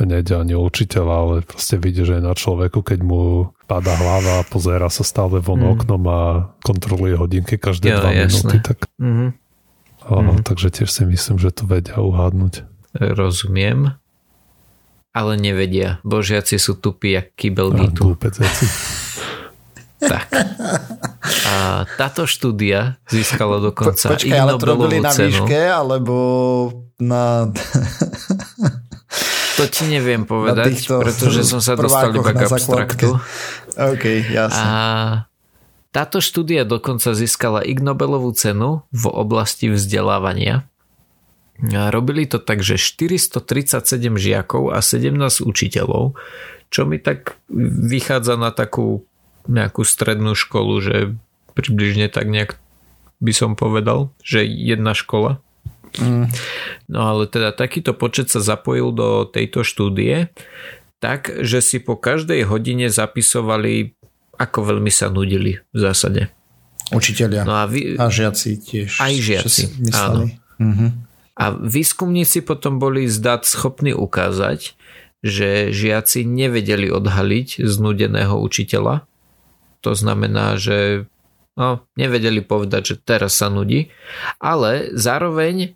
nejde 0.00 0.34
ani 0.34 0.56
o 0.56 0.64
učiteľa, 0.64 1.14
ale 1.14 1.34
proste 1.44 1.76
vidie, 1.76 2.02
že 2.02 2.18
je 2.18 2.24
na 2.24 2.32
človeku, 2.32 2.80
keď 2.80 3.04
mu 3.04 3.52
padá 3.68 3.94
hlava 3.94 4.42
a 4.42 4.46
pozera 4.48 4.88
sa 4.88 5.04
stále 5.06 5.38
von 5.38 5.60
mm. 5.60 5.70
oknom 5.76 6.02
a 6.08 6.20
kontroluje 6.64 7.14
hodinky 7.14 7.60
každé 7.60 7.92
jo, 7.92 8.00
dva 8.02 8.10
jasné. 8.10 8.24
minúty. 8.24 8.56
Tak... 8.64 8.78
Mm-hmm. 8.96 9.28
Mm-hmm. 10.04 10.44
Takže 10.44 10.68
tiež 10.70 10.90
si 10.92 11.02
myslím, 11.08 11.36
že 11.40 11.50
to 11.54 11.64
vedia 11.64 11.98
uhádnuť. 11.98 12.66
Rozumiem 13.00 13.96
ale 15.14 15.38
nevedia. 15.38 16.02
Božiaci 16.02 16.58
sú 16.58 16.74
tupí 16.74 17.14
jak 17.14 17.30
kybel 17.38 17.70
gitu. 17.78 18.18
Tak. 20.04 20.28
A 21.48 21.88
táto 21.96 22.28
štúdia 22.28 23.00
získala 23.08 23.56
dokonca 23.56 24.12
po, 24.12 24.20
Počkaj, 24.20 24.36
ale 24.36 24.52
to 24.60 24.66
robili 24.68 25.00
na 25.00 25.08
cenu. 25.08 25.48
výške, 25.48 25.64
alebo 25.64 26.14
na... 27.00 27.48
To 29.56 29.64
ti 29.64 29.88
neviem 29.88 30.28
povedať, 30.28 30.84
pretože 30.92 31.48
som 31.48 31.64
sa 31.64 31.72
dostal 31.72 32.12
iba 32.12 32.36
k 32.36 32.42
abstraktu. 32.42 33.16
OK, 33.80 34.04
jasne. 34.28 34.60
A 34.60 34.76
táto 35.94 36.18
štúdia 36.18 36.66
dokonca 36.66 37.14
získala 37.14 37.62
Ig 37.62 37.78
Nobelovú 37.78 38.34
cenu 38.34 38.82
v 38.90 39.04
oblasti 39.06 39.70
vzdelávania 39.70 40.66
Robili 41.62 42.26
to 42.26 42.42
tak, 42.42 42.66
že 42.66 42.82
437 42.82 44.18
žiakov 44.18 44.74
a 44.74 44.82
17 44.82 45.14
učiteľov, 45.46 46.18
čo 46.66 46.82
mi 46.82 46.98
tak 46.98 47.38
vychádza 47.54 48.34
na 48.34 48.50
takú 48.50 49.06
nejakú 49.46 49.86
strednú 49.86 50.34
školu, 50.34 50.74
že 50.82 50.96
približne 51.54 52.10
tak 52.10 52.26
nejak 52.26 52.58
by 53.22 53.30
som 53.30 53.54
povedal, 53.54 54.10
že 54.18 54.42
jedna 54.42 54.98
škola. 54.98 55.38
Mm. 56.02 56.26
No 56.90 57.00
ale 57.06 57.30
teda 57.30 57.54
takýto 57.54 57.94
počet 57.94 58.34
sa 58.34 58.42
zapojil 58.42 58.90
do 58.90 59.22
tejto 59.22 59.62
štúdie, 59.62 60.34
tak, 60.98 61.30
že 61.46 61.62
si 61.62 61.78
po 61.78 61.94
každej 61.94 62.50
hodine 62.50 62.90
zapisovali, 62.90 63.94
ako 64.36 64.74
veľmi 64.74 64.90
sa 64.90 65.10
nudili 65.10 65.62
v 65.72 65.78
zásade. 65.78 66.30
Učiteľia 66.92 67.48
no 67.48 67.56
a, 67.56 67.64
vy, 67.64 67.96
a 67.96 68.12
žiaci 68.12 68.60
tiež. 68.60 69.00
Aj 69.00 69.14
žiaci, 69.14 69.88
áno. 69.96 70.28
Mm-hmm. 70.60 70.90
A 71.34 71.44
výskumníci 71.50 72.44
potom 72.46 72.78
boli 72.78 73.08
zdať 73.08 73.42
schopní 73.48 73.90
ukázať, 73.96 74.76
že 75.24 75.72
žiaci 75.72 76.28
nevedeli 76.28 76.92
odhaliť 76.92 77.64
znudeného 77.64 78.36
učiteľa. 78.38 79.08
To 79.80 79.96
znamená, 79.96 80.60
že 80.60 81.08
no, 81.56 81.82
nevedeli 81.96 82.44
povedať, 82.44 82.82
že 82.84 82.94
teraz 83.00 83.40
sa 83.40 83.48
nudí, 83.48 83.88
ale 84.38 84.92
zároveň 84.92 85.74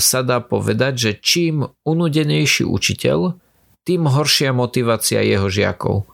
sa 0.00 0.20
dá 0.22 0.40
povedať, 0.40 0.94
že 0.96 1.10
čím 1.20 1.68
unudenejší 1.84 2.64
učiteľ, 2.64 3.36
tým 3.86 4.08
horšia 4.08 4.50
motivácia 4.50 5.22
jeho 5.22 5.46
žiakov. 5.46 6.08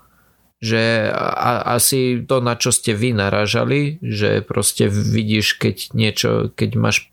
Že 0.62 1.10
a, 1.10 1.74
asi 1.74 2.22
to, 2.22 2.38
na 2.38 2.54
čo 2.54 2.70
ste 2.70 2.94
vy 2.94 3.10
naražali, 3.18 3.98
že 3.98 4.46
proste 4.46 4.86
vidíš, 4.86 5.58
keď 5.58 5.76
niečo, 5.90 6.30
keď 6.54 6.70
máš 6.78 7.10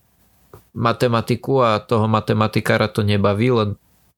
matematiku 0.77 1.65
a 1.65 1.81
toho 1.81 2.05
matematikára 2.05 2.85
to 2.87 3.01
nebaví, 3.01 3.49
len 3.49 3.69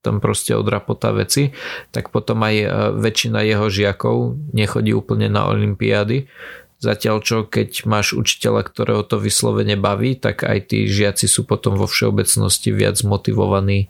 tam 0.02 0.18
proste 0.18 0.52
odrapotá 0.52 1.14
veci, 1.14 1.54
tak 1.94 2.10
potom 2.10 2.42
aj 2.42 2.54
e, 2.58 2.66
väčšina 2.98 3.40
jeho 3.46 3.70
žiakov 3.70 4.34
nechodí 4.50 4.90
úplne 4.90 5.30
na 5.30 5.46
olympiády. 5.46 6.26
Zatiaľ 6.82 7.22
čo 7.22 7.46
keď 7.46 7.86
máš 7.86 8.10
učiteľa, 8.18 8.66
ktorého 8.66 9.06
to 9.06 9.22
vyslovene 9.22 9.78
baví, 9.78 10.18
tak 10.18 10.42
aj 10.42 10.74
tí 10.74 10.90
žiaci 10.90 11.30
sú 11.30 11.46
potom 11.46 11.78
vo 11.78 11.86
všeobecnosti 11.86 12.74
viac 12.74 12.98
motivovaní 13.06 13.86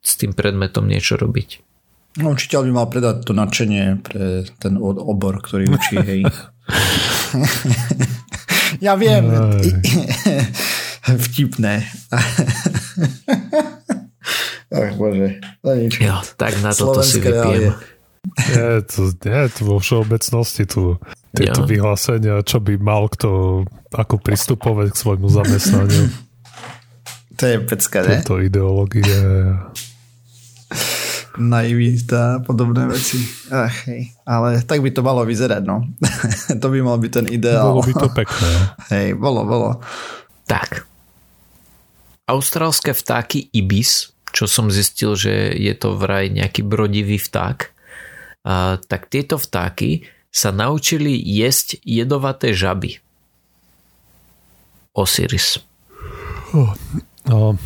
s 0.00 0.16
tým 0.16 0.32
predmetom 0.32 0.88
niečo 0.88 1.20
robiť. 1.20 1.71
No, 2.20 2.36
učiteľ 2.36 2.68
by 2.68 2.72
mal 2.76 2.86
predať 2.92 3.24
to 3.24 3.32
nadšenie 3.32 4.04
pre 4.04 4.44
ten 4.60 4.76
obor, 4.80 5.40
ktorý 5.40 5.72
učí, 5.72 5.96
hej. 6.04 6.20
ja 8.86 8.92
viem. 9.00 9.32
Vtipné. 11.28 11.82
Ach 14.72 14.92
bože, 14.96 15.36
to 15.60 15.70
nič. 15.76 16.00
Jo, 16.00 16.16
tak 16.36 16.56
na 16.64 16.72
toto 16.72 17.04
si 17.04 17.20
vypijem. 17.20 17.76
Nie, 18.22 18.86
to, 18.86 19.10
nie, 19.26 19.42
to 19.50 19.60
vo 19.66 19.76
všeobecnosti 19.82 20.64
tu 20.64 20.96
tieto 21.34 21.60
jo. 21.64 21.68
vyhlásenia, 21.68 22.44
čo 22.46 22.62
by 22.62 22.78
mal 22.78 23.10
kto 23.10 23.62
ako 23.92 24.16
pristupovať 24.20 24.94
k 24.94 25.00
svojmu 25.00 25.28
zamestnaniu. 25.28 26.06
To 27.40 27.44
je 27.44 27.56
pecka, 27.66 27.98
ne? 28.06 28.22
Toto 28.22 28.38
ideológie. 28.38 29.02
Naivita 31.40 32.36
a 32.36 32.40
podobné 32.44 32.84
veci. 32.84 33.16
Ach, 33.48 33.72
hej. 33.88 34.12
Ale 34.28 34.60
tak 34.68 34.84
by 34.84 34.90
to 34.92 35.00
malo 35.00 35.24
vyzerať, 35.24 35.62
no. 35.64 35.88
to 36.62 36.66
by 36.68 36.78
mal 36.84 37.00
byť 37.00 37.12
ten 37.12 37.26
ideál. 37.32 37.72
Bolo 37.72 37.88
by 37.88 37.94
to 37.96 38.08
pekné. 38.12 38.50
Hej, 38.92 39.08
bolo, 39.16 39.40
bolo. 39.48 39.70
Tak. 40.44 40.84
Austrálske 42.28 42.92
vtáky 42.92 43.48
ibis, 43.56 44.12
čo 44.32 44.44
som 44.44 44.68
zistil, 44.68 45.16
že 45.16 45.56
je 45.56 45.72
to 45.72 45.96
vraj 45.96 46.28
nejaký 46.28 46.60
brodivý 46.64 47.16
vták, 47.16 47.58
a, 48.44 48.76
tak 48.84 49.08
tieto 49.08 49.40
vtáky 49.40 50.04
sa 50.32 50.52
naučili 50.52 51.16
jesť 51.16 51.80
jedovaté 51.84 52.52
žaby. 52.52 53.00
Osiris. 54.92 55.60
Oh, 56.52 56.72
oh. 57.32 57.56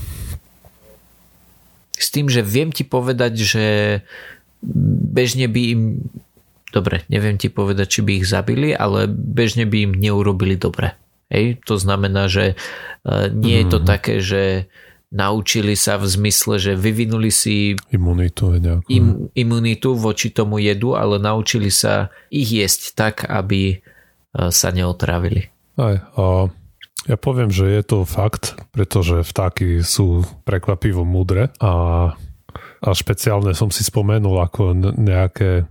S 1.97 2.13
tým, 2.13 2.29
že 2.29 2.45
viem 2.45 2.69
ti 2.71 2.85
povedať, 2.85 3.33
že 3.41 3.67
bežne 5.17 5.49
by 5.49 5.63
im 5.73 5.83
dobre, 6.77 7.09
neviem 7.09 7.41
ti 7.41 7.49
povedať, 7.49 7.87
či 7.89 8.01
by 8.05 8.13
ich 8.21 8.27
zabili, 8.29 8.77
ale 8.77 9.09
bežne 9.09 9.65
by 9.65 9.89
im 9.89 9.93
neurobili 9.97 10.61
dobre. 10.61 10.93
Hej? 11.33 11.65
To 11.65 11.81
znamená, 11.81 12.29
že 12.29 12.53
e, 12.53 12.55
nie 13.33 13.65
je 13.65 13.67
to 13.73 13.79
mm. 13.81 13.87
také, 13.87 14.15
že 14.21 14.43
naučili 15.09 15.79
sa 15.79 15.97
v 15.97 16.07
zmysle, 16.11 16.59
že 16.59 16.73
vyvinuli 16.75 17.31
si 17.31 17.79
imunitu, 17.95 18.59
im, 18.91 19.31
imunitu 19.33 19.95
voči 19.97 20.35
tomu 20.35 20.59
jedu, 20.61 20.99
ale 20.99 21.17
naučili 21.17 21.73
sa 21.73 22.13
ich 22.29 22.51
jesť 22.51 22.83
tak, 22.93 23.15
aby 23.25 23.75
e, 23.75 23.77
sa 24.53 24.69
neotravili. 24.75 25.49
Aj, 25.81 25.97
a 26.17 26.49
ja 27.07 27.17
poviem, 27.17 27.55
že 27.55 27.71
je 27.71 27.83
to 27.87 27.99
fakt, 28.03 28.59
pretože 28.75 29.23
vtáky 29.23 29.81
sú 29.83 30.27
prekvapivo 30.43 31.07
múdre 31.07 31.55
a, 31.63 31.75
a 32.83 32.89
špeciálne 32.91 33.55
som 33.55 33.71
si 33.71 33.87
spomenul 33.87 34.43
ako 34.43 34.75
nejaké 34.99 35.71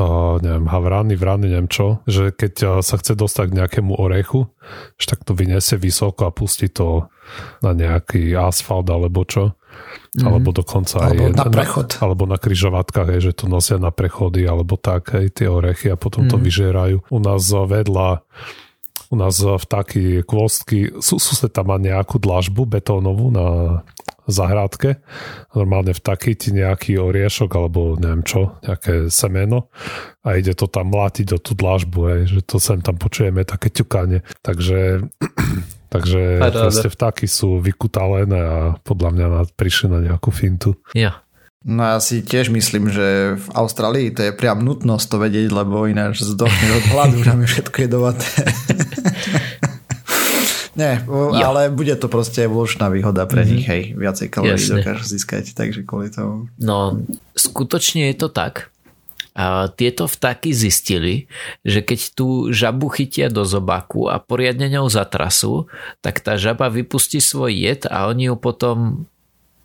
uh, 0.00 0.40
neviem, 0.40 0.66
havrány, 0.68 1.14
vrány, 1.20 1.52
neviem 1.52 1.68
čo, 1.68 2.00
že 2.08 2.32
keď 2.32 2.54
uh, 2.64 2.70
sa 2.80 2.96
chce 2.96 3.12
dostať 3.12 3.52
k 3.52 3.56
nejakému 3.60 3.92
orechu, 3.92 4.48
že 4.96 5.12
tak 5.12 5.24
to 5.28 5.36
vyniesie 5.36 5.76
vysoko 5.76 6.28
a 6.28 6.34
pustí 6.34 6.72
to 6.72 7.12
na 7.60 7.76
nejaký 7.76 8.32
asfalt 8.32 8.88
alebo 8.88 9.24
čo. 9.28 9.52
Mm-hmm. 10.12 10.28
Alebo 10.28 10.52
dokonca 10.52 11.08
alebo 11.08 11.32
aj 11.32 11.32
na 11.32 11.48
prechod. 11.48 11.88
Na, 11.96 12.00
alebo 12.04 12.24
na 12.28 12.36
kryžovatkách, 12.36 13.08
hej, 13.16 13.20
že 13.24 13.32
to 13.32 13.48
nosia 13.48 13.80
na 13.80 13.88
prechody 13.88 14.44
alebo 14.44 14.76
tak, 14.76 15.16
hej, 15.16 15.32
tie 15.32 15.48
orechy 15.48 15.88
a 15.88 15.96
potom 15.96 16.28
mm-hmm. 16.28 16.32
to 16.32 16.36
mhm. 16.36 16.44
vyžerajú. 16.44 16.96
U 17.08 17.18
nás 17.20 17.40
vedľa 17.48 18.20
u 19.12 19.16
nás 19.20 19.36
vtáky 19.44 20.24
kvostky, 20.24 21.04
sú, 21.04 21.20
sa 21.20 21.52
tam 21.52 21.68
má 21.68 21.76
nejakú 21.76 22.16
dlažbu 22.16 22.64
betónovú 22.64 23.28
na 23.28 23.46
zahrádke. 24.24 25.04
Normálne 25.52 25.92
vtáky 25.92 26.32
ti 26.32 26.56
nejaký 26.56 26.96
oriešok 26.96 27.50
alebo 27.52 28.00
neviem 28.00 28.24
čo, 28.24 28.56
nejaké 28.64 29.12
semeno 29.12 29.68
a 30.24 30.40
ide 30.40 30.56
to 30.56 30.64
tam 30.64 30.94
mlátiť 30.94 31.36
do 31.36 31.38
tú 31.42 31.52
dlažbu, 31.52 32.00
hej, 32.08 32.22
že 32.32 32.40
to 32.46 32.56
sem 32.56 32.80
tam 32.80 32.96
počujeme 32.96 33.44
také 33.44 33.68
ťukanie. 33.68 34.24
Takže 34.40 35.04
Takže 35.92 36.40
proste 36.40 36.88
vtáky 36.88 37.28
sú 37.28 37.60
vykutalené 37.60 38.40
a 38.40 38.60
podľa 38.80 39.10
mňa 39.12 39.26
prišli 39.52 39.92
na 39.92 40.00
nejakú 40.00 40.32
fintu. 40.32 40.80
Ja. 40.96 41.20
No 41.62 41.82
ja 41.86 41.98
si 42.02 42.26
tiež 42.26 42.50
myslím, 42.50 42.90
že 42.90 43.38
v 43.38 43.48
Austrálii 43.54 44.10
to 44.10 44.26
je 44.26 44.32
priam 44.34 44.58
nutnosť 44.66 45.06
to 45.06 45.16
vedieť, 45.22 45.48
lebo 45.54 45.86
ináč 45.86 46.26
zdochne 46.26 46.68
od 46.74 46.84
hladu, 46.90 47.22
že 47.22 47.32
mi 47.38 47.46
všetko 47.46 47.76
jedovaté. 47.86 48.26
Nie, 50.72 51.04
jo. 51.04 51.36
ale 51.36 51.68
bude 51.68 51.92
to 52.00 52.08
proste 52.08 52.48
evolučná 52.48 52.88
výhoda 52.88 53.28
pre 53.28 53.44
mm-hmm. 53.44 53.52
nich, 53.52 53.66
hej, 53.68 53.82
viacej 53.92 54.32
kalórií 54.32 54.56
dokážu 54.56 55.04
získať, 55.04 55.52
takže 55.52 55.84
kvôli 55.84 56.08
tomu. 56.08 56.48
No, 56.56 56.96
skutočne 57.36 58.08
je 58.10 58.16
to 58.16 58.32
tak. 58.32 58.72
A 59.32 59.68
tieto 59.72 60.04
vtáky 60.04 60.52
zistili, 60.52 61.24
že 61.64 61.80
keď 61.80 62.00
tú 62.12 62.52
žabu 62.52 62.92
chytia 62.92 63.32
do 63.32 63.48
zobaku 63.48 64.08
a 64.12 64.20
poriadne 64.20 64.68
ňou 64.68 64.92
zatrasú, 64.92 65.72
tak 66.04 66.20
tá 66.20 66.36
žaba 66.36 66.68
vypustí 66.68 67.16
svoj 67.16 67.52
jed 67.52 67.88
a 67.88 68.12
oni 68.12 68.28
ju 68.28 68.36
potom 68.36 69.08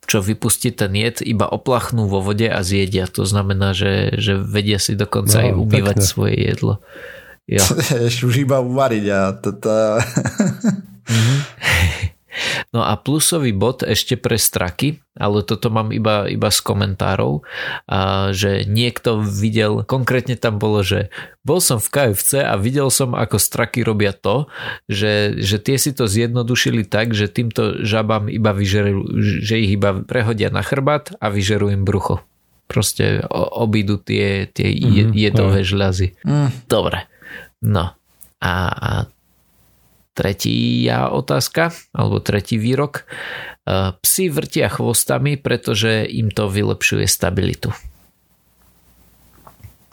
čo 0.08 0.24
vypustí 0.24 0.72
ten 0.72 0.96
jed, 0.96 1.20
iba 1.20 1.44
oplachnú 1.52 2.08
vo 2.08 2.24
vode 2.24 2.48
a 2.48 2.64
zjedia. 2.64 3.12
To 3.12 3.28
znamená, 3.28 3.76
že, 3.76 4.16
že 4.16 4.40
vedia 4.40 4.80
si 4.80 4.96
dokonca 4.96 5.44
no, 5.44 5.44
aj 5.44 5.52
umývať 5.60 5.98
pekne. 6.00 6.08
svoje 6.08 6.36
jedlo. 6.40 6.74
Jo. 7.44 7.64
Ešte 8.08 8.24
už 8.24 8.36
iba 8.48 8.64
uvariť 8.64 9.06
a 9.12 9.20
toto... 9.36 9.70
Mm-hmm. 11.08 11.40
No 12.76 12.84
a 12.84 13.00
plusový 13.00 13.56
bod 13.56 13.80
ešte 13.80 14.20
pre 14.20 14.36
straky, 14.36 15.00
ale 15.16 15.40
toto 15.48 15.72
mám 15.72 15.96
iba, 15.96 16.28
iba 16.28 16.52
z 16.52 16.60
komentárov, 16.60 17.48
a 17.88 18.30
že 18.36 18.68
niekto 18.68 19.24
videl, 19.24 19.88
konkrétne 19.88 20.36
tam 20.36 20.60
bolo, 20.60 20.84
že 20.84 21.08
bol 21.48 21.64
som 21.64 21.80
v 21.80 21.88
KFC 21.88 22.44
a 22.44 22.60
videl 22.60 22.92
som, 22.92 23.16
ako 23.16 23.40
straky 23.40 23.88
robia 23.88 24.12
to, 24.12 24.52
že, 24.92 25.40
že 25.40 25.64
tie 25.64 25.80
si 25.80 25.96
to 25.96 26.12
zjednodušili 26.12 26.84
tak, 26.84 27.16
že 27.16 27.32
týmto 27.32 27.88
žabám 27.88 28.28
iba 28.28 28.52
vyžerujú, 28.52 29.16
že 29.42 29.56
ich 29.64 29.80
iba 29.80 30.04
prehodia 30.04 30.52
na 30.52 30.60
chrbát 30.60 31.16
a 31.24 31.32
vyžerujú 31.32 31.72
im 31.72 31.88
brucho. 31.88 32.20
Proste 32.68 33.24
obídu 33.32 33.96
tie, 33.96 34.44
tie 34.52 34.76
mm, 34.76 35.16
jedové 35.16 35.64
žľazy. 35.64 36.20
Mm. 36.28 36.68
Dobre. 36.68 37.08
No. 37.64 37.96
A, 38.44 38.54
a 38.70 38.90
Tretia 40.18 41.14
otázka, 41.14 41.70
alebo 41.94 42.18
tretí 42.18 42.58
výrok. 42.58 43.06
E, 43.06 43.94
psi 44.02 44.34
vrtia 44.34 44.66
chvostami, 44.66 45.38
pretože 45.38 46.10
im 46.10 46.34
to 46.34 46.50
vylepšuje 46.50 47.06
stabilitu. 47.06 47.70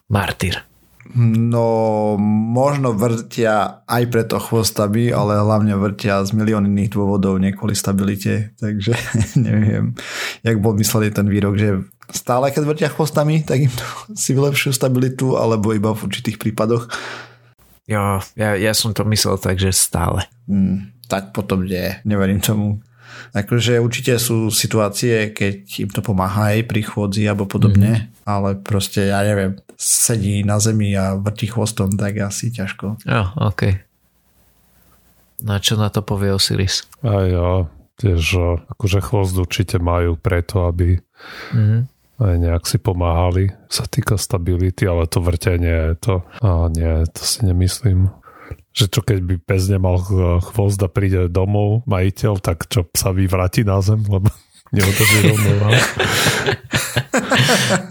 Martyr. 0.09 0.64
No, 1.12 2.16
možno 2.57 2.97
vrtia 2.97 3.85
aj 3.85 4.03
preto 4.09 4.41
chvostami, 4.41 5.12
ale 5.12 5.37
hlavne 5.37 5.77
vrtia 5.77 6.25
z 6.25 6.33
milión 6.33 6.64
iných 6.64 6.97
dôvodov, 6.97 7.37
nie 7.37 7.53
kvôli 7.53 7.77
stabilite, 7.77 8.57
takže 8.57 8.97
neviem, 9.37 9.93
jak 10.41 10.57
bol 10.64 10.72
myslený 10.81 11.12
ten 11.12 11.29
výrok, 11.29 11.61
že 11.61 11.85
stále 12.09 12.49
keď 12.49 12.64
vrtia 12.64 12.89
chvostami, 12.89 13.45
tak 13.45 13.68
im 13.68 13.72
to 13.72 13.85
si 14.16 14.33
vylepšujú 14.33 14.72
stabilitu, 14.72 15.37
alebo 15.37 15.77
iba 15.77 15.93
v 15.93 16.09
určitých 16.09 16.41
prípadoch. 16.41 16.89
Jo, 17.85 18.24
ja, 18.32 18.57
ja 18.57 18.72
som 18.72 18.97
to 18.97 19.05
myslel 19.05 19.37
tak, 19.37 19.61
že 19.61 19.68
stále. 19.74 20.24
Mm, 20.49 20.97
tak 21.05 21.37
potom 21.37 21.68
nie, 21.68 22.01
neverím 22.09 22.41
tomu. 22.41 22.80
Akože 23.37 23.78
určite 23.78 24.16
sú 24.16 24.49
situácie, 24.49 25.30
keď 25.37 25.87
im 25.87 25.91
to 25.93 26.01
pomáha 26.01 26.57
aj 26.57 26.64
pri 26.66 26.82
chôdzi 26.82 27.28
alebo 27.28 27.45
podobne, 27.45 28.09
mm. 28.09 28.24
ale 28.24 28.57
proste, 28.57 29.12
ja 29.12 29.20
neviem, 29.20 29.61
sedí 29.76 30.43
na 30.43 30.57
zemi 30.59 30.97
a 30.97 31.18
vrtí 31.18 31.51
chvostom, 31.51 31.93
tak 31.95 32.24
asi 32.24 32.49
ťažko. 32.51 33.05
Jo, 33.05 33.22
ok. 33.37 33.85
Na 35.45 35.61
čo 35.61 35.76
na 35.76 35.93
to 35.93 36.01
povie 36.01 36.32
Osiris? 36.32 36.89
A 37.05 37.28
jo, 37.28 37.68
tiež 38.01 38.22
akože 38.64 39.05
chvost 39.05 39.37
určite 39.37 39.76
majú 39.76 40.16
preto, 40.16 40.64
aby 40.64 40.97
mm 41.53 41.94
aj 42.19 42.37
nejak 42.39 42.65
si 42.67 42.79
pomáhali, 42.79 43.51
sa 43.67 43.87
týka 43.91 44.15
stability, 44.15 44.87
ale 44.87 45.11
to 45.11 45.19
vrtenie, 45.19 45.99
to, 45.99 46.23
a 46.39 46.71
nie, 46.71 47.03
to 47.11 47.23
si 47.23 47.43
nemyslím. 47.43 48.11
Že 48.75 48.85
čo 48.91 49.01
keď 49.07 49.19
by 49.23 49.35
pes 49.43 49.71
nemal 49.71 50.03
chvost 50.51 50.83
a 50.83 50.91
príde 50.91 51.31
domov 51.31 51.87
majiteľ, 51.87 52.43
tak 52.43 52.67
čo 52.71 52.87
sa 52.95 53.15
vyvráti 53.15 53.62
na 53.67 53.79
zem, 53.83 54.03
lebo 54.07 54.31
neudrží 54.75 55.19
rovnováhu. 55.31 55.83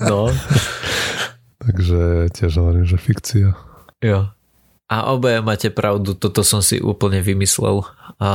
no. 0.07 0.21
Takže 1.63 2.28
tiež 2.36 2.59
hovorím, 2.59 2.84
že 2.84 2.99
fikcia. 2.99 3.55
Jo. 4.03 4.36
A 4.91 4.95
obaja 5.15 5.39
máte 5.39 5.71
pravdu, 5.71 6.11
toto 6.11 6.43
som 6.43 6.59
si 6.59 6.84
úplne 6.84 7.24
vymyslel. 7.24 7.88
A 8.19 8.30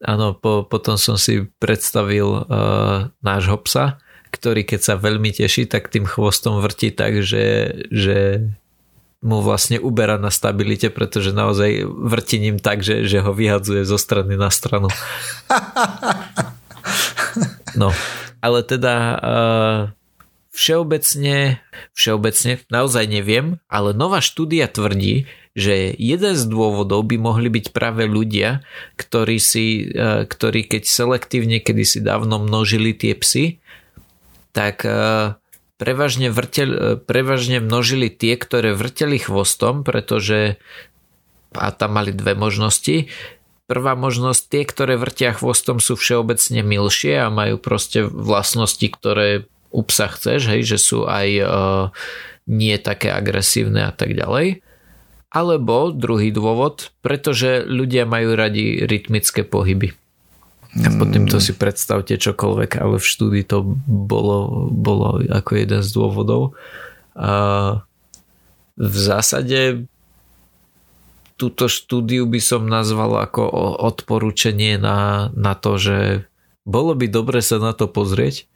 áno, 0.00 0.26
po, 0.32 0.64
potom 0.64 0.96
som 0.96 1.20
si 1.20 1.44
predstavil 1.60 2.48
uh, 2.48 3.12
nášho 3.20 3.60
psa, 3.68 4.00
ktorý 4.34 4.66
keď 4.66 4.80
sa 4.82 4.94
veľmi 4.98 5.30
teší, 5.30 5.70
tak 5.70 5.94
tým 5.94 6.10
chvostom 6.10 6.58
vrti 6.58 6.90
tak, 6.90 7.22
že, 7.22 7.78
že 7.94 8.50
mu 9.24 9.40
vlastne 9.40 9.80
uberá 9.80 10.20
na 10.20 10.28
stabilite, 10.28 10.90
pretože 10.90 11.32
naozaj 11.32 11.86
vrti 11.86 12.42
ním 12.42 12.58
tak, 12.60 12.82
že, 12.84 13.08
že 13.08 13.22
ho 13.22 13.32
vyhadzuje 13.32 13.86
zo 13.86 13.96
strany 13.96 14.34
na 14.34 14.50
stranu. 14.50 14.90
No, 17.74 17.90
ale 18.38 18.62
teda 18.62 18.94
uh, 19.18 19.80
všeobecne, 20.54 21.58
všeobecne, 21.90 22.62
naozaj 22.70 23.04
neviem, 23.10 23.58
ale 23.66 23.90
nová 23.90 24.22
štúdia 24.22 24.70
tvrdí, 24.70 25.26
že 25.58 25.90
jeden 25.98 26.34
z 26.38 26.44
dôvodov 26.46 27.02
by 27.06 27.18
mohli 27.18 27.50
byť 27.50 27.74
práve 27.74 28.06
ľudia, 28.06 28.62
ktorí, 28.94 29.42
si, 29.42 29.90
uh, 29.90 30.22
ktorí 30.22 30.70
keď 30.70 30.86
selektívne 30.86 31.58
kedysi 31.58 31.98
dávno 31.98 32.38
množili 32.38 32.94
tie 32.94 33.18
psy, 33.18 33.58
tak 34.54 34.86
e, 34.86 35.34
prevažne, 35.76 36.30
vrtel, 36.30 36.70
e, 36.70 36.80
prevažne 36.96 37.58
množili 37.58 38.06
tie, 38.08 38.38
ktoré 38.38 38.72
vrteli 38.72 39.18
chvostom, 39.18 39.82
pretože 39.82 40.62
a 41.54 41.70
tam 41.70 41.98
mali 41.98 42.10
dve 42.10 42.34
možnosti. 42.34 43.10
Prvá 43.64 43.96
možnosť, 43.96 44.42
tie, 44.50 44.62
ktoré 44.66 44.94
vrtia 44.98 45.32
chvostom 45.32 45.78
sú 45.78 45.96
všeobecne 45.96 46.60
milšie 46.66 47.14
a 47.16 47.32
majú 47.32 47.56
proste 47.56 48.04
vlastnosti, 48.04 48.84
ktoré 48.84 49.46
u 49.70 49.82
psa 49.86 50.10
chceš, 50.10 50.50
hej, 50.50 50.62
že 50.66 50.78
sú 50.78 51.06
aj 51.08 51.28
uh, 51.40 51.48
nie 52.46 52.76
také 52.76 53.10
agresívne 53.10 53.88
a 53.88 53.92
tak 53.94 54.12
ďalej. 54.12 54.60
Alebo 55.34 55.90
druhý 55.90 56.30
dôvod, 56.30 56.94
pretože 57.02 57.66
ľudia 57.66 58.06
majú 58.06 58.38
radi 58.38 58.84
rytmické 58.86 59.42
pohyby. 59.42 59.96
A 60.74 60.90
pod 60.98 61.14
týmto 61.14 61.38
si 61.38 61.54
predstavte 61.54 62.18
čokoľvek, 62.18 62.82
ale 62.82 62.98
v 62.98 63.06
štúdii 63.06 63.44
to 63.46 63.62
bolo, 63.86 64.66
bolo 64.74 65.22
ako 65.22 65.50
jeden 65.54 65.80
z 65.86 65.90
dôvodov. 65.94 66.58
A 67.14 67.32
v 68.74 68.96
zásade 68.98 69.86
túto 71.38 71.70
štúdiu 71.70 72.26
by 72.26 72.40
som 72.42 72.66
nazval 72.66 73.22
ako 73.22 73.46
odporúčanie 73.86 74.78
na, 74.78 75.30
na 75.34 75.54
to, 75.54 75.78
že 75.78 76.26
bolo 76.66 76.94
by 76.98 77.06
dobre 77.06 77.38
sa 77.38 77.62
na 77.62 77.70
to 77.70 77.86
pozrieť, 77.86 78.50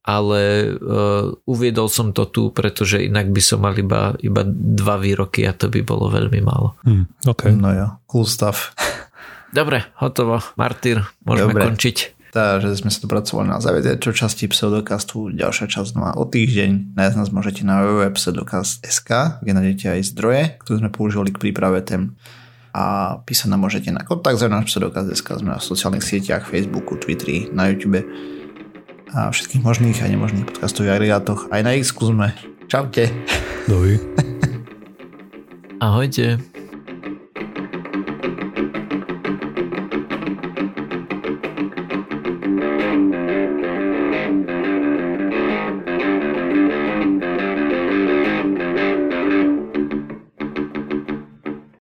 ale 0.00 0.74
uh, 0.76 1.36
uviedol 1.44 1.92
som 1.92 2.10
to 2.16 2.24
tu, 2.28 2.48
pretože 2.50 3.04
inak 3.04 3.28
by 3.32 3.42
som 3.44 3.60
mal 3.60 3.76
iba, 3.76 4.16
iba 4.24 4.42
dva 4.48 4.96
výroky 4.96 5.44
a 5.44 5.52
to 5.52 5.68
by 5.68 5.84
bolo 5.84 6.08
veľmi 6.08 6.40
málo. 6.40 6.76
Hmm, 6.84 7.04
okay. 7.28 7.52
No 7.52 7.70
ja, 7.72 7.88
cool 8.08 8.24
stuff. 8.24 8.72
Dobre, 9.50 9.82
hotovo. 9.98 10.38
Martyr, 10.54 11.02
môžeme 11.26 11.50
Dobre. 11.50 11.66
končiť. 11.66 12.20
Takže 12.30 12.78
sme 12.78 12.94
sa 12.94 13.02
dopracovali 13.02 13.50
na 13.50 13.58
čo 13.98 14.14
časti 14.14 14.46
pseudokastu. 14.46 15.34
Ďalšia 15.34 15.66
časť 15.66 15.92
má 15.98 16.14
o 16.14 16.22
týždeň. 16.22 16.94
Nájsť 16.94 17.16
nás 17.18 17.30
môžete 17.34 17.66
na 17.66 17.82
www.pseudokast.sk, 17.82 19.42
kde 19.42 19.50
nájdete 19.50 19.86
aj 19.98 20.00
zdroje, 20.14 20.42
ktoré 20.62 20.76
sme 20.78 20.90
používali 20.94 21.34
k 21.34 21.42
príprave 21.42 21.82
tém. 21.82 22.14
A 22.70 23.18
písať 23.26 23.50
nám 23.50 23.66
môžete 23.66 23.90
na 23.90 24.06
kontakt 24.06 24.38
za 24.38 24.46
náš 24.46 24.70
pseudokast.sk. 24.70 25.42
Sme 25.42 25.58
na 25.58 25.58
sociálnych 25.58 26.06
sieťach, 26.06 26.46
Facebooku, 26.46 26.94
Twitteri, 26.94 27.50
na 27.50 27.66
YouTube 27.66 28.06
a 29.10 29.34
všetkých 29.34 29.66
možných 29.66 29.98
a 29.98 30.06
nemožných 30.06 30.46
podcastových 30.46 30.94
agregátoch. 30.94 31.50
Aj 31.50 31.66
na 31.66 31.74
X 31.74 31.90
sme. 31.98 32.30
Čaute. 32.70 33.10
Dovi. 33.66 33.98
Ahojte. 35.82 36.38